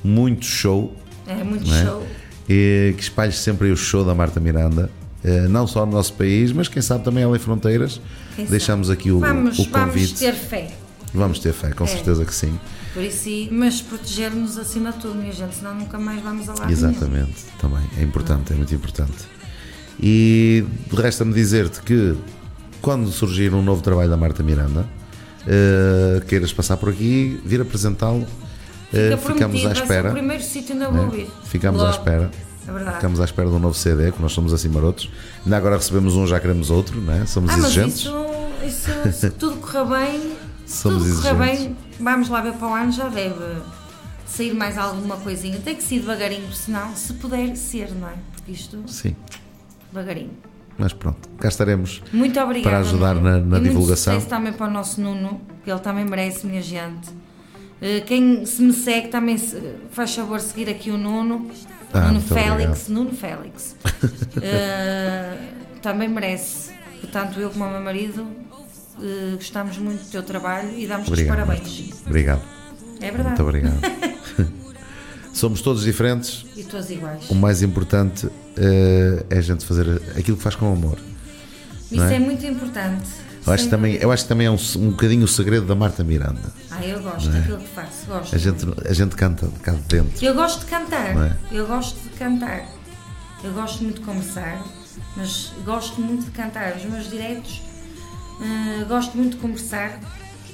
muito 0.04 0.44
show. 0.46 0.94
É 1.26 1.46
muito 1.46 1.74
é? 1.74 1.86
show. 1.86 2.06
E 2.50 2.94
que 2.98 3.04
espalhes 3.04 3.38
sempre 3.38 3.72
o 3.72 3.78
show 3.78 4.04
da 4.04 4.14
Marta 4.16 4.40
Miranda, 4.41 4.90
não 5.50 5.68
só 5.68 5.86
no 5.86 5.91
nosso 5.91 6.14
país, 6.14 6.52
mas 6.52 6.68
quem 6.68 6.82
sabe 6.82 7.04
também 7.04 7.24
além 7.24 7.40
fronteiras. 7.40 8.00
Quem 8.36 8.46
Deixamos 8.46 8.88
sabe? 8.88 9.00
aqui 9.00 9.12
o, 9.12 9.20
vamos, 9.20 9.60
o 9.60 9.66
convite. 9.70 10.06
Vamos 10.08 10.20
ter 10.20 10.34
fé. 10.34 10.72
Vamos 11.14 11.40
ter 11.40 11.54
fé, 11.54 11.72
com 11.72 11.84
É. 11.84 11.88
certeza 11.88 12.24
que 12.24 12.34
sim. 12.34 12.58
Por 12.94 13.04
isso, 13.04 13.30
mas 13.52 13.82
proteger-nos 13.82 14.58
acima 14.58 14.91
de 14.91 15.00
tudo, 15.00 15.16
minha 15.16 15.32
gente, 15.34 15.56
senão 15.56 15.76
nunca 15.76 15.98
mais 16.00 16.22
vamos 16.22 16.48
a 16.50 16.54
lá. 16.54 16.60
nenhum. 16.66 16.72
Exatamente, 16.72 17.46
também 17.60 17.84
é 17.98 18.04
importante, 18.04 18.52
é 18.54 18.56
muito 18.56 18.74
importante. 18.74 19.14
E 20.02 20.64
resta-me 20.96 21.34
dizer-te 21.34 21.82
que 21.82 22.16
quando 22.82 23.12
surgir 23.12 23.54
um 23.54 23.62
novo 23.62 23.82
trabalho 23.82 24.10
da 24.10 24.18
Marta 24.18 24.41
Miranda, 24.41 24.88
eh, 25.48 26.22
queiras 26.28 26.54
passar 26.54 26.78
por 26.78 26.90
aqui, 26.90 27.40
vir 27.46 27.60
apresentá-lo, 27.62 28.26
eh, 28.94 29.16
Fica 29.18 29.34
ficamos 29.34 29.66
à 29.66 29.72
espera. 29.74 30.10
o 30.10 30.14
primeiro 30.14 30.44
sítio 30.44 30.76
onde 30.76 30.86
eu 30.86 30.91
né? 30.91 30.98
vou 30.98 31.06
ouvir. 31.08 31.28
Ficamos 31.46 31.82
à 31.82 31.86
Logo. 31.86 31.98
espera. 31.98 32.32
É 32.68 32.72
verdade. 32.72 32.95
Ficamos 32.98 33.19
à 33.19 33.26
espera 33.26 33.49
de 33.49 33.56
um 33.56 33.60
novo 33.60 33.73
CD, 33.76 34.11
que 34.11 34.22
nós 34.22 34.31
somos 34.31 34.53
assim 34.53 34.69
marotos. 34.69 35.10
Ainda 35.44 35.57
agora 35.57 35.77
recebemos 35.77 36.15
um, 36.15 36.27
já 36.27 36.40
queremos 36.40 36.69
outro, 36.69 36.99
né? 37.02 37.26
somos 37.26 37.52
Ah, 37.52 37.57
mas 37.57 37.65
exigentes. 37.65 37.99
isso, 37.99 38.14
isso, 38.65 39.11
se 39.14 39.30
tudo 39.31 39.57
correr 39.57 39.86
bem, 39.86 40.34
se 40.65 40.77
Somos 40.84 41.03
tudo 41.03 41.22
correr 41.22 41.36
bem, 41.56 41.77
vamos 41.99 42.30
lá 42.30 42.41
ver 42.41 42.53
para 42.53 42.68
o 42.68 42.73
ano, 42.73 42.91
já 42.91 43.07
deve 43.07 43.36
sair 44.27 44.53
mais 44.53 44.77
alguma 44.77 45.18
coisinha. 45.18 45.57
Tem 45.60 45.76
que 45.76 45.84
ser 45.84 45.99
devagarinho, 45.99 46.52
senão, 46.53 46.95
se 46.95 47.14
puder 47.14 47.56
ser, 47.56 47.91
não 47.95 48.07
é? 48.10 48.14
Porque 48.36 48.52
isto, 48.52 48.84
Sim, 48.88 49.15
devagarinho. 49.91 50.31
mas 50.77 50.94
pronto, 50.94 51.27
cá 51.40 51.48
estaremos. 51.48 52.03
Muito 52.14 52.40
obrigada. 52.40 52.69
Para 52.69 52.80
ajudar 52.88 53.15
Nuno. 53.15 53.30
na- 53.30 53.40
na 53.40 53.57
e 53.57 53.61
divulgação. 53.69 54.14
Muito 54.15 54.27
também 54.27 54.53
para 54.53 54.68
o 54.68 54.69
nosso 54.72 55.02
Nuno, 55.02 55.41
que 55.64 55.72
ele 55.72 55.80
também 55.80 56.06
merece, 56.06 56.45
minha 56.45 56.61
gente. 56.61 57.10
Eh, 57.81 58.02
Quem 58.02 58.45
se 58.45 58.61
me 58.61 58.73
segue 58.73 59.07
também 59.07 59.38
faz 59.91 60.14
favor 60.14 60.40
seguir 60.40 60.69
aqui 60.69 60.91
o 60.91 60.98
Nuno. 60.98 61.49
Ah, 61.94 62.07
Nuno 62.07 62.22
Félix. 62.22 62.52
obrigado. 62.52 62.90
Nuno 62.90 63.11
Félix. 63.11 63.76
Eh, 64.41 65.38
também 65.82 66.07
merece. 66.07 66.72
Portanto, 67.02 67.40
eu 67.40 67.49
como 67.49 67.66
o 67.66 67.70
meu 67.70 67.82
marido 67.82 68.28
eh, 69.02 69.36
gostamos 69.36 69.78
muito 69.78 70.03
do 70.03 70.10
teu 70.10 70.24
trabalho 70.24 70.78
e 70.78 70.88
damos-te 70.88 71.14
os 71.14 71.22
parabéns. 71.24 72.03
Obrigado, 72.06 72.41
É 73.02 73.11
verdade. 73.11 73.28
muito 73.28 73.44
obrigado. 73.44 73.80
somos 75.34 75.61
todos 75.61 75.84
diferentes. 75.84 76.45
E 76.56 76.64
todos 76.64 76.90
iguais. 76.90 77.30
O 77.30 77.36
mais 77.36 77.61
importante 77.61 78.30
eh, 78.57 79.26
é 79.30 79.38
a 79.38 79.41
gente 79.41 79.66
fazer 79.66 80.02
aquilo 80.18 80.38
que 80.38 80.44
faz 80.44 80.56
com 80.56 80.72
amor. 80.72 80.98
Isso 81.91 82.03
é? 82.03 82.16
é? 82.16 82.20
muito 82.20 82.45
importante. 82.45 83.10
Eu 83.50 83.54
acho, 83.54 83.64
Sem 83.64 83.70
também, 83.72 83.92
dúvida. 83.94 84.06
eu 84.06 84.12
acho 84.12 84.24
que 84.24 84.30
também 84.30 84.48
é 84.48 84.52
um, 84.52 84.58
um 84.78 84.90
bocadinho 84.92 85.24
o 85.24 85.28
segredo 85.28 85.66
da 85.66 85.76
Marta 85.76 86.04
Miranda. 86.04 86.54
Ah, 86.70 86.86
eu 86.86 87.02
gosto 87.02 87.30
daquilo 87.30 87.58
que 87.58 87.68
faço. 87.68 88.06
Gosto. 88.08 88.36
A 88.36 88.38
gente, 88.38 88.66
a 88.88 88.94
gente 88.94 89.16
canta 89.16 89.48
de 89.48 89.60
cá 89.60 89.72
de 89.72 89.82
dentro. 89.82 90.24
Eu 90.26 90.34
gosto 90.36 90.60
de 90.60 90.66
cantar. 90.68 91.18
É? 91.18 91.38
Eu 91.52 91.66
gosto 91.68 91.98
de 92.00 92.10
cantar. 92.10 92.66
Eu 93.44 93.52
gosto 93.54 93.84
muito 93.84 94.00
de 94.02 94.06
conversar, 94.06 94.64
mas 95.18 95.52
gosto 95.66 96.00
muito 96.02 96.26
de 96.26 96.32
cantar. 96.32 96.76
Os 96.76 96.84
meus 96.86 97.10
direitos, 97.10 97.62
eh, 98.42 98.84
gosto 98.88 99.18
muito 99.18 99.36
de 99.36 99.42
conversar 99.42 100.00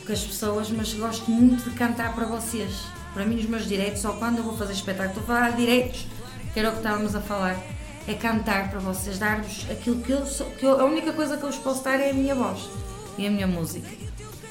com 0.05 0.13
as 0.13 0.23
pessoas, 0.23 0.69
mas 0.69 0.93
gosto 0.93 1.29
muito 1.31 1.69
de 1.69 1.75
cantar 1.75 2.13
para 2.13 2.25
vocês. 2.27 2.71
Para 3.13 3.25
mim, 3.25 3.37
os 3.39 3.45
meus 3.45 3.65
direitos, 3.67 4.01
só 4.01 4.13
quando 4.13 4.37
eu 4.37 4.43
vou 4.43 4.55
fazer 4.55 4.73
espetáculo, 4.73 5.19
estou 5.19 5.23
a 5.23 5.25
falar 5.39 5.49
de 5.51 5.57
direitos, 5.57 6.05
que 6.53 6.59
era 6.59 6.69
o 6.69 6.71
que 6.73 6.77
estávamos 6.77 7.15
a 7.15 7.21
falar, 7.21 7.57
é 8.07 8.13
cantar 8.13 8.69
para 8.69 8.79
vocês, 8.79 9.17
dar-vos 9.17 9.65
aquilo 9.71 10.01
que 10.01 10.11
eu 10.11 10.25
sou. 10.27 10.45
Que 10.51 10.65
eu- 10.65 10.79
a 10.79 10.85
única 10.85 11.11
coisa 11.11 11.37
que 11.37 11.43
eu 11.43 11.49
vos 11.49 11.57
posso 11.59 11.83
dar 11.83 11.99
é 11.99 12.11
a 12.11 12.13
minha 12.13 12.35
voz 12.35 12.59
e 13.17 13.27
a 13.27 13.31
minha 13.31 13.47
música. 13.47 13.87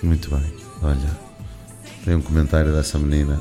Muito 0.02 0.30
bem. 0.30 0.42
Olha, 0.82 1.18
tem 2.04 2.14
um 2.14 2.20
comentário 2.20 2.70
dessa 2.72 2.98
menina 2.98 3.40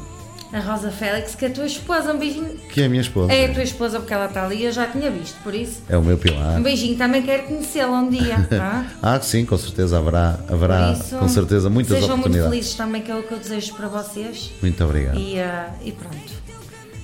A 0.53 0.59
Rosa 0.59 0.91
Félix, 0.91 1.35
que 1.35 1.45
é 1.45 1.47
a 1.49 1.51
tua 1.51 1.65
esposa, 1.65 2.13
um 2.13 2.19
beijinho. 2.19 2.57
que 2.71 2.81
é 2.81 2.85
a 2.85 2.89
minha 2.89 3.01
esposa. 3.01 3.33
É 3.33 3.45
a 3.49 3.53
tua 3.53 3.63
esposa 3.63 3.99
porque 3.99 4.13
ela 4.13 4.27
está 4.27 4.45
ali, 4.45 4.63
eu 4.63 4.71
já 4.71 4.87
tinha 4.87 5.09
visto, 5.11 5.35
por 5.43 5.53
isso. 5.53 5.81
É 5.89 5.97
o 5.97 6.01
meu 6.01 6.17
pilar. 6.17 6.57
Um 6.59 6.63
beijinho, 6.63 6.95
também 6.97 7.21
quero 7.23 7.43
conhecê-la 7.43 7.99
um 7.99 8.09
dia, 8.09 8.39
tá? 8.49 8.85
Ah, 9.01 9.19
sim, 9.19 9.45
com 9.45 9.57
certeza 9.57 9.97
haverá, 9.97 10.39
haverá 10.47 10.93
isso, 10.93 11.17
com 11.17 11.27
certeza 11.27 11.69
muitas 11.69 11.93
sejam 11.99 12.09
muito 12.17 12.19
oportunidades. 12.27 12.51
felizes 12.51 12.75
também, 12.75 13.01
que 13.01 13.11
é 13.11 13.15
o 13.15 13.23
que 13.23 13.31
eu 13.33 13.39
desejo 13.39 13.73
para 13.75 13.87
vocês. 13.87 14.51
Muito 14.61 14.83
obrigado. 14.83 15.17
E, 15.19 15.39
ah, 15.39 15.73
e 15.83 15.91
pronto. 15.91 16.43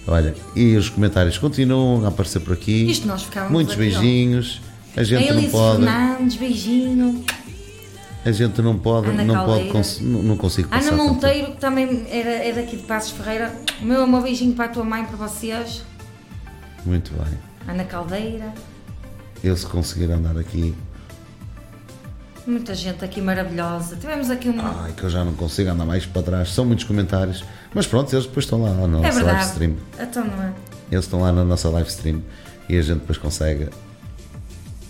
Olha, 0.08 0.34
e 0.56 0.76
os 0.76 0.90
comentários 0.90 1.38
continuam 1.38 2.06
a 2.06 2.08
aparecer 2.08 2.40
por 2.40 2.54
aqui. 2.54 2.90
Isto 2.90 3.08
nós 3.08 3.24
ficávamos 3.24 3.52
Muitos 3.54 3.76
beijinhos. 3.76 4.62
A 4.98 5.02
A 5.02 5.04
gente 5.04 5.28
não 5.30 5.38
Elise 5.38 5.52
pode, 5.52 5.84
Fernandes, 5.84 6.36
beijinho. 6.38 7.26
A 8.30 8.32
gente 8.32 8.62
não 8.62 8.78
pode, 8.78 9.10
Ana 9.10 9.24
não 9.24 9.46
pode, 9.46 9.70
Caldeira. 9.70 9.90
não, 10.02 10.38
consigo 10.38 10.70
passar. 10.70 10.94
Ana 10.94 11.04
Monteiro, 11.04 11.52
que 11.52 11.58
também 11.58 12.06
era, 12.10 12.30
é 12.30 12.54
daqui 12.54 12.78
de 12.78 12.84
Passos 12.84 13.12
Ferreira. 13.12 13.54
O 13.82 13.86
meu, 13.86 14.06
meu 14.08 14.22
beijinho 14.22 14.54
para 14.54 14.66
a 14.66 14.70
tua 14.70 14.84
mãe, 14.84 15.04
para 15.06 15.18
vocês. 15.18 15.84
Muito 16.86 17.12
bem. 17.14 17.38
Ana 17.68 17.84
Caldeira. 17.84 18.54
Eu 19.44 19.56
se 19.56 19.66
conseguir 19.66 20.12
andar 20.12 20.38
aqui, 20.38 20.76
Muita 22.48 22.74
gente 22.74 23.06
aqui 23.06 23.22
maravilhosa. 23.22 23.96
Tivemos 23.96 24.32
aqui 24.32 24.50
um. 24.50 24.60
ai 24.60 24.92
que 24.94 25.04
eu 25.04 25.10
já 25.10 25.24
não 25.24 25.34
consigo 25.34 25.70
andar 25.70 25.86
mais 25.86 26.06
para 26.08 26.24
trás. 26.24 26.50
São 26.50 26.66
muitos 26.66 26.84
comentários, 26.84 27.44
mas 27.76 27.86
pronto, 27.86 28.12
eles 28.12 28.26
depois 28.26 28.46
estão 28.46 28.62
lá 28.64 28.72
na 28.72 28.84
é 28.84 28.88
nossa 28.88 29.02
live 29.04 29.24
verdade. 29.24 29.46
stream. 29.46 29.76
Então 30.00 30.26
não 30.26 30.44
é? 30.44 30.54
Eles 30.92 31.06
estão 31.06 31.22
lá 31.22 31.32
na 31.32 31.46
nossa 31.46 31.70
live 31.70 31.88
stream 31.90 32.24
e 32.68 32.76
a 32.76 32.82
gente 32.82 33.00
depois 33.02 33.20
consegue. 33.20 33.70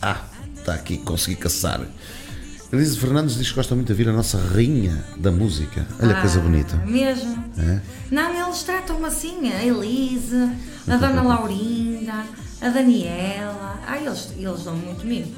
Ah, 0.02 0.22
está 0.56 0.74
aqui, 0.74 1.00
consegui 1.00 1.36
caçar. 1.36 1.82
Elise 2.72 2.98
Fernandes 3.00 3.36
diz 3.36 3.50
que 3.50 3.56
gosta 3.56 3.74
muito 3.74 3.88
de 3.88 3.94
ouvir 3.94 4.10
a 4.10 4.14
nossa 4.14 4.38
rainha 4.38 5.04
da 5.18 5.32
música. 5.32 5.88
Olha 6.00 6.14
que 6.14 6.22
coisa 6.22 6.40
Ah, 6.40 6.44
bonita. 6.44 6.76
Mesmo. 6.86 7.44
É? 7.58 7.80
Não, 8.12 8.46
eles 8.46 8.62
tratam-me 8.62 9.06
assim, 9.06 9.52
a 9.52 9.64
Elise, 9.66 10.52
a 10.88 10.96
Dona 10.98 11.24
Laurinda, 11.24 12.24
a 12.62 12.70
Daniela. 12.70 13.80
Ah, 13.88 13.98
eles, 13.98 14.30
eles 14.38 14.64
dão 14.64 14.76
muito 14.76 15.04
mimo. 15.06 15.34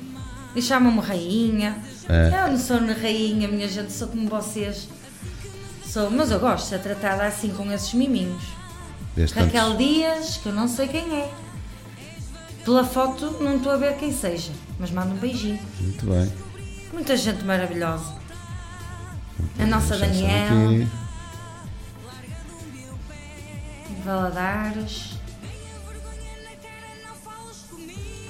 E 0.53 0.61
chamam-me 0.61 0.99
rainha. 0.99 1.77
É. 2.09 2.43
Eu 2.47 2.51
não 2.51 2.59
sou 2.59 2.77
rainha, 3.01 3.47
minha 3.47 3.67
gente, 3.69 3.93
sou 3.93 4.09
como 4.09 4.27
vocês. 4.27 4.89
Sou, 5.85 6.09
mas 6.11 6.31
eu 6.31 6.39
gosto 6.39 6.63
de 6.65 6.69
ser 6.71 6.79
tratada 6.79 7.23
assim 7.25 7.49
com 7.49 7.71
esses 7.71 7.93
miminhos. 7.93 8.43
Desde 9.15 9.35
Raquel 9.39 9.71
tantos- 9.71 9.77
Dias, 9.85 10.37
que 10.37 10.47
eu 10.49 10.53
não 10.53 10.67
sei 10.67 10.87
quem 10.89 11.19
é. 11.19 11.31
Pela 12.65 12.83
foto 12.83 13.37
não 13.41 13.55
estou 13.55 13.71
a 13.71 13.77
ver 13.77 13.95
quem 13.95 14.11
seja, 14.13 14.51
mas 14.77 14.91
mando 14.91 15.13
um 15.13 15.17
beijinho. 15.17 15.59
Muito 15.79 16.05
bem. 16.05 16.31
Muita 16.93 17.15
gente 17.15 17.43
maravilhosa. 17.43 18.13
A 19.59 19.65
nossa 19.65 19.97
Daniela. 19.97 20.87
Valadares. 24.03 25.11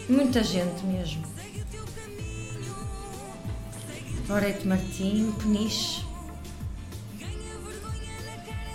Muita 0.08 0.44
gente 0.44 0.86
mesmo. 0.86 1.24
Loreto 4.28 4.68
Martim, 4.68 5.32
Peniche. 5.42 6.06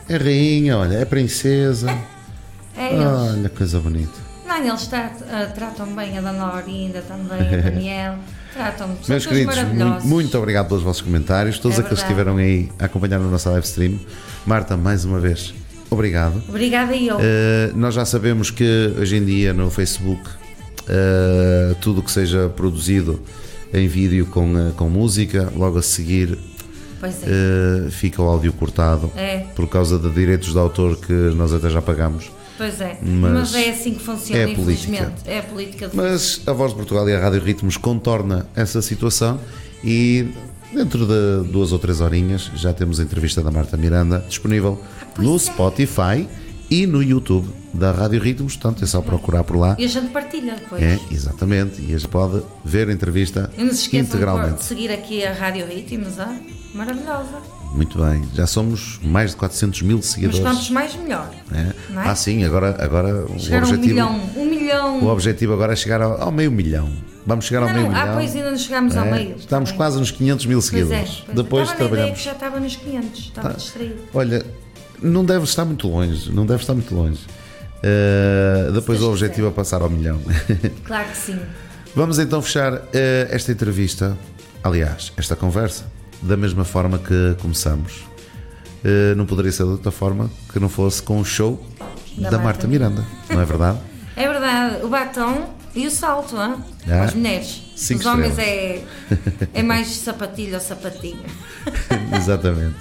É 0.09 0.17
rainha, 0.17 0.79
olha, 0.79 0.99
é 0.99 1.05
princesa. 1.05 1.91
É 2.77 2.93
eles. 2.93 3.07
Olha, 3.07 3.49
coisa 3.49 3.81
bonita. 3.81 4.19
Não, 4.47 4.57
eles 4.57 4.91
ah, 4.93 5.47
tratam 5.55 5.95
bem 5.95 6.17
a 6.17 6.21
Dona 6.21 6.47
Laurinda 6.47 7.03
também, 7.03 7.55
a 7.55 7.61
Daniela. 7.63 8.19
Tratam-me. 8.57 8.97
Meus 9.07 9.27
queridos, 9.27 9.57
muito, 9.65 10.07
muito 10.07 10.39
obrigado 10.39 10.69
pelos 10.69 10.83
vossos 10.83 11.03
comentários. 11.03 11.59
Todos 11.59 11.77
É 11.78 11.81
aqueles 11.83 11.99
que 12.01 12.05
estiveram 12.07 12.39
aí 12.39 12.70
a 12.78 12.87
acompanhar 12.87 13.16
a 13.16 13.24
nossa 13.24 13.51
live 13.51 13.66
stream. 13.66 13.99
Marta, 14.47 14.77
mais 14.77 15.05
uma 15.05 15.20
vez, 15.20 15.53
obrigado. 15.91 16.43
Obrigada 16.49 16.95
e 16.95 17.09
eu. 17.09 17.16
Uh, 17.16 17.20
nós 17.77 17.95
já 17.95 18.05
sabemos 18.07 18.51
que 18.51 18.95
hoje 18.99 19.16
em 19.16 19.24
dia 19.24 19.53
no 19.53 19.70
Facebook 19.70 20.23
uh, 20.89 21.74
tudo 21.83 22.03
que 22.03 22.11
seja 22.11 22.49
produzido 22.49 23.20
em 23.74 23.87
vídeo 23.87 24.24
com, 24.27 24.55
uh, 24.55 24.73
com 24.73 24.89
música, 24.89 25.53
logo 25.55 25.78
a 25.78 25.83
seguir 25.83 26.39
é. 27.03 27.07
uh, 27.87 27.91
fica 27.91 28.23
o 28.23 28.24
áudio 28.27 28.53
cortado 28.55 29.11
É. 29.16 29.45
por 29.55 29.69
causa 29.69 29.99
de 29.99 30.09
direitos 30.11 30.53
de 30.53 30.59
autor 30.59 30.97
que 30.97 31.12
nós 31.12 31.53
até 31.53 31.69
já 31.69 31.83
pagamos. 31.83 32.31
Pois 32.57 32.81
é. 32.81 32.99
mas 33.03 33.33
Mas, 33.53 33.55
é 33.55 33.70
assim 33.70 33.95
que 33.95 34.03
funciona, 34.03 34.41
é 34.41 34.45
a 34.45 34.55
política. 34.55 34.73
infelizmente. 34.73 35.23
É 35.27 35.39
a 35.39 35.43
política 35.43 35.89
de 35.89 35.97
Mas 35.97 36.41
a 36.47 36.53
Voz 36.53 36.70
de 36.73 36.77
Portugal 36.77 37.09
e 37.09 37.15
a 37.15 37.20
Rádio 37.20 37.41
Ritmos 37.43 37.77
contorna 37.77 38.47
essa 38.55 38.81
situação 38.81 39.39
e 39.85 40.28
dentro 40.73 41.07
de 41.07 41.49
duas 41.51 41.73
ou 41.73 41.78
três 41.78 42.01
horinhas 42.01 42.51
já 42.57 42.73
temos 42.73 42.99
a 42.99 43.03
entrevista 43.03 43.43
da 43.43 43.51
Marta 43.51 43.77
Miranda 43.77 44.24
disponível 44.28 44.81
no 45.19 45.39
Spotify 45.39 46.27
e 46.70 46.87
no 46.87 47.03
YouTube 47.03 47.49
da 47.73 47.93
Rádio 47.93 48.20
Ritmos, 48.20 48.57
portanto 48.57 48.83
é 48.83 48.87
só 48.87 49.01
procurar 49.01 49.45
por 49.45 49.57
lá. 49.57 49.77
E 49.78 49.85
a 49.85 49.89
gente 49.89 50.09
partilha 50.09 50.55
depois. 50.55 50.83
É, 50.83 50.99
exatamente, 51.12 51.81
e 51.83 51.95
a 51.95 51.99
gente 51.99 52.09
pode 52.09 52.43
ver 52.65 52.89
a 52.89 52.93
entrevista 52.93 53.51
E 53.57 53.62
não 53.62 53.70
se 53.73 53.83
esqueçam 53.83 54.01
de 54.05 54.16
integralmente. 54.16 54.65
seguir 54.65 54.91
aqui 54.91 55.24
a 55.24 55.33
Rádio 55.33 55.66
Ritmos, 55.66 56.19
ah? 56.19 56.37
maravilhosa. 56.74 57.56
Muito 57.77 57.98
bem, 58.03 58.23
já 58.35 58.47
somos 58.47 58.98
mais 59.03 59.31
de 59.32 59.36
400 59.36 59.82
mil 59.82 59.97
Mas 59.98 60.07
seguidores. 60.07 60.40
quantos 60.40 60.70
mais, 60.70 60.97
melhor. 60.97 61.31
É. 61.53 61.73
Não 61.93 62.03
é? 62.03 62.09
Ah, 62.09 62.15
sim, 62.16 62.43
agora, 62.44 62.74
agora 62.82 63.09
o 63.09 63.19
a 63.19 63.31
um 63.31 63.59
objetivo. 63.59 63.78
milhão. 63.78 64.20
Um 64.36 64.44
milhão. 64.47 65.01
O 65.05 65.09
objetivo 65.09 65.53
agora 65.53 65.74
é 65.74 65.77
chegar 65.77 66.01
ao, 66.01 66.20
ao 66.20 66.32
meio 66.32 66.51
milhão. 66.51 66.90
Vamos 67.27 67.44
chegar 67.44 67.62
ao 67.62 67.69
Não, 67.69 67.74
meio 67.74 67.90
não, 67.90 67.97
ah, 67.97 68.01
milhão. 68.03 68.16
pois 68.16 68.35
ainda 68.36 68.51
não 68.51 68.59
chegamos 68.59 68.97
ao 68.97 69.05
É, 69.05 69.11
meio. 69.11 69.36
Estamos 69.36 69.70
Tá 69.73 69.77
quase 69.77 69.98
nos 69.98 70.11
500 70.11 70.47
mil 70.47 70.59
Pois 70.59 70.66
é, 70.66 70.70
seguidores. 70.70 71.11
pois 71.27 71.28
é. 71.28 71.43
Depois 71.43 71.62
Estava 71.70 71.78
trabalhamos. 71.89 72.19
que 72.19 72.24
já 72.24 72.32
estava 72.32 72.61
nos 72.61 72.77
500, 72.77 73.19
estava 73.20 73.53
distraído. 73.55 73.97
Olha, 74.15 74.47
não 75.03 75.24
deve 75.24 75.44
estar 75.44 75.65
muito 75.65 75.86
longe. 75.89 76.32
Não 76.32 76.47
deve 76.47 76.62
estar 76.62 76.73
muito 76.74 76.94
longe. 76.94 77.20
Uh, 77.82 78.73
depois 78.73 79.03
o 79.03 79.11
objetivo 79.11 79.48
é 79.48 79.51
passar 79.51 79.82
ao 79.82 79.90
milhão. 79.90 80.19
Claro 80.85 81.09
que 81.11 81.16
sim. 81.16 81.39
Vamos 81.94 82.19
então 82.19 82.40
fechar 82.40 82.73
uh, 82.74 82.81
esta 83.31 83.53
entrevista, 83.53 84.16
aliás, 84.65 85.12
esta 85.16 85.35
conversa, 85.36 85.85
da 86.23 86.37
mesma 86.37 86.65
forma 86.65 86.99
que 86.99 87.37
começamos. 87.41 88.05
Uh, 88.85 89.17
não 89.17 89.27
poderia 89.27 89.51
ser 89.51 89.65
de 89.65 89.71
outra 89.71 89.91
forma 89.91 90.31
que 90.53 90.61
não 90.61 90.69
fosse 90.69 91.03
com 91.03 91.19
o 91.21 91.25
show 91.25 91.65
da, 92.17 92.31
Da 92.31 92.39
Marta, 92.39 92.45
Marta 92.45 92.69
Miranda, 92.69 93.05
não 93.31 93.41
é 93.41 93.45
verdade? 93.45 93.79
É 94.19 94.27
verdade, 94.27 94.83
o 94.83 94.89
batom 94.89 95.55
e 95.75 95.87
o 95.87 95.91
salto, 95.91 96.39
hã? 96.39 96.57
Ah, 96.89 97.03
As 97.03 97.13
mulheres. 97.13 97.63
cinco 97.77 98.01
Os 98.01 98.07
homens 98.07 98.39
é, 98.39 98.83
é 99.53 99.61
mais 99.63 99.89
sapatilha 99.89 100.55
ou 100.55 100.61
sapatinha. 100.61 101.27
Exatamente. 102.17 102.77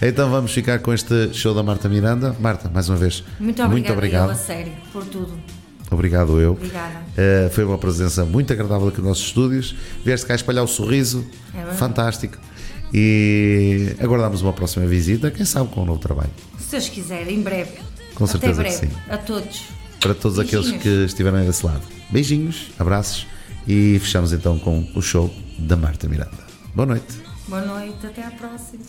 Então 0.00 0.30
vamos 0.30 0.52
ficar 0.52 0.78
com 0.78 0.94
este 0.94 1.34
show 1.34 1.52
da 1.52 1.64
Marta 1.64 1.88
Miranda. 1.88 2.36
Marta, 2.38 2.70
mais 2.72 2.88
uma 2.88 2.96
vez, 2.96 3.24
Muito 3.40 3.60
obrigada, 3.60 3.68
muito 3.72 3.92
obrigado. 3.92 4.26
eu, 4.28 4.30
a 4.30 4.34
sério, 4.36 4.72
por 4.92 5.04
tudo. 5.04 5.32
Obrigado 5.90 6.40
eu. 6.40 6.52
Obrigada. 6.52 7.00
Eh, 7.16 7.50
foi 7.52 7.64
uma 7.64 7.76
presença 7.78 8.24
muito 8.24 8.52
agradável 8.52 8.86
aqui 8.86 8.98
nos 8.98 9.08
nossos 9.08 9.24
estúdios. 9.24 9.74
Vieste 10.04 10.26
cá 10.26 10.34
espalhar 10.36 10.62
o 10.62 10.68
sorriso. 10.68 11.26
É. 11.52 11.74
Fantástico. 11.74 12.38
E 12.92 13.94
aguardamos 14.00 14.40
uma 14.42 14.52
próxima 14.52 14.86
visita, 14.86 15.30
quem 15.30 15.44
sabe 15.44 15.68
com 15.70 15.82
um 15.82 15.84
novo 15.84 16.00
trabalho. 16.00 16.30
Se 16.58 16.70
Deus 16.72 16.88
quiser, 16.88 17.28
em 17.30 17.42
breve. 17.42 17.72
Com 18.14 18.26
certeza 18.26 18.60
Até 18.62 18.70
que 18.70 18.78
breve. 18.86 18.94
sim. 18.94 19.02
A 19.10 19.18
todos. 19.18 19.62
Para 20.00 20.14
todos 20.14 20.38
aqueles 20.38 20.70
Beijinhos. 20.70 20.82
que 20.82 21.04
estiveram 21.04 21.38
aí 21.38 21.46
desse 21.46 21.64
lado. 21.66 21.82
Beijinhos, 22.10 22.70
abraços 22.78 23.26
e 23.66 23.98
fechamos 24.00 24.32
então 24.32 24.58
com 24.58 24.88
o 24.94 25.02
show 25.02 25.32
da 25.58 25.76
Marta 25.76 26.08
Miranda. 26.08 26.30
Boa 26.74 26.86
noite. 26.86 27.06
Boa 27.48 27.62
noite, 27.62 28.06
até 28.06 28.22
à 28.24 28.30
próxima. 28.30 28.82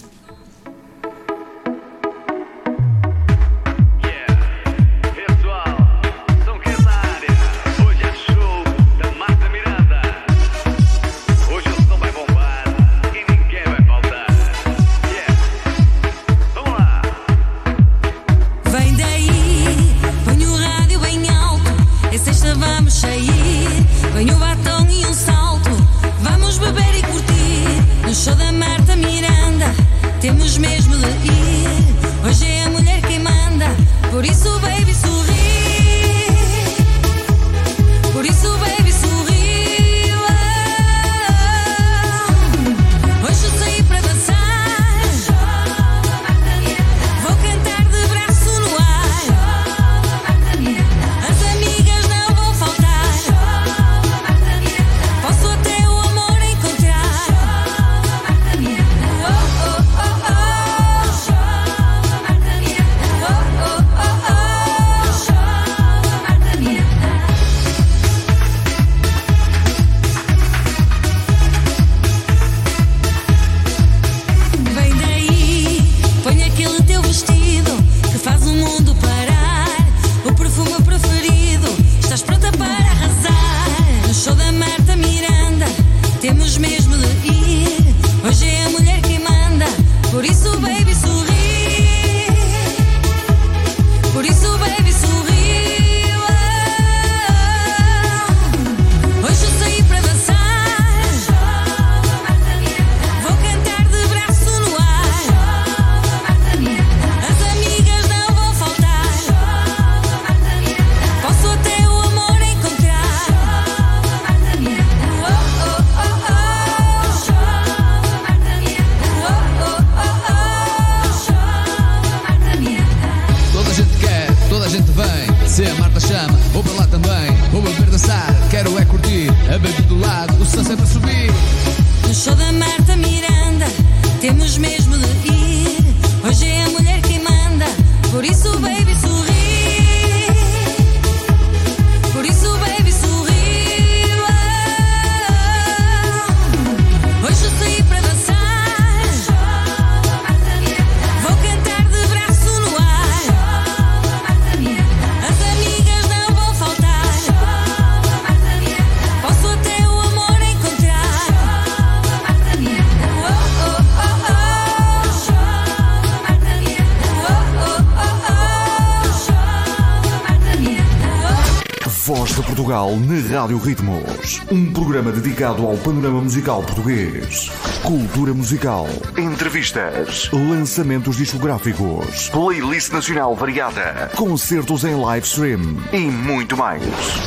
Rádio 173.30 173.60
Ritmos. 173.60 174.42
Um 174.52 174.74
programa 174.74 175.12
dedicado 175.12 175.66
ao 175.66 175.78
panorama 175.78 176.20
musical 176.20 176.64
português. 176.64 177.52
Cultura 177.84 178.34
musical, 178.34 178.88
entrevistas, 179.16 180.30
lançamentos 180.34 181.16
discográficos, 181.16 182.30
playlist 182.30 182.92
nacional 182.92 183.36
variada, 183.36 184.10
concertos 184.16 184.84
em 184.84 184.96
live 184.96 185.26
stream 185.26 185.78
e 185.94 186.00
muito 186.00 186.58
mais. 186.58 186.82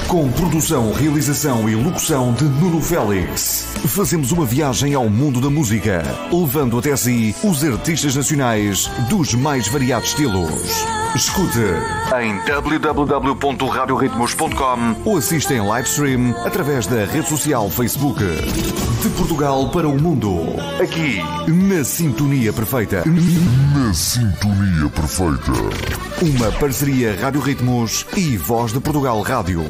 Com 0.08 0.30
produção, 0.32 0.92
realização 0.92 1.68
e 1.68 1.76
locução 1.76 2.32
de 2.34 2.44
Nuno 2.44 2.80
Félix. 2.80 3.68
Fazemos 3.86 4.32
uma 4.32 4.44
viagem 4.44 4.94
ao 4.94 5.08
mundo 5.08 5.40
da 5.40 5.50
música, 5.50 6.02
levando 6.32 6.78
até 6.78 6.96
si 6.96 7.34
os 7.44 7.62
artistas 7.62 8.16
nacionais 8.16 8.88
dos 9.08 9.34
mais 9.34 9.68
variados 9.68 10.08
estilos. 10.08 11.01
Escute 11.14 11.58
em 12.22 12.38
www.radioritmos.com 12.46 14.96
ou 15.04 15.18
assista 15.18 15.52
em 15.52 15.60
live 15.60 15.86
stream 15.86 16.34
através 16.46 16.86
da 16.86 17.04
rede 17.04 17.28
social 17.28 17.68
Facebook. 17.68 18.24
De 19.02 19.10
Portugal 19.10 19.68
para 19.68 19.86
o 19.86 20.00
mundo. 20.00 20.38
Aqui, 20.80 21.20
na 21.48 21.84
Sintonia 21.84 22.50
Perfeita. 22.52 23.04
Na 23.04 23.92
sintonia 23.92 24.88
perfeita. 24.88 25.52
Uma 26.22 26.50
parceria 26.52 27.14
Rádio 27.20 27.42
Ritmos 27.42 28.06
e 28.16 28.38
Voz 28.38 28.72
de 28.72 28.80
Portugal 28.80 29.20
Rádio. 29.20 29.66